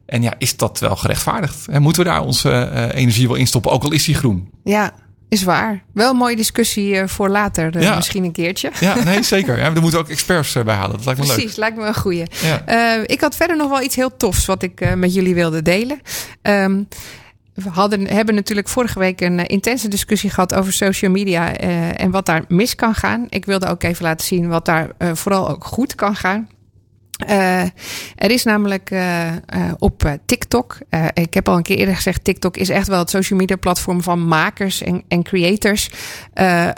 En 0.06 0.22
ja, 0.22 0.34
is 0.38 0.58
dat 0.58 0.80
wel 0.80 0.96
gerechtvaardigd? 0.96 1.68
En 1.68 1.82
moeten 1.82 2.04
we 2.04 2.10
daar 2.10 2.22
onze 2.22 2.92
energie 2.94 3.28
wel 3.28 3.36
in 3.38 3.48
stoppen, 3.48 3.72
ook 3.72 3.84
al 3.84 3.92
is 3.92 4.06
die 4.06 4.16
groen? 4.16 4.50
Ja, 4.64 4.94
is 5.30 5.44
waar. 5.44 5.84
Wel 5.94 6.10
een 6.12 6.18
mooie 6.18 6.36
discussie 6.36 6.98
eh, 7.00 7.08
voor 7.08 7.30
later, 7.30 7.76
eh, 7.76 7.82
Ja. 7.82 7.96
misschien 7.96 8.24
een 8.24 8.32
keertje. 8.32 8.72
Ja, 8.80 9.04
nee, 9.04 9.24
zeker. 9.36 9.58
Ja, 9.58 9.64
er 9.76 9.82
moeten 9.82 10.00
ook 10.00 10.10
experts 10.10 10.56
eh, 10.56 10.64
bij 10.64 10.76
halen. 10.76 10.96
Dat 10.96 11.06
lijkt 11.06 11.20
me 11.20 11.26
Precies, 11.26 11.56
lijkt 11.56 11.78
me 11.78 11.86
een 11.86 11.96
goeie. 11.96 12.20
leuk. 12.20 12.62
Ja. 12.68 13.04
Ik 13.06 13.22
had 13.22 13.36
verder 13.36 13.58
nog 13.58 13.70
wel 13.70 13.82
iets 13.82 13.96
heel 13.96 14.18
tofs 14.18 14.46
wat 14.46 14.64
ik 14.64 14.96
met 14.96 15.14
jullie 15.14 15.34
wilde 15.36 15.62
delen. 15.62 16.02
Ehm, 16.42 16.84
we 17.54 17.70
hadden, 17.70 18.08
hebben 18.08 18.36
natuurlijk 18.36 18.68
vorige 18.68 19.00
week 19.00 19.22
een 19.22 19.46
intense 19.46 19.88
discussie 19.88 20.30
gehad 20.30 20.54
over 20.54 20.74
social 20.74 21.12
media 21.12 21.54
en 21.96 22.12
wat 22.12 22.26
daar 22.26 22.44
mis 22.48 22.76
kan 22.76 22.96
gaan. 22.96 23.26
Ik 23.30 23.46
wilde 23.46 23.68
ook 23.68 23.84
even 23.84 24.04
laten 24.04 24.26
zien 24.26 24.48
wat 24.48 24.66
daar 24.66 24.90
vooral 25.14 25.50
ook 25.50 25.64
goed 25.64 25.96
kan 25.96 26.16
gaan. 26.16 26.50
Eh, 27.18 27.62
er 28.16 28.32
is 28.32 28.44
namelijk 28.44 28.92
eh, 28.92 29.28
eh, 29.28 29.38
op 29.78 30.18
TikTok, 30.26 30.78
ik 31.14 31.34
heb 31.34 31.50
al 31.50 31.58
een 31.58 31.64
keer 31.64 31.78
eerder 31.78 31.96
gezegd, 31.96 32.24
TikTok 32.24 32.58
is 32.58 32.70
echt 32.70 32.88
wel 32.88 33.00
het 33.00 33.10
social 33.10 33.40
media 33.40 33.56
platform 33.56 34.02
van 34.02 34.28
makers 34.28 34.82
en, 34.82 35.04
en 35.08 35.24
creators, 35.24 35.90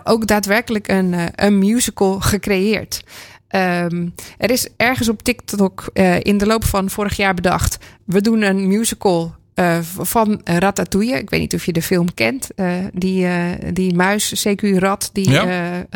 ook 0.03 0.27
daadwerkelijk 0.27 0.87
een, 0.87 1.15
een 1.35 1.57
musical 1.57 2.19
gecreëerd. 2.19 3.03
Ehm, 3.47 4.07
er 4.37 4.51
is 4.51 4.69
ergens 4.77 5.09
op 5.09 5.23
TikTok 5.23 5.89
in 6.19 6.37
de 6.37 6.45
loop 6.45 6.65
van 6.65 6.89
vorig 6.89 7.17
jaar 7.17 7.33
bedacht, 7.33 7.77
we 8.05 8.21
doen 8.21 8.41
een 8.41 8.67
musical 8.67 9.35
eh, 9.53 9.77
van 9.97 10.41
Ratatouille. 10.43 11.19
Ik 11.19 11.29
weet 11.29 11.39
niet 11.39 11.53
of 11.53 11.65
je 11.65 11.73
de 11.73 11.81
film 11.81 12.13
kent. 12.13 12.49
Eh, 12.55 12.73
die, 12.93 13.25
eh, 13.25 13.43
die 13.73 13.95
muis, 13.95 14.47
CQ 14.47 14.77
Rat, 14.77 15.09
die 15.13 15.29
Ja. 15.29 15.87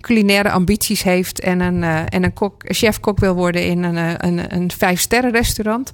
culinaire 0.00 0.50
ambities 0.50 1.02
heeft 1.02 1.40
en 1.40 1.60
een, 1.60 1.82
en 2.08 2.24
een 2.24 2.32
kok, 2.32 2.62
chef-kok 2.64 3.18
wil 3.18 3.34
worden 3.34 3.64
in 3.64 3.82
een, 3.82 4.26
een, 4.26 4.54
een 4.54 4.70
vijf-sterren 4.70 5.30
restaurant. 5.30 5.92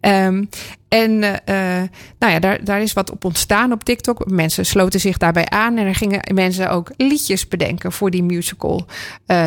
Ehm, 0.00 0.44
en 0.88 1.18
nou 1.18 2.32
ja, 2.32 2.38
daar, 2.38 2.64
daar 2.64 2.82
is 2.82 2.92
wat 2.92 3.10
op 3.10 3.24
ontstaan 3.24 3.72
op 3.72 3.84
TikTok. 3.84 4.30
Mensen 4.30 4.66
sloten 4.66 5.00
zich 5.00 5.16
daarbij 5.16 5.48
aan 5.48 5.76
en 5.76 5.86
er 5.86 5.94
gingen 5.94 6.20
mensen 6.34 6.70
ook 6.70 6.90
liedjes 6.96 7.48
bedenken 7.48 7.92
voor 7.92 8.10
die 8.10 8.22
musical. 8.22 8.86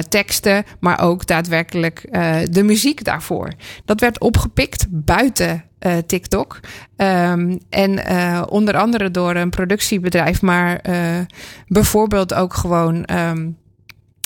Teksten, 0.10 0.64
maar 0.80 1.02
ook 1.02 1.28
daadwerkelijk 1.28 2.08
de 2.52 2.64
muziek 2.64 3.04
daarvoor. 3.04 3.52
Dat 3.86 4.00
werd 4.00 4.20
opgepikt 4.20 4.86
buiten 4.90 5.64
eh, 5.80 5.98
TikTok. 5.98 6.60
Ehm, 6.96 7.58
en 7.70 8.06
eh, 8.06 8.44
onder 8.50 8.78
andere 8.78 9.12
door 9.12 9.36
een 9.36 9.50
productiebedrijf, 9.50 10.42
maar 10.42 10.78
eh, 10.78 11.20
bijvoorbeeld 11.68 12.34
ook 12.34 12.54
gewoon. 12.54 13.06
ehm, 13.06 13.50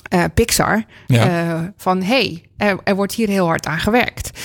eh, 0.10 0.24
Pixar. 0.34 0.84
Ja. 1.08 1.74
van 1.78 2.02
hey, 2.02 2.44
er, 2.58 2.80
er 2.84 2.96
wordt 2.96 3.14
hier 3.14 3.28
heel 3.28 3.46
hard 3.46 3.66
aan 3.66 3.80
gewerkt. 3.80 4.40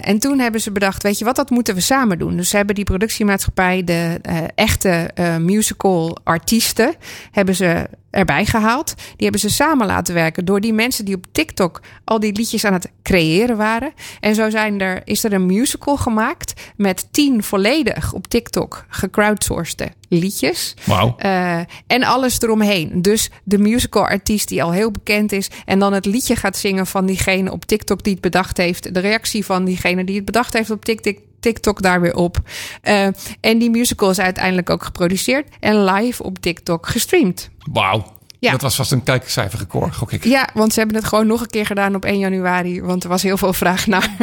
En 0.00 0.18
toen 0.18 0.38
hebben 0.38 0.60
ze 0.60 0.72
bedacht, 0.72 1.02
weet 1.02 1.18
je 1.18 1.24
wat, 1.24 1.36
dat 1.36 1.50
moeten 1.50 1.74
we 1.74 1.80
samen 1.80 2.18
doen. 2.18 2.36
Dus 2.36 2.48
ze 2.48 2.56
hebben 2.56 2.74
die 2.74 2.84
productiemaatschappij, 2.84 3.84
de 3.84 4.20
echte 4.54 5.10
musical 5.40 6.18
artiesten, 6.24 6.94
hebben 7.30 7.54
ze 7.54 7.88
erbij 8.18 8.44
gehaald. 8.44 8.94
Die 8.96 9.28
hebben 9.28 9.40
ze 9.40 9.50
samen 9.50 9.86
laten 9.86 10.14
werken 10.14 10.44
door 10.44 10.60
die 10.60 10.72
mensen 10.72 11.04
die 11.04 11.14
op 11.14 11.24
TikTok 11.32 11.80
al 12.04 12.20
die 12.20 12.32
liedjes 12.32 12.64
aan 12.64 12.72
het 12.72 12.90
creëren 13.02 13.56
waren. 13.56 13.92
En 14.20 14.34
zo 14.34 14.50
zijn 14.50 14.80
er, 14.80 15.00
is 15.04 15.24
er 15.24 15.32
een 15.32 15.46
musical 15.46 15.96
gemaakt 15.96 16.52
met 16.76 17.08
tien 17.10 17.42
volledig 17.42 18.12
op 18.12 18.26
TikTok 18.26 18.84
gecrowdsourced 18.88 19.96
liedjes. 20.08 20.74
Wauw. 20.84 21.14
Eh, 21.18 21.58
en 21.86 22.02
alles 22.02 22.40
eromheen. 22.40 23.02
Dus 23.02 23.30
de 23.44 23.58
musical 23.58 24.06
artiest 24.06 24.48
die 24.48 24.62
al 24.62 24.72
heel 24.72 24.90
bekend 24.90 25.32
is. 25.32 25.50
En 25.64 25.78
dan 25.78 25.92
het 25.92 26.06
liedje 26.06 26.36
gaat 26.36 26.56
zingen 26.56 26.86
van 26.86 27.06
diegene 27.06 27.52
op 27.52 27.64
TikTok 27.64 28.02
die 28.02 28.12
het 28.12 28.22
bedacht 28.22 28.56
heeft. 28.56 28.94
De 28.94 29.00
reactie 29.00 29.44
van 29.44 29.64
diegene 29.64 30.04
die 30.04 30.16
het 30.16 30.24
bedacht 30.24 30.52
heeft 30.52 30.70
op 30.70 30.84
TikTok. 30.84 31.16
TikTok 31.48 31.82
daar 31.82 32.00
weer 32.00 32.14
op. 32.14 32.36
Eh, 32.82 33.06
en 33.40 33.58
die 33.58 33.70
musical 33.70 34.10
is 34.10 34.20
uiteindelijk 34.20 34.70
ook 34.70 34.84
geproduceerd 34.84 35.48
en 35.60 35.84
live 35.84 36.22
op 36.22 36.38
TikTok 36.38 36.86
gestreamd. 36.86 37.50
Wauw. 37.72 38.16
Ja. 38.40 38.50
Dat 38.50 38.62
was 38.62 38.76
vast 38.76 38.92
een 38.92 39.02
kijkcijferrecord, 39.02 39.94
gok 39.94 40.12
ik. 40.12 40.24
Ja, 40.24 40.48
want 40.54 40.72
ze 40.72 40.78
hebben 40.78 40.96
het 40.96 41.06
gewoon 41.06 41.26
nog 41.26 41.40
een 41.40 41.46
keer 41.46 41.66
gedaan 41.66 41.94
op 41.94 42.04
1 42.04 42.18
januari. 42.18 42.82
Want 42.82 43.02
er 43.02 43.08
was 43.08 43.22
heel 43.22 43.36
veel 43.36 43.52
vraag 43.52 43.86
naar. 43.86 44.10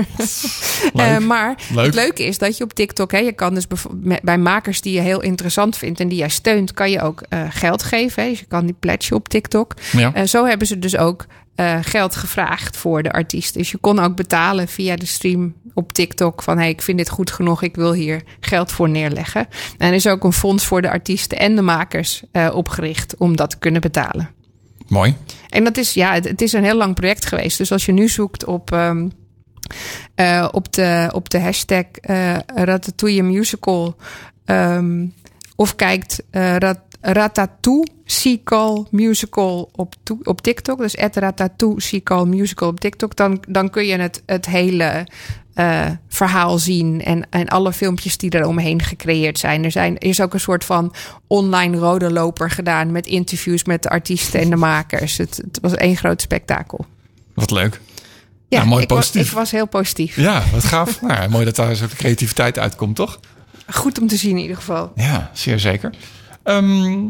Leuk. 0.94 1.06
Eh, 1.06 1.18
maar 1.18 1.56
Leuk. 1.74 1.86
het 1.86 1.96
leuke 1.96 2.26
is 2.26 2.38
dat 2.38 2.58
je 2.58 2.64
op 2.64 2.74
TikTok, 2.74 3.12
hè, 3.12 3.18
je 3.18 3.32
kan 3.32 3.54
dus 3.54 3.68
bij 4.22 4.38
makers 4.38 4.82
die 4.82 4.94
je 4.94 5.02
heel 5.02 5.22
interessant 5.22 5.78
vindt 5.78 6.00
en 6.00 6.08
die 6.08 6.18
jij 6.18 6.30
steunt, 6.30 6.74
kan 6.74 6.92
je 6.92 7.02
ook 7.02 7.22
eh, 7.30 7.44
geld 7.50 7.84
geven. 7.84 8.24
Hè. 8.24 8.30
Dus 8.30 8.40
je 8.40 8.46
kan 8.46 8.66
die 8.66 8.76
pledgen 8.80 9.16
op 9.16 9.30
TikTok. 9.30 9.74
Ja. 9.92 10.26
Zo 10.26 10.46
hebben 10.46 10.68
ze 10.68 10.80
dus 10.80 10.98
ook 10.98 11.26
eh, 11.56 11.78
geld 11.82 12.16
gevraagd 12.16 12.78
voor 12.78 13.04
de 13.04 13.12
artiest. 13.12 13.54
Dus 13.54 13.72
je 13.72 13.78
kon 13.78 14.00
ook 14.00 14.16
betalen 14.16 14.68
via 14.68 14.96
de 14.96 15.06
stream 15.06 15.54
op 15.74 15.94
TikTok 15.94 16.44
van 16.44 16.58
hey, 16.58 16.70
ik 16.70 16.82
vind 16.82 16.98
dit 16.98 17.10
goed 17.10 17.32
genoeg, 17.32 17.62
ik 17.62 17.76
wil 17.76 17.94
hier 17.94 18.22
geld 18.40 18.72
voor 18.72 18.90
neerleggen. 18.90 19.48
En 19.78 19.88
er 19.88 19.94
is 19.94 20.08
ook 20.08 20.24
een 20.24 20.34
fonds 20.34 20.66
voor 20.66 20.82
de 20.82 20.90
artiesten 20.90 21.40
en 21.40 21.56
de 21.56 21.62
makers 21.62 22.24
eh, 22.32 22.52
opgericht 22.54 23.18
om 23.18 23.36
dat 23.36 23.50
te 23.50 23.58
kunnen 23.58 23.82
betalen. 23.82 24.30
Mooi. 24.88 25.16
En 25.50 25.64
dat 25.64 25.78
is, 25.78 25.94
ja, 25.94 26.14
het, 26.14 26.28
het 26.28 26.42
is 26.42 26.54
een 26.54 26.64
heel 26.64 26.78
lang 26.78 26.96
project 26.96 27.26
geweest. 27.26 27.58
Dus 27.58 27.72
als 27.72 27.86
je 27.86 27.92
nu 27.92 28.08
zoekt 28.08 28.46
op, 28.46 28.72
ehm, 28.72 29.10
eh, 30.16 30.48
op, 30.52 30.74
de, 30.74 31.10
op 31.14 31.30
de 31.30 31.40
hashtag 31.40 31.86
eh 31.92 32.38
Ratatouille 32.46 33.24
Musical. 33.24 33.96
ehm, 34.46 35.06
of 35.56 35.76
kijkt 35.76 36.24
rat, 36.32 36.80
Ratatouille 37.06 37.88
Sequel 38.06 38.88
Musical 38.92 39.70
op, 39.76 39.96
op 40.24 40.42
TikTok. 40.42 40.78
Dus 40.78 40.98
at 40.98 41.16
Ratatouille 41.16 41.82
Sequel 41.82 42.26
Musical 42.26 42.68
op 42.68 42.80
TikTok. 42.80 43.16
Dan, 43.16 43.44
dan 43.48 43.70
kun 43.70 43.86
je 43.86 43.98
het, 43.98 44.24
het 44.26 44.46
hele 44.46 45.08
eh, 45.54 45.86
verhaal 46.08 46.58
zien. 46.58 47.04
En, 47.04 47.28
en 47.30 47.48
alle 47.48 47.74
filmpjes 47.74 48.18
die 48.18 48.30
er 48.30 48.48
omheen 48.48 48.82
gecreëerd 48.82 49.40
zijn. 49.40 49.64
Er, 49.64 49.72
zijn. 49.72 49.98
is 49.98 50.22
ook 50.22 50.34
een 50.34 50.40
soort 50.40 50.66
van 50.66 50.94
online 51.28 51.78
rode 51.78 52.12
loper 52.12 52.52
gedaan. 52.52 52.92
Met 52.92 53.08
interviews 53.08 53.64
met 53.64 53.84
de 53.84 53.90
artiesten 53.90 54.40
en 54.40 54.50
de 54.50 54.56
makers. 54.56 55.18
Het, 55.18 55.38
het 55.38 55.60
was 55.62 55.76
één 55.76 55.98
groot 55.98 56.22
spektakel. 56.22 56.86
Wat 57.34 57.52
leuk. 57.52 57.82
Ja, 58.48 58.58
Nou, 58.58 58.70
mooi 58.70 58.84
ik, 58.84 58.90
was, 58.90 58.98
positief. 58.98 59.28
ik 59.28 59.38
was 59.38 59.52
heel 59.52 59.68
positief. 59.68 60.16
Ja, 60.16 60.44
wat 60.52 60.64
gaaf. 60.64 61.02
nou, 61.02 61.30
mooi 61.30 61.46
dat 61.46 61.56
daar 61.56 61.76
zo'n 61.76 61.88
creativiteit 61.88 62.60
uitkomt, 62.60 62.96
toch? 62.96 63.20
Goed 63.68 64.00
om 64.00 64.08
te 64.08 64.16
zien 64.18 64.36
in 64.36 64.42
ieder 64.42 64.56
geval. 64.56 64.92
Ja, 64.96 65.32
zeer 65.34 65.60
zeker. 65.60 65.94
Ehm, 66.46 67.08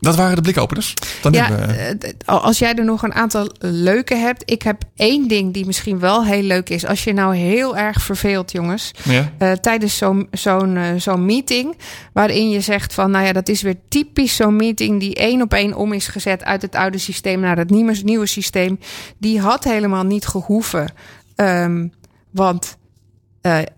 dat 0.00 0.16
waren 0.16 0.36
de 0.36 0.42
blikopeners. 0.42 0.94
Dan 1.22 1.32
Ja, 1.32 1.44
hebben 1.46 1.68
we... 1.98 2.14
eh, 2.24 2.44
als 2.44 2.58
jij 2.58 2.74
er 2.74 2.84
nog 2.84 3.02
een 3.02 3.14
aantal 3.14 3.50
leuke 3.58 4.14
hebt. 4.14 4.50
Ik 4.50 4.62
heb 4.62 4.82
één 4.96 5.28
ding 5.28 5.52
die 5.54 5.66
misschien 5.66 5.98
wel 5.98 6.24
heel 6.24 6.42
leuk 6.42 6.68
is. 6.68 6.86
Als 6.86 7.04
je 7.04 7.12
nou 7.12 7.36
heel 7.36 7.76
erg 7.76 8.02
verveelt, 8.02 8.52
jongens. 8.52 8.90
Ja. 9.04 9.32
eh, 9.38 9.52
tijdens 9.52 9.96
zo'n 9.96 10.28
zo'n 10.30 10.76
eh, 10.76 10.94
zo'n 10.96 11.24
meeting. 11.26 11.76
Waarin 12.12 12.50
je 12.50 12.60
zegt 12.60 12.94
van, 12.94 13.10
nou 13.10 13.24
ja, 13.24 13.32
dat 13.32 13.48
is 13.48 13.62
weer 13.62 13.76
typisch 13.88 14.36
zo'n 14.36 14.56
meeting 14.56 15.00
die 15.00 15.14
één 15.14 15.42
op 15.42 15.52
één 15.52 15.74
om 15.74 15.92
is 15.92 16.06
gezet 16.06 16.44
uit 16.44 16.62
het 16.62 16.74
oude 16.74 16.98
systeem 16.98 17.40
naar 17.40 17.56
het 17.58 17.70
nieuwe, 17.70 17.96
nieuwe 18.02 18.26
systeem. 18.26 18.78
Die 19.18 19.40
had 19.40 19.64
helemaal 19.64 20.04
niet 20.04 20.26
gehoeven. 20.26 20.92
Ehm, 21.34 21.88
want 22.30 22.76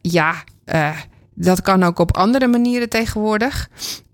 ja, 0.02 0.34
dat 1.34 1.62
kan 1.62 1.82
ook 1.82 1.98
op 1.98 2.16
andere 2.16 2.46
manieren 2.46 2.88
tegenwoordig. 2.88 3.68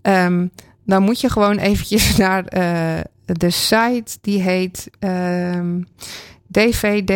Ehm, 0.07 0.47
dan 0.85 1.03
moet 1.03 1.21
je 1.21 1.29
gewoon 1.29 1.57
eventjes 1.57 2.15
naar 2.17 2.45
eh, 2.45 2.99
de 3.25 3.49
site 3.49 4.17
die 4.21 4.41
heet 4.41 4.89
ehm, 4.99 5.81
DVD 6.51 7.13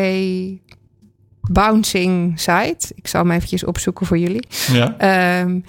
Bouncing 1.41 2.39
Site. 2.39 2.91
Ik 2.95 3.07
zal 3.07 3.21
hem 3.21 3.31
eventjes 3.31 3.63
opzoeken 3.63 4.05
voor 4.05 4.17
jullie. 4.17 4.47
ja. 4.71 4.97
Ehm, 4.97 5.59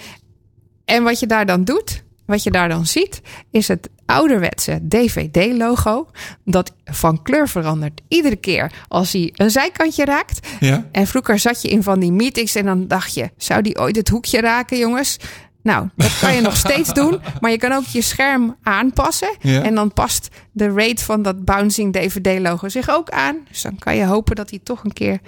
en 0.85 1.03
wat 1.03 1.21
je 1.21 1.27
daar 1.27 1.47
dan 1.47 1.65
doet, 1.65 2.03
wat 2.27 2.43
je 2.43 2.51
daar 2.51 2.69
dan 2.69 2.87
ziet, 2.87 3.21
is 3.51 3.69
het 3.69 3.89
ouderwetse 4.07 4.81
DVD-logo. 4.89 6.11
Dat 6.45 6.75
van 6.85 7.23
kleur 7.23 7.49
verandert 7.49 8.01
iedere 8.09 8.37
keer 8.37 8.73
als 8.89 9.13
hij 9.13 9.33
een 9.37 9.51
zijkantje 9.51 10.05
raakt. 10.05 10.49
Ja. 10.61 10.89
En 10.93 11.07
vroeger 11.07 11.39
zat 11.39 11.63
je 11.63 11.69
in 11.69 11.83
van 11.83 12.01
die 12.01 12.13
meetings 12.13 12.55
en 12.55 12.65
dan 12.65 12.87
dacht 12.87 13.15
je: 13.15 13.31
zou 13.37 13.63
die 13.63 13.79
ooit 13.79 13.97
het 13.97 14.09
hoekje 14.09 14.41
raken, 14.41 14.79
jongens? 14.79 15.19
Nou, 15.63 15.89
dat 15.97 16.19
kan 16.19 16.35
je 16.35 16.41
nog 16.41 16.57
steeds 16.67 16.95
doen. 16.95 17.21
Maar 17.41 17.51
je 17.51 17.57
kan 17.57 17.73
ook 17.73 17.85
je 17.85 18.03
scherm 18.03 18.57
aanpassen. 18.63 19.37
Ja. 19.41 19.63
En 19.63 19.75
dan 19.75 19.93
past 19.93 20.29
de 20.53 20.69
rate 20.69 21.05
van 21.05 21.23
dat 21.23 21.45
bouncing 21.45 21.93
DVD-logo 21.93 22.69
zich 22.69 22.91
ook 22.91 23.11
aan. 23.11 23.37
Dus 23.49 23.63
dan 23.63 23.79
kan 23.79 23.97
je 23.97 24.05
hopen 24.05 24.37
dat 24.37 24.51
hij 24.51 24.61
toch 24.63 24.85
een 24.85 24.93
keer 24.93 25.21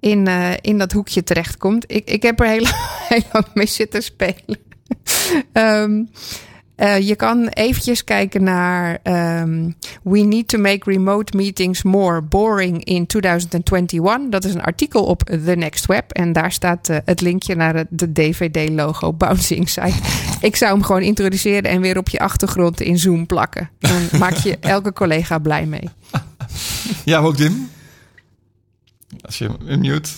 in, 0.00 0.26
eh, 0.26 0.50
in 0.60 0.78
dat 0.78 0.92
hoekje 0.92 1.22
terechtkomt. 1.22 1.84
Ik, 1.86 2.08
ik 2.08 2.22
heb 2.22 2.40
er 2.40 2.46
heel, 2.46 2.66
heel 3.08 3.22
lang 3.32 3.46
mee 3.54 3.66
zitten 3.66 4.02
spelen. 4.02 4.58
Ehm, 5.52 6.04
eh, 6.74 7.08
je 7.08 7.16
kan 7.16 7.48
eventjes 7.48 8.04
kijken 8.04 8.42
naar 8.42 8.98
ehm, 9.02 9.70
We 10.02 10.18
need 10.18 10.48
to 10.48 10.58
make 10.58 10.90
remote 10.90 11.36
meetings 11.36 11.82
more 11.82 12.22
boring 12.22 12.84
in 12.84 13.06
2021. 13.06 14.30
Dat 14.30 14.44
is 14.44 14.54
een 14.54 14.62
artikel 14.62 15.04
op 15.04 15.22
The 15.22 15.54
Next 15.54 15.86
Web. 15.86 16.10
En 16.10 16.32
daar 16.32 16.52
staat 16.52 16.88
eh, 16.88 16.96
het 17.04 17.20
linkje 17.20 17.54
naar 17.54 17.74
het, 17.74 17.86
de 17.90 18.12
DVD-logo 18.12 19.12
Bouncing 19.12 19.68
Site. 19.68 19.94
Ik 20.40 20.56
zou 20.56 20.72
hem 20.72 20.82
gewoon 20.82 21.02
introduceren 21.02 21.70
en 21.70 21.80
weer 21.80 21.98
op 21.98 22.08
je 22.08 22.18
achtergrond 22.18 22.80
in 22.80 22.98
Zoom 22.98 23.26
plakken. 23.26 23.70
Dan 23.78 24.08
maak 24.20 24.34
je 24.34 24.56
elke 24.60 24.92
collega 24.92 25.38
blij 25.38 25.66
mee. 25.66 25.88
Ja, 27.04 27.18
ook 27.18 27.36
Dim. 27.36 27.70
Als 29.20 29.38
je 29.38 29.50
hem 29.64 29.80
mute. 29.80 30.10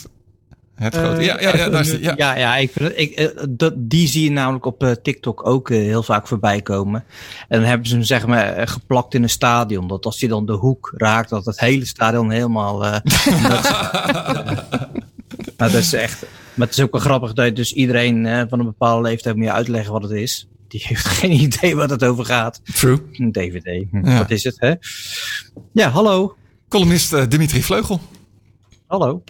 Het 0.75 0.95
grote. 0.97 1.20
Ja, 1.22 1.41
ja, 1.41 1.57
ja, 1.57 1.68
daar 1.68 1.81
is 1.81 1.91
die. 1.91 2.03
Ja. 2.03 2.14
ja, 2.16 2.37
ja 2.37 2.57
ik, 2.57 2.75
ik, 2.77 3.11
eh, 3.12 3.29
dat, 3.51 3.72
die 3.77 4.09
zie 4.09 4.25
je 4.25 4.31
namelijk 4.31 4.64
op 4.64 4.83
eh, 4.83 4.91
TikTok 4.91 5.47
ook 5.47 5.70
eh, 5.70 5.79
heel 5.79 6.03
vaak 6.03 6.27
voorbij 6.29 6.62
komen. 6.62 7.05
En 7.49 7.59
dan 7.61 7.68
hebben 7.68 7.87
ze 7.89 7.95
hem 7.95 8.05
zeg 8.05 8.27
maar 8.27 8.47
eh, 8.53 8.66
geplakt 8.66 9.14
in 9.14 9.22
een 9.22 9.29
stadion. 9.31 9.89
Dat 9.89 10.05
als 10.05 10.20
hij 10.20 10.29
dan 10.29 10.47
de 10.47 10.53
hoek 10.53 10.93
raakt, 10.97 11.29
dat 11.31 11.45
het 11.45 11.61
hele 11.61 11.85
stadion 11.85 12.31
helemaal... 12.31 12.85
eh, 12.85 12.97
nou, 13.43 14.59
dat 15.57 15.72
is 15.72 15.93
echt... 15.93 16.27
Maar 16.55 16.66
het 16.66 16.77
is 16.79 16.83
ook 16.85 16.93
wel 16.93 17.01
grappig 17.01 17.33
dat 17.33 17.45
je 17.47 17.53
dus 17.53 17.72
iedereen 17.72 18.27
eh, 18.27 18.43
van 18.49 18.59
een 18.59 18.64
bepaalde 18.66 19.09
leeftijd 19.09 19.37
moet 19.37 19.45
je 19.45 19.53
uitleggen 19.53 19.93
wat 19.93 20.03
het 20.03 20.12
is. 20.12 20.49
Die 20.68 20.83
heeft 20.87 21.05
geen 21.20 21.33
idee 21.33 21.77
wat 21.77 21.91
het 21.91 22.05
over 22.05 22.25
gaat. 22.25 22.61
True. 22.75 22.99
Een 23.12 23.33
DVD. 23.33 23.85
Hm, 23.91 24.09
Ja. 24.09 24.18
Wat 24.18 24.31
is 24.31 24.45
het, 24.45 24.57
hè? 24.59 24.75
Ja, 25.72 25.89
hallo. 25.89 26.37
Columnist 26.68 27.12
eh, 27.12 27.22
Dimitri 27.29 27.62
Vleugel. 27.62 28.01
Hallo. 28.87 29.22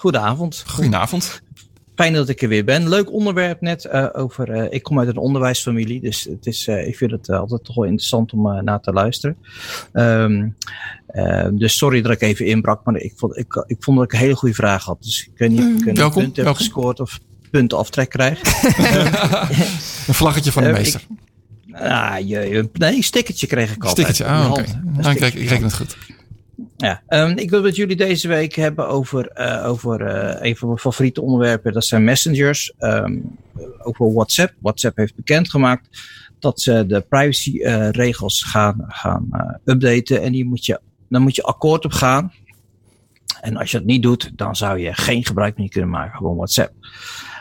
Goedenavond. 0.00 0.64
Goedenavond. 0.66 1.42
Fijn 1.94 2.12
dat 2.12 2.28
ik 2.28 2.42
er 2.42 2.48
weer 2.48 2.64
ben. 2.64 2.88
Leuk 2.88 3.12
onderwerp 3.12 3.60
net 3.60 3.84
eh, 3.84 4.06
over. 4.12 4.50
eh, 4.50 4.66
ik 4.72 4.82
kom 4.82 4.98
uit 4.98 5.08
een 5.08 5.16
onderwijsfamilie, 5.16 6.00
dus 6.00 6.24
het 6.24 6.46
is, 6.46 6.66
eh, 6.68 6.86
ik 6.86 6.96
vind 6.96 7.10
het 7.10 7.30
altijd 7.30 7.64
toch 7.64 7.74
wel 7.74 7.84
interessant 7.84 8.32
om 8.32 8.64
naar 8.64 8.80
te 8.80 8.92
luisteren. 8.92 9.36
Ehm, 9.92 10.48
eh, 11.06 11.48
dus 11.52 11.76
sorry 11.76 12.02
dat 12.02 12.12
ik 12.12 12.20
even 12.20 12.46
inbrak, 12.46 12.84
maar 12.84 12.96
ik 12.96 13.12
vond, 13.16 13.36
ik, 13.36 13.64
ik 13.66 13.76
vond 13.80 13.96
dat 13.96 14.06
ik 14.06 14.12
een 14.12 14.18
hele 14.18 14.34
goede 14.36 14.54
vraag 14.54 14.84
had. 14.84 15.02
Dus 15.02 15.24
ik 15.32 15.38
weet 15.38 15.50
niet 15.50 15.60
of 15.60 15.80
ik 15.80 15.86
een 15.86 15.94
Welkom, 15.94 16.22
punt 16.22 16.36
heb 16.36 16.44
welkom. 16.44 16.64
gescoord 16.64 17.00
of 17.00 17.18
punten 17.50 17.78
aftrek 17.78 18.08
krijg. 18.08 18.40
Een 20.08 20.14
vlaggetje 20.14 20.52
van 20.52 20.62
de 20.62 20.72
meester. 20.72 21.06
ah, 21.72 22.18
je, 22.18 22.24
je- 22.26 22.68
nee, 22.72 22.96
een 22.96 23.02
stickertje 23.02 23.46
kreeg 23.46 23.74
ik 23.74 23.84
altijd. 23.84 23.90
Stickertje. 24.16 24.24
Ah, 24.24 24.50
oké. 24.50 24.64
stickertje 25.00 25.40
ik 25.40 25.48
reken 25.48 25.64
het 25.64 25.74
goed. 25.74 25.96
Ja, 26.80 27.02
ehm, 27.06 27.38
ik 27.38 27.50
wil 27.50 27.62
met 27.62 27.76
jullie 27.76 27.96
deze 27.96 28.28
week 28.28 28.54
hebben 28.54 28.88
over, 28.88 29.28
eh, 29.28 29.68
over 29.68 30.06
eh, 30.06 30.48
een 30.48 30.56
van 30.56 30.68
mijn 30.68 30.80
favoriete 30.80 31.22
onderwerpen. 31.22 31.72
Dat 31.72 31.84
zijn 31.84 32.04
messengers. 32.04 32.72
ehm, 32.78 33.18
over 33.82 34.12
WhatsApp. 34.12 34.54
WhatsApp 34.58 34.96
heeft 34.96 35.14
bekendgemaakt 35.14 35.88
dat 36.38 36.60
ze 36.60 36.86
de 36.86 37.00
privacyregels 37.00 38.42
gaan, 38.42 38.84
gaan 38.88 39.26
eh, 39.30 39.74
updaten. 39.74 40.22
En 40.22 40.32
die 40.32 40.44
moet 40.44 40.66
je, 40.66 40.80
daar 41.08 41.20
moet 41.20 41.36
je 41.36 41.42
akkoord 41.42 41.84
op 41.84 41.92
gaan. 41.92 42.32
En 43.40 43.56
als 43.56 43.70
je 43.70 43.76
dat 43.76 43.86
niet 43.86 44.02
doet, 44.02 44.30
dan 44.34 44.56
zou 44.56 44.78
je 44.78 44.94
geen 44.94 45.24
gebruik 45.24 45.58
meer 45.58 45.68
kunnen 45.68 45.90
maken 45.90 46.18
van 46.18 46.36
WhatsApp. 46.36 46.72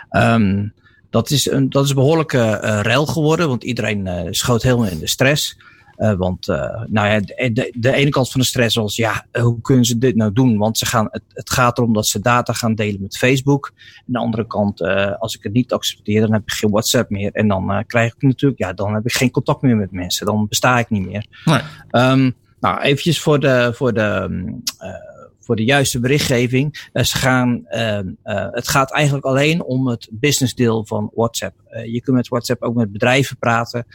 Ehm, 0.09 0.67
dat, 1.09 1.29
is 1.29 1.51
een, 1.51 1.69
dat 1.69 1.85
is 1.85 1.93
behoorlijke 1.93 2.39
eh 2.39 2.79
rel 2.81 3.05
geworden, 3.05 3.47
want 3.47 3.63
iedereen 3.63 4.07
eh, 4.07 4.27
schoot 4.29 4.63
helemaal 4.63 4.87
in 4.87 4.99
de 4.99 5.07
stress. 5.07 5.57
Eh, 5.99 6.13
want 6.13 6.47
uh, 6.47 6.83
nou 6.87 7.07
ja, 7.07 7.19
de, 7.19 7.49
de, 7.53 7.73
de, 7.75 7.93
ene 7.93 8.09
kant 8.09 8.31
van 8.31 8.41
de 8.41 8.47
stress 8.47 8.75
was, 8.75 8.95
ja, 8.95 9.25
hoe 9.31 9.61
kunnen 9.61 9.85
ze 9.85 9.97
dit 9.97 10.15
nou 10.15 10.33
doen? 10.33 10.57
Want 10.57 10.77
ze 10.77 10.85
gaan, 10.85 11.07
het, 11.11 11.23
het 11.33 11.49
gaat 11.49 11.77
erom 11.77 11.93
dat 11.93 12.07
ze 12.07 12.19
data 12.19 12.53
gaan 12.53 12.75
delen 12.75 13.01
met 13.01 13.17
Facebook. 13.17 13.71
En 13.95 14.13
de 14.13 14.17
andere 14.17 14.47
kant, 14.47 14.81
uh, 14.81 15.11
als 15.19 15.35
ik 15.35 15.43
het 15.43 15.53
niet 15.53 15.73
accepteer, 15.73 16.21
dan 16.21 16.33
heb 16.33 16.41
ik 16.41 16.51
geen 16.51 16.69
WhatsApp 16.69 17.09
meer. 17.09 17.31
En 17.31 17.47
dan 17.47 17.83
krijg 17.87 18.13
ik 18.13 18.21
natuurlijk, 18.21 18.61
ja, 18.61 18.73
dan 18.73 18.93
heb 18.93 19.05
ik 19.05 19.13
geen 19.13 19.31
contact 19.31 19.61
meer 19.61 19.75
met 19.75 19.91
mensen. 19.91 20.25
Dan 20.25 20.47
besta 20.47 20.79
ik 20.79 20.89
niet 20.89 21.05
meer. 21.05 21.25
Nee. 21.45 21.61
Um, 21.91 22.35
nou, 22.59 22.81
eventjes 22.81 23.21
voor 23.21 23.39
de, 23.39 23.71
voor 23.73 23.93
de, 23.93 24.27
uh, 24.81 24.89
voor 25.49 25.57
de 25.57 25.63
juiste 25.63 25.99
berichtgeving. 25.99 26.89
Uh, 26.93 27.03
ze 27.03 27.17
gaan, 27.17 27.65
uh, 27.69 27.99
het 28.51 28.67
gaat 28.67 28.91
eigenlijk 28.91 29.25
alleen 29.25 29.63
om 29.63 29.87
het 29.87 30.07
businessdeel 30.11 30.85
van 30.85 31.11
WhatsApp. 31.13 31.55
Uh, 31.71 31.85
je 31.85 32.01
kunt 32.01 32.15
met 32.15 32.27
WhatsApp 32.27 32.61
ook 32.63 32.75
met 32.75 32.91
bedrijven 32.91 33.37
praten. 33.37 33.85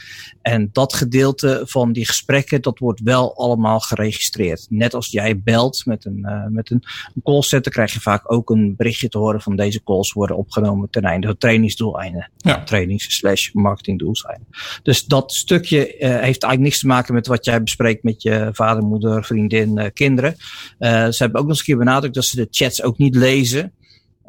En 0.42 0.68
dat 0.72 0.94
gedeelte 0.94 1.62
van 1.64 1.92
die 1.92 2.07
gesprekken, 2.07 2.62
dat 2.62 2.78
wordt 2.78 3.00
wel 3.00 3.36
allemaal 3.36 3.80
geregistreerd. 3.80 4.66
Net 4.68 4.94
als 4.94 5.11
jij 5.11 5.40
belt 5.40 5.86
met 5.86 6.05
een, 6.05 6.48
met 6.48 6.70
een, 6.70 6.82
callcenter, 7.22 7.72
krijg 7.72 7.92
je 7.92 8.00
vaak 8.00 8.32
ook 8.32 8.50
een 8.50 8.76
berichtje 8.76 9.09
te 9.09 9.18
horen 9.18 9.40
van 9.40 9.57
deze 9.57 9.82
calls 9.82 10.12
worden 10.12 10.36
opgenomen 10.36 10.90
ten 10.90 11.02
einde 11.02 11.26
van 11.26 11.36
trainingsdoeleinden. 11.36 12.30
Ja. 12.36 12.62
Trainings 12.62 13.16
slash 13.16 13.52
marketingdoeleinden. 13.52 14.46
Dus 14.82 15.05
dat 15.05 15.32
stukje 15.32 15.78
uh, 15.78 16.09
heeft 16.09 16.22
eigenlijk 16.22 16.61
niks 16.61 16.78
te 16.78 16.86
maken 16.86 17.14
met 17.14 17.26
wat 17.26 17.44
jij 17.44 17.62
bespreekt 17.62 18.02
met 18.02 18.22
je 18.22 18.48
vader, 18.52 18.82
moeder, 18.82 19.24
vriendin, 19.24 19.78
uh, 19.78 19.86
kinderen. 19.92 20.36
ze 20.78 21.16
hebben 21.16 21.40
ook 21.40 21.43
nog 21.47 21.57
eens 21.57 21.59
een 21.59 21.74
keer 21.74 21.84
benadrukt 21.84 22.14
dat 22.14 22.24
ze 22.24 22.36
de 22.36 22.49
chats 22.51 22.82
ook 22.82 22.99
niet 22.99 23.14
lezen. 23.14 23.72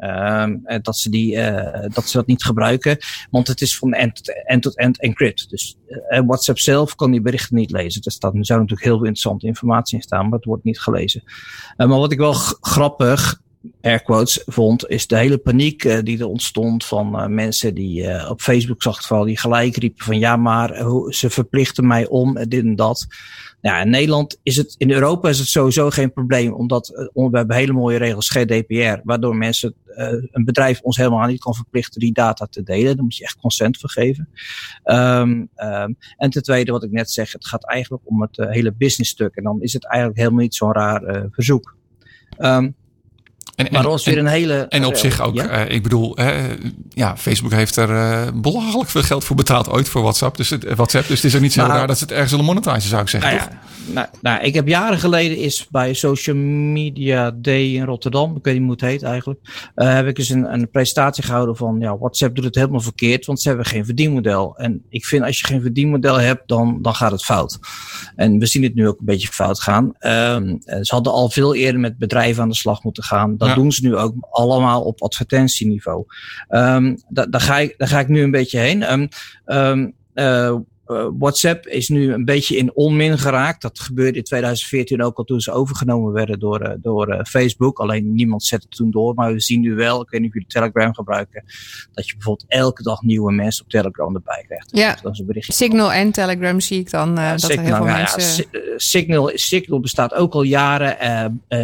Um, 0.00 0.62
dat, 0.82 0.96
ze 0.96 1.10
die, 1.10 1.34
uh, 1.36 1.84
dat 1.88 2.08
ze 2.08 2.16
dat 2.16 2.26
niet 2.26 2.44
gebruiken, 2.44 2.98
want 3.30 3.48
het 3.48 3.60
is 3.60 3.78
van 3.78 3.92
end-to-end 3.92 4.76
-end 4.76 5.00
encrypt. 5.00 5.50
Dus 5.50 5.76
uh, 5.88 6.20
WhatsApp 6.26 6.58
zelf 6.58 6.94
kan 6.94 7.10
die 7.10 7.20
berichten 7.20 7.56
niet 7.56 7.70
lezen. 7.70 8.02
Staat, 8.02 8.34
er 8.34 8.44
zou 8.44 8.60
natuurlijk 8.60 8.86
heel 8.86 8.96
veel 8.96 9.06
interessante 9.06 9.46
informatie 9.46 9.96
in 9.96 10.02
staan, 10.02 10.22
maar 10.22 10.38
het 10.38 10.44
wordt 10.44 10.64
niet 10.64 10.80
gelezen. 10.80 11.22
Maar 11.76 11.88
wat 11.88 12.12
ik 12.12 12.18
wel 12.18 12.32
grappig, 12.60 13.40
air 13.80 14.02
quotes, 14.02 14.42
vond, 14.46 14.88
is 14.88 15.06
de 15.06 15.16
hele 15.16 15.38
paniek 15.38 16.04
die 16.04 16.18
er 16.18 16.26
ontstond 16.26 16.84
van 16.84 17.34
mensen 17.34 17.74
die 17.74 18.28
op 18.28 18.40
Facebook 18.40 18.82
zag 18.82 19.02
vooral, 19.02 19.26
die 19.26 19.38
gelijk 19.38 19.76
riepen 19.76 20.04
van 20.04 20.18
ja, 20.18 20.36
maar 20.36 20.84
ze 21.08 21.30
verplichten 21.30 21.86
mij 21.86 22.06
om 22.06 22.34
dit 22.34 22.64
en 22.64 22.76
dat. 22.76 23.06
Ja, 23.60 23.80
in 23.80 23.90
Nederland 23.90 24.38
is 24.42 24.56
het, 24.56 24.74
in 24.78 24.90
Europa 24.90 25.28
is 25.28 25.38
het 25.38 25.48
sowieso 25.48 25.90
geen 25.90 26.12
probleem, 26.12 26.52
omdat 26.52 26.88
uh, 27.14 27.30
we 27.30 27.36
hebben 27.36 27.56
hele 27.56 27.72
mooie 27.72 27.98
regels, 27.98 28.28
GDPR, 28.28 29.00
waardoor 29.04 29.36
mensen, 29.36 29.74
uh, 29.86 30.08
een 30.30 30.44
bedrijf 30.44 30.80
ons 30.80 30.96
helemaal 30.96 31.26
niet 31.26 31.40
kan 31.40 31.54
verplichten 31.54 32.00
die 32.00 32.12
data 32.12 32.46
te 32.46 32.62
delen. 32.62 32.94
Daar 32.94 33.04
moet 33.04 33.16
je 33.16 33.24
echt 33.24 33.36
consent 33.40 33.78
voor 33.78 33.90
geven. 33.90 34.28
Um, 34.84 35.48
um, 35.56 35.96
en 36.16 36.30
ten 36.30 36.42
tweede, 36.42 36.72
wat 36.72 36.84
ik 36.84 36.90
net 36.90 37.10
zeg, 37.10 37.32
het 37.32 37.46
gaat 37.46 37.66
eigenlijk 37.66 38.02
om 38.04 38.22
het 38.22 38.38
uh, 38.38 38.50
hele 38.50 38.72
business 38.72 39.10
stuk. 39.10 39.34
En 39.34 39.44
dan 39.44 39.62
is 39.62 39.72
het 39.72 39.86
eigenlijk 39.86 40.18
helemaal 40.18 40.42
niet 40.42 40.54
zo'n 40.54 40.72
raar 40.72 41.28
verzoek. 41.30 41.76
Um, 42.38 42.74
en, 43.56 43.66
maar 43.70 43.86
als 43.86 44.04
weer 44.04 44.18
een 44.18 44.26
hele. 44.26 44.66
En 44.68 44.84
op 44.84 44.96
zich 44.96 45.20
ook, 45.20 45.34
ja? 45.34 45.66
uh, 45.66 45.74
ik 45.74 45.82
bedoel, 45.82 46.16
hè, 46.16 46.54
ja, 46.88 47.16
Facebook 47.16 47.52
heeft 47.52 47.76
er 47.76 47.90
uh, 47.90 48.22
belachelijk 48.34 48.90
veel 48.90 49.02
geld 49.02 49.24
voor 49.24 49.36
betaald 49.36 49.68
ooit 49.68 49.88
voor 49.88 50.02
WhatsApp. 50.02 50.36
Dus 50.36 50.50
het, 50.50 50.74
WhatsApp. 50.74 51.08
Dus 51.08 51.16
het 51.16 51.24
is 51.24 51.34
ook 51.34 51.42
niet 51.42 51.52
zo 51.52 51.60
Nou, 51.60 51.72
raar 51.72 51.86
dat 51.86 51.98
ze 51.98 52.04
het 52.04 52.12
ergens 52.12 52.30
zullen 52.30 52.44
monetizen, 52.44 52.90
zou 52.90 53.02
ik 53.02 53.08
zeggen. 53.08 53.30
Nou, 53.30 53.42
toch? 53.42 53.52
ja, 53.52 53.92
nou, 53.92 54.06
nou, 54.20 54.44
ik 54.44 54.54
heb 54.54 54.68
jaren 54.68 54.98
geleden 54.98 55.36
is 55.36 55.66
bij 55.70 55.94
Social 55.94 56.36
Media 56.36 57.30
Day 57.30 57.74
in 57.74 57.84
Rotterdam, 57.84 58.36
ik 58.36 58.44
weet 58.44 58.54
niet 58.54 58.62
hoe 58.62 58.72
het 58.72 58.80
heet 58.80 59.02
eigenlijk, 59.02 59.40
heb 59.74 60.06
ik 60.06 60.18
eens 60.18 60.28
een, 60.28 60.52
een 60.52 60.70
presentatie 60.70 61.24
gehouden 61.24 61.56
van 61.56 61.76
ja, 61.80 61.98
WhatsApp 61.98 62.34
doet 62.34 62.44
het 62.44 62.54
helemaal 62.54 62.80
verkeerd, 62.80 63.26
want 63.26 63.40
ze 63.40 63.48
hebben 63.48 63.66
geen 63.66 63.84
verdienmodel. 63.84 64.56
En 64.56 64.82
ik 64.88 65.04
vind 65.04 65.24
als 65.24 65.38
je 65.38 65.46
geen 65.46 65.60
verdienmodel 65.60 66.20
hebt, 66.20 66.48
dan, 66.48 66.78
dan 66.82 66.94
gaat 66.94 67.10
het 67.10 67.24
fout. 67.24 67.58
En 68.16 68.38
we 68.38 68.46
zien 68.46 68.62
het 68.62 68.74
nu 68.74 68.88
ook 68.88 68.98
een 68.98 69.04
beetje 69.04 69.28
fout 69.28 69.60
gaan. 69.60 69.84
Um, 69.84 70.60
ze 70.62 70.94
hadden 70.94 71.12
al 71.12 71.30
veel 71.30 71.54
eerder 71.54 71.80
met 71.80 71.98
bedrijven 71.98 72.42
aan 72.42 72.48
de 72.48 72.54
slag 72.54 72.82
moeten 72.82 73.02
gaan. 73.02 73.36
Dat 73.46 73.56
ja. 73.56 73.62
doen 73.62 73.72
ze 73.72 73.86
nu 73.86 73.96
ook 73.96 74.14
allemaal 74.30 74.82
op 74.82 75.02
advertentieniveau. 75.02 76.04
Um, 76.48 77.02
daar, 77.08 77.30
daar, 77.30 77.40
ga 77.40 77.58
ik, 77.58 77.74
daar 77.78 77.88
ga 77.88 78.00
ik 78.00 78.08
nu 78.08 78.22
een 78.22 78.30
beetje 78.30 78.58
heen. 78.58 78.92
Um, 78.92 79.08
um, 79.44 79.94
uh, 80.14 80.56
uh, 80.86 81.08
WhatsApp 81.18 81.66
is 81.66 81.88
nu 81.88 82.12
een 82.12 82.24
beetje 82.24 82.56
in 82.56 82.74
onmin 82.74 83.18
geraakt. 83.18 83.62
Dat 83.62 83.80
gebeurde 83.80 84.18
in 84.18 84.24
2014 84.24 85.02
ook 85.02 85.18
al 85.18 85.24
toen 85.24 85.40
ze 85.40 85.52
overgenomen 85.52 86.12
werden 86.12 86.38
door, 86.38 86.62
uh, 86.62 86.72
door 86.80 87.08
uh, 87.08 87.20
Facebook. 87.22 87.78
Alleen 87.78 88.14
niemand 88.14 88.44
zette 88.44 88.66
het 88.68 88.76
toen 88.76 88.90
door. 88.90 89.14
Maar 89.14 89.32
we 89.32 89.40
zien 89.40 89.60
nu 89.60 89.74
wel, 89.74 90.02
ik 90.02 90.10
weet 90.10 90.20
niet 90.20 90.28
of 90.28 90.34
jullie 90.34 90.48
Telegram 90.48 90.94
gebruiken, 90.94 91.44
dat 91.92 92.06
je 92.06 92.12
bijvoorbeeld 92.12 92.50
elke 92.50 92.82
dag 92.82 93.02
nieuwe 93.02 93.32
mensen 93.32 93.64
op 93.64 93.70
Telegram 93.70 94.14
erbij 94.14 94.44
krijgt. 94.46 94.76
Ja, 94.76 94.92
dus 94.92 95.02
dat 95.02 95.12
is 95.12 95.18
een 95.18 95.26
berichtje. 95.26 95.52
Signal 95.52 95.92
en 95.92 96.12
Telegram 96.12 96.60
zie 96.60 96.78
ik 96.78 96.90
dan. 96.90 97.14
Dat 97.14 97.40
Signal, 97.40 97.58
er 97.58 97.64
heel 97.64 97.76
veel 97.76 97.86
ja, 97.86 97.96
mensen... 97.96 98.44
ja, 98.50 98.60
Signal, 98.76 99.30
Signal 99.34 99.80
bestaat 99.80 100.14
ook 100.14 100.32
al 100.32 100.42
jaren. 100.42 100.96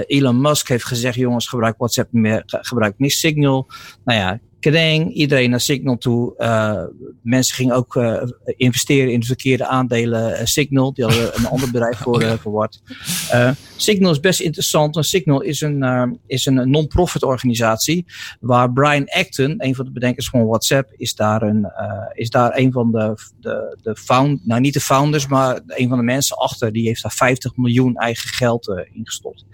Elon 0.06 0.40
Musk 0.40 0.68
heeft 0.68 0.84
gezegd, 0.84 1.16
jongens, 1.16 1.48
gebruik 1.48 1.74
WhatsApp 1.78 2.12
niet 2.12 2.22
meer, 2.22 2.42
gebruik 2.46 2.94
niet 2.98 3.12
Signal. 3.12 3.66
Nou 4.04 4.18
ja, 4.18 4.40
Kedeng, 4.62 5.12
iedereen 5.14 5.50
naar 5.50 5.60
Signal 5.60 5.98
toe. 5.98 6.34
Uh, 6.38 6.82
mensen 7.22 7.54
gingen 7.54 7.74
ook 7.74 7.94
uh, 7.94 8.22
investeren 8.44 9.12
in 9.12 9.20
de 9.20 9.26
verkeerde 9.26 9.66
aandelen 9.66 10.30
uh, 10.30 10.38
Signal. 10.44 10.92
Die 10.92 11.04
hadden 11.04 11.36
een 11.36 11.46
ander 11.46 11.70
bedrijf 11.70 11.98
voor 12.42 12.68
verward. 13.32 13.56
Signal 13.82 14.10
is 14.10 14.20
best 14.20 14.40
interessant. 14.40 14.96
Signal 15.00 15.40
is 15.40 15.60
een, 15.60 16.18
is 16.26 16.46
een 16.46 16.70
non-profit 16.70 17.22
organisatie. 17.22 18.06
Waar 18.40 18.72
Brian 18.72 19.08
Acton, 19.08 19.54
een 19.58 19.74
van 19.74 19.84
de 19.84 19.90
bedenkers 19.90 20.28
van 20.28 20.46
WhatsApp, 20.46 20.92
is 20.96 21.14
daar 21.14 21.42
een, 21.42 21.72
is 22.12 22.30
daar 22.30 22.56
een 22.58 22.72
van 22.72 22.92
de, 22.92 23.14
de, 23.40 23.78
de 23.82 23.96
found, 23.96 24.46
nou 24.46 24.60
niet 24.60 24.74
de 24.74 24.80
founders, 24.80 25.26
maar 25.26 25.60
een 25.66 25.88
van 25.88 25.98
de 25.98 26.04
mensen 26.04 26.36
achter. 26.36 26.72
Die 26.72 26.86
heeft 26.86 27.02
daar 27.02 27.12
50 27.12 27.56
miljoen 27.56 27.96
eigen 27.96 28.28
geld 28.28 28.84
ingestopt. 28.92 29.44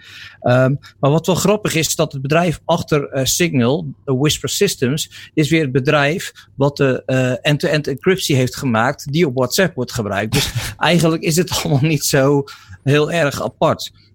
Um, 0.43 0.79
maar 1.01 1.11
wat 1.11 1.27
wel 1.27 1.35
grappig 1.35 1.75
is, 1.75 1.95
dat 1.95 2.13
het 2.13 2.23
bedrijf 2.23 2.61
achter 2.65 3.27
Signal, 3.27 3.87
Whisper 4.05 4.49
Systems, 4.49 5.31
is 5.35 5.51
weer 5.51 5.63
het 5.63 5.73
bedrijf 5.73 6.33
wat 6.55 6.77
de 6.77 7.03
end-to-end 7.43 7.87
encryptie 7.87 8.37
heeft 8.37 8.57
gemaakt, 8.57 9.13
die 9.13 9.27
op 9.27 9.35
WhatsApp 9.35 9.75
wordt 9.75 9.93
gebruikt. 9.93 10.33
Dus 10.33 10.53
eigenlijk 10.79 11.23
is 11.23 11.37
het 11.37 11.51
allemaal 11.51 11.89
niet 11.89 12.05
zo 12.05 12.45
heel 12.83 13.13
erg 13.13 13.43
apart. 13.43 13.68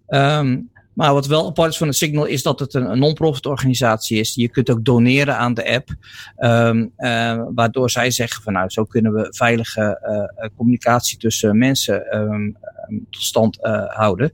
Um, 0.08 0.72
maar 0.94 1.14
wat 1.14 1.28
wel 1.28 1.48
apart 1.48 1.72
is 1.72 1.78
van 1.78 1.88
het 1.88 1.96
Signal 1.96 2.26
is 2.26 2.44
dat 2.44 2.60
het 2.60 2.74
een, 2.74 3.00
non-profit 3.00 3.46
organisatie 3.46 4.20
is. 4.20 4.36
Je 4.36 4.50
kunt 4.50 4.70
ook 4.70 4.86
doneren 4.86 5.38
aan 5.38 5.54
de 5.54 5.70
app. 5.74 5.90
Um, 6.38 6.92
uh, 6.98 7.44
waardoor 7.56 7.90
zij 7.90 8.12
zeggen 8.12 8.44
van 8.44 8.54
nou, 8.54 8.70
zo 8.70 8.84
kunnen 8.84 9.14
we 9.14 9.34
veilige 9.36 10.00
uh, 10.42 10.50
communicatie 10.56 11.18
tussen 11.18 11.58
mensen 11.58 12.18
um, 12.18 12.58
tot 13.10 13.22
stand 13.22 13.58
houden. 13.88 14.32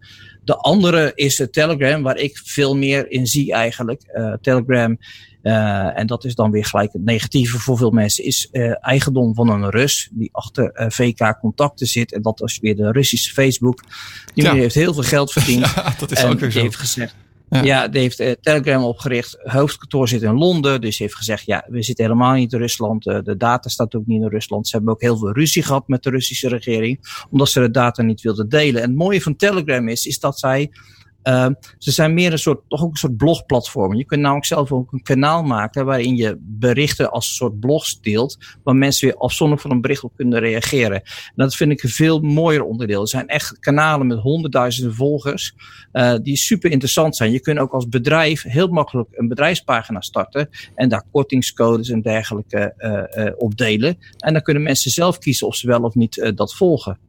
De 0.49 0.57
andere 0.57 1.11
is 1.15 1.47
Telegram, 1.51 2.03
waar 2.03 2.17
ik 2.17 2.41
veel 2.43 2.75
meer 2.75 3.11
in 3.11 3.27
zie 3.27 3.53
eigenlijk. 3.53 4.01
Telegram 4.41 4.97
uh, 5.43 5.97
en 5.97 6.07
dat 6.07 6.25
is 6.25 6.35
dan 6.35 6.51
weer 6.51 6.65
gelijk 6.65 6.93
het 6.93 7.05
negatieve 7.05 7.59
voor 7.59 7.77
veel 7.77 7.91
mensen, 7.91 8.23
is 8.23 8.47
uh, 8.51 8.85
eigendom 8.85 9.35
van 9.35 9.49
een 9.49 9.69
Rus 9.69 10.09
die 10.11 10.29
achter 10.31 10.71
VK 10.87 11.37
contacten 11.39 11.87
zit. 11.87 12.13
En 12.13 12.21
dat 12.21 12.41
is 12.41 12.59
weer 12.59 12.75
de 12.75 12.91
Russische 12.91 13.33
Facebook. 13.33 13.83
Die 14.33 14.43
ja. 14.43 14.53
heeft 14.53 14.75
heel 14.75 14.93
veel 14.93 15.03
geld 15.03 15.31
verdiend. 15.31 15.57
Ja, 15.75 15.93
dat 15.99 16.11
is 16.11 16.17
en 16.17 16.29
ook 16.29 16.39
weer 16.39 16.51
zo. 16.51 16.59
heeft 16.59 16.75
gezegd, 16.75 17.15
ja. 17.49 17.87
die 17.87 18.01
heeft 18.01 18.19
uh, 18.19 18.31
Telegram 18.41 18.83
opgericht. 18.83 19.37
Hoofdkantoor 19.43 20.07
zit 20.07 20.21
in 20.21 20.37
Londen. 20.37 20.81
Dus 20.81 20.97
heeft 20.97 21.15
gezegd, 21.15 21.45
ja, 21.45 21.65
we 21.67 21.83
zitten 21.83 22.05
helemaal 22.05 22.33
niet 22.33 22.53
in 22.53 22.59
Rusland. 22.59 23.07
Uh, 23.07 23.19
de 23.23 23.37
data 23.37 23.69
staat 23.69 23.95
ook 23.95 24.05
niet 24.05 24.21
in 24.21 24.27
Rusland. 24.27 24.67
Ze 24.67 24.75
hebben 24.75 24.93
ook 24.93 25.01
heel 25.01 25.17
veel 25.17 25.31
ruzie 25.31 25.63
gehad 25.63 25.87
met 25.87 26.03
de 26.03 26.09
Russische 26.09 26.47
regering. 26.47 26.99
Omdat 27.29 27.49
ze 27.49 27.59
de 27.59 27.71
data 27.71 28.01
niet 28.01 28.21
wilden 28.21 28.49
delen. 28.49 28.81
En 28.81 28.89
het 28.89 28.97
mooie 28.97 29.21
van 29.21 29.35
Telegram 29.35 29.87
is, 29.87 30.05
is 30.05 30.19
dat 30.19 30.39
zij 30.39 30.71
uh, 31.23 31.47
ze 31.77 31.91
zijn 31.91 32.13
meer 32.13 32.31
een 32.31 32.39
soort, 32.39 32.61
toch 32.67 32.83
ook 32.83 32.91
een 32.91 32.97
soort 32.97 33.17
blogplatform. 33.17 33.95
Je 33.95 34.05
kunt 34.05 34.21
namelijk 34.21 34.45
zelf 34.45 34.71
ook 34.71 34.91
een 34.91 35.01
kanaal 35.01 35.43
maken 35.43 35.85
waarin 35.85 36.15
je 36.15 36.37
berichten 36.39 37.11
als 37.11 37.27
een 37.27 37.35
soort 37.35 37.59
blogs 37.59 38.01
deelt, 38.01 38.37
waar 38.63 38.75
mensen 38.75 39.07
weer 39.07 39.17
afzonderlijk 39.17 39.67
van 39.67 39.75
een 39.75 39.81
bericht 39.81 40.03
op 40.03 40.15
kunnen 40.15 40.39
reageren. 40.39 41.01
En 41.01 41.33
dat 41.35 41.55
vind 41.55 41.71
ik 41.71 41.83
een 41.83 41.89
veel 41.89 42.19
mooier 42.19 42.63
onderdeel. 42.63 43.01
Er 43.01 43.07
zijn 43.07 43.27
echt 43.27 43.59
kanalen 43.59 44.07
met 44.07 44.19
honderdduizenden 44.19 44.95
volgers, 44.95 45.53
uh, 45.93 46.15
die 46.21 46.37
super 46.37 46.71
interessant 46.71 47.15
zijn. 47.15 47.31
Je 47.31 47.39
kunt 47.39 47.59
ook 47.59 47.73
als 47.73 47.87
bedrijf 47.87 48.43
heel 48.43 48.67
makkelijk 48.67 49.09
een 49.11 49.27
bedrijfspagina 49.27 50.01
starten 50.01 50.49
en 50.75 50.89
daar 50.89 51.03
kortingscodes 51.11 51.89
en 51.89 52.01
dergelijke 52.01 52.73
uh, 52.77 53.25
uh, 53.25 53.31
op 53.37 53.57
delen. 53.57 53.97
En 54.17 54.33
dan 54.33 54.41
kunnen 54.41 54.63
mensen 54.63 54.91
zelf 54.91 55.17
kiezen 55.17 55.47
of 55.47 55.55
ze 55.55 55.67
wel 55.67 55.81
of 55.81 55.95
niet 55.95 56.31
dat 56.35 56.55
volgen. 56.55 56.99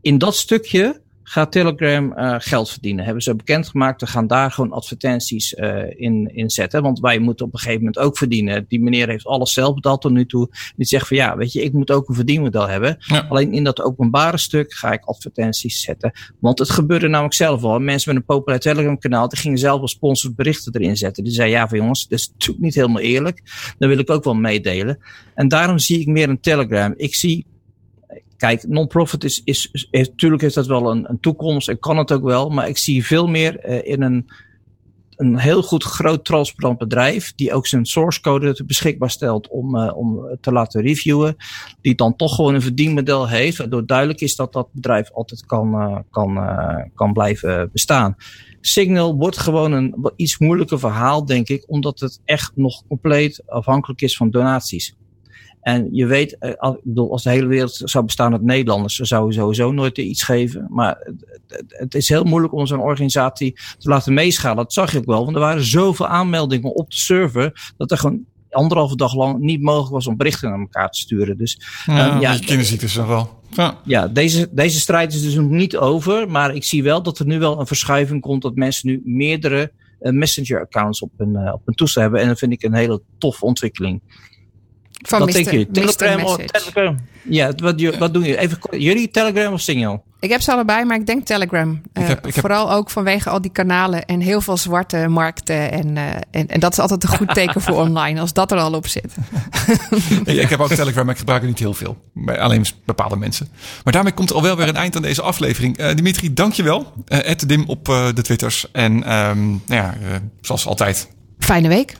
In 0.00 0.18
dat 0.18 0.36
stukje 0.36 1.04
gaat 1.28 1.52
Telegram 1.52 2.12
uh, 2.16 2.34
geld 2.38 2.70
verdienen. 2.70 3.04
Hebben 3.04 3.22
ze 3.22 3.36
bekendgemaakt, 3.36 4.00
we 4.00 4.06
gaan 4.06 4.26
daar 4.26 4.50
gewoon 4.50 4.72
advertenties 4.72 5.52
uh, 5.52 6.00
in, 6.00 6.30
in 6.34 6.50
zetten. 6.50 6.82
Want 6.82 7.00
wij 7.00 7.18
moeten 7.18 7.46
op 7.46 7.52
een 7.52 7.58
gegeven 7.58 7.78
moment 7.78 7.98
ook 7.98 8.18
verdienen. 8.18 8.64
Die 8.68 8.82
meneer 8.82 9.08
heeft 9.08 9.26
alles 9.26 9.52
zelf 9.52 9.74
betaald 9.74 10.00
tot 10.00 10.12
nu 10.12 10.26
toe. 10.26 10.48
Die 10.76 10.86
zegt 10.86 11.08
van 11.08 11.16
ja, 11.16 11.36
weet 11.36 11.52
je, 11.52 11.62
ik 11.62 11.72
moet 11.72 11.90
ook 11.90 12.08
een 12.08 12.14
verdienmodel 12.14 12.68
hebben. 12.68 12.96
Ja. 12.98 13.26
Alleen 13.28 13.52
in 13.52 13.64
dat 13.64 13.82
openbare 13.82 14.38
stuk 14.38 14.74
ga 14.74 14.92
ik 14.92 15.04
advertenties 15.04 15.82
zetten. 15.82 16.12
Want 16.40 16.58
het 16.58 16.70
gebeurde 16.70 17.08
namelijk 17.08 17.34
zelf 17.34 17.62
al. 17.62 17.78
Mensen 17.78 18.14
met 18.14 18.22
een 18.22 18.34
populair 18.34 18.60
Telegram 18.60 18.98
kanaal, 18.98 19.28
die 19.28 19.38
gingen 19.38 19.58
zelf 19.58 19.80
als 19.80 19.90
sponsor 19.90 20.34
berichten 20.34 20.72
erin 20.74 20.96
zetten. 20.96 21.24
Die 21.24 21.32
zeiden 21.32 21.58
ja 21.58 21.68
van 21.68 21.78
jongens, 21.78 22.08
dat 22.08 22.18
is 22.18 22.28
natuurlijk 22.32 22.64
niet 22.64 22.74
helemaal 22.74 23.02
eerlijk. 23.02 23.42
Dan 23.78 23.88
wil 23.88 23.98
ik 23.98 24.10
ook 24.10 24.24
wel 24.24 24.34
meedelen. 24.34 24.98
En 25.34 25.48
daarom 25.48 25.78
zie 25.78 26.00
ik 26.00 26.06
meer 26.06 26.28
een 26.28 26.40
Telegram. 26.40 26.94
Ik 26.96 27.14
zie 27.14 27.46
Kijk, 28.36 28.68
non-profit 28.68 29.24
is, 29.24 29.42
is, 29.44 29.68
is, 29.90 30.08
natuurlijk 30.08 30.42
heeft 30.42 30.54
dat 30.54 30.66
wel 30.66 30.90
een, 30.90 31.10
een 31.10 31.20
toekomst 31.20 31.68
en 31.68 31.78
kan 31.78 31.98
het 31.98 32.12
ook 32.12 32.22
wel, 32.22 32.48
maar 32.48 32.68
ik 32.68 32.78
zie 32.78 33.06
veel 33.06 33.26
meer 33.26 33.68
uh, 33.68 33.92
in 33.92 34.02
een, 34.02 34.30
een 35.16 35.38
heel 35.38 35.62
goed 35.62 35.84
groot 35.84 36.24
transparant 36.24 36.78
bedrijf 36.78 37.34
die 37.34 37.52
ook 37.52 37.66
zijn 37.66 37.86
source 37.86 38.20
code 38.20 38.64
beschikbaar 38.66 39.10
stelt 39.10 39.48
om, 39.48 39.76
uh, 39.76 39.96
om 39.96 40.36
te 40.40 40.52
laten 40.52 40.82
reviewen, 40.82 41.36
die 41.80 41.94
dan 41.94 42.16
toch 42.16 42.34
gewoon 42.34 42.54
een 42.54 42.62
verdienmodel 42.62 43.28
heeft, 43.28 43.58
waardoor 43.58 43.86
duidelijk 43.86 44.20
is 44.20 44.36
dat 44.36 44.52
dat 44.52 44.72
bedrijf 44.72 45.10
altijd 45.10 45.46
kan, 45.46 45.74
uh, 45.74 45.98
kan, 46.10 46.38
kan 46.94 47.12
blijven 47.12 47.70
bestaan. 47.72 48.16
Signal 48.60 49.16
wordt 49.16 49.38
gewoon 49.38 49.72
een 49.72 50.10
iets 50.16 50.38
moeilijker 50.38 50.78
verhaal, 50.78 51.24
denk 51.24 51.48
ik, 51.48 51.64
omdat 51.66 52.00
het 52.00 52.20
echt 52.24 52.52
nog 52.54 52.82
compleet 52.88 53.42
afhankelijk 53.46 54.00
is 54.00 54.16
van 54.16 54.30
donaties. 54.30 54.94
En 55.66 55.88
je 55.92 56.06
weet, 56.06 56.32
ik 56.40 56.80
bedoel, 56.82 57.12
als 57.12 57.22
de 57.22 57.30
hele 57.30 57.46
wereld 57.46 57.80
zou 57.84 58.04
bestaan 58.04 58.32
uit 58.32 58.42
Nederlanders, 58.42 58.96
dan 58.96 59.06
zou 59.06 59.26
je 59.26 59.32
sowieso 59.32 59.72
nooit 59.72 59.98
iets 59.98 60.22
geven. 60.22 60.66
Maar 60.70 61.10
het 61.68 61.94
is 61.94 62.08
heel 62.08 62.24
moeilijk 62.24 62.52
om 62.52 62.66
zo'n 62.66 62.80
organisatie 62.80 63.52
te 63.78 63.88
laten 63.88 64.14
meeschalen. 64.14 64.56
Dat 64.56 64.72
zag 64.72 64.92
je 64.92 64.98
ook 64.98 65.04
wel, 65.04 65.24
want 65.24 65.36
er 65.36 65.42
waren 65.42 65.64
zoveel 65.64 66.06
aanmeldingen 66.06 66.74
op 66.74 66.90
de 66.90 66.96
server, 66.96 67.72
dat 67.76 67.90
er 67.90 67.98
gewoon 67.98 68.24
anderhalve 68.50 68.96
dag 68.96 69.14
lang 69.14 69.38
niet 69.38 69.62
mogelijk 69.62 69.92
was 69.92 70.06
om 70.06 70.16
berichten 70.16 70.50
naar 70.50 70.58
elkaar 70.58 70.90
te 70.90 70.98
sturen. 70.98 71.38
Dus 71.38 71.60
ja, 71.86 72.14
um, 72.14 72.20
ja 72.20 72.38
kinderziektes 72.38 72.94
nog 72.94 73.06
wel. 73.06 73.40
Ja, 73.50 73.78
ja 73.84 74.08
deze, 74.08 74.48
deze 74.50 74.80
strijd 74.80 75.14
is 75.14 75.22
dus 75.22 75.34
nog 75.34 75.48
niet 75.48 75.76
over, 75.76 76.30
maar 76.30 76.54
ik 76.54 76.64
zie 76.64 76.82
wel 76.82 77.02
dat 77.02 77.18
er 77.18 77.26
nu 77.26 77.38
wel 77.38 77.60
een 77.60 77.66
verschuiving 77.66 78.20
komt 78.20 78.42
dat 78.42 78.54
mensen 78.54 78.88
nu 78.88 79.02
meerdere 79.04 79.72
uh, 80.00 80.12
messenger 80.12 80.60
accounts 80.60 81.00
op 81.02 81.10
hun, 81.16 81.32
uh, 81.32 81.52
op 81.52 81.62
hun 81.64 81.74
toestel 81.74 82.02
hebben. 82.02 82.20
En 82.20 82.28
dat 82.28 82.38
vind 82.38 82.52
ik 82.52 82.62
een 82.62 82.74
hele 82.74 83.02
toffe 83.18 83.44
ontwikkeling. 83.44 84.00
Van 85.06 85.18
wat 85.18 85.28
Mr. 85.28 85.34
denk 85.34 85.50
je? 85.50 85.70
Telegram 85.70 86.22
of. 86.24 86.36
Telegram? 86.36 86.96
Ja, 87.28 87.52
wat, 87.56 87.80
wat 87.98 88.12
doen 88.14 88.22
jullie? 88.22 88.38
Even, 88.38 88.58
jullie 88.70 89.10
Telegram 89.10 89.52
of 89.52 89.60
Signal? 89.60 90.04
Ik 90.20 90.30
heb 90.30 90.40
ze 90.40 90.52
allebei, 90.52 90.84
maar 90.84 90.96
ik 90.96 91.06
denk 91.06 91.26
Telegram. 91.26 91.80
Uh, 91.92 92.06
heb- 92.06 92.26
ik 92.26 92.34
heb- 92.34 92.44
Vooral 92.44 92.72
ook 92.72 92.90
vanwege 92.90 93.30
al 93.30 93.40
die 93.40 93.50
kanalen 93.50 94.04
en 94.06 94.20
heel 94.20 94.40
veel 94.40 94.56
zwarte 94.56 95.08
markten. 95.08 95.72
En, 95.72 95.96
uh, 95.96 96.02
en, 96.30 96.46
en 96.46 96.60
dat 96.60 96.72
is 96.72 96.78
altijd 96.78 97.02
een 97.02 97.08
goed 97.08 97.34
teken 97.34 97.60
voor 97.60 97.74
online, 97.86 98.20
als 98.20 98.32
dat 98.32 98.52
er 98.52 98.58
al 98.58 98.72
op 98.72 98.86
zit. 98.86 99.14
Ik, 100.24 100.36
ik 100.36 100.48
heb 100.48 100.60
ook 100.60 100.68
Telegram, 100.68 101.04
maar 101.04 101.12
ik 101.14 101.18
gebruik 101.20 101.40
het 101.40 101.50
niet 101.50 101.58
heel 101.58 101.74
veel. 101.74 101.96
Alleen 102.38 102.64
bepaalde 102.84 103.16
mensen. 103.16 103.48
Maar 103.84 103.92
daarmee 103.92 104.12
komt 104.12 104.30
er 104.30 104.36
al 104.36 104.42
wel 104.42 104.56
weer 104.56 104.68
een 104.68 104.76
eind 104.76 104.96
aan 104.96 105.02
deze 105.02 105.22
aflevering. 105.22 105.76
Eh 105.76 105.94
Dimitri, 105.94 106.34
dankjewel. 106.34 106.92
Eh 107.06 107.30
Ed 107.30 107.48
Dim 107.48 107.64
op 107.66 107.88
eh, 107.88 108.06
de 108.14 108.22
Twitters. 108.22 108.66
En 108.72 109.02
ehm, 109.04 109.46
nou 109.48 109.60
ja, 109.66 109.94
eh, 110.02 110.08
zoals 110.40 110.66
altijd, 110.66 111.08
Fijne 111.38 111.68
week. 111.68 111.96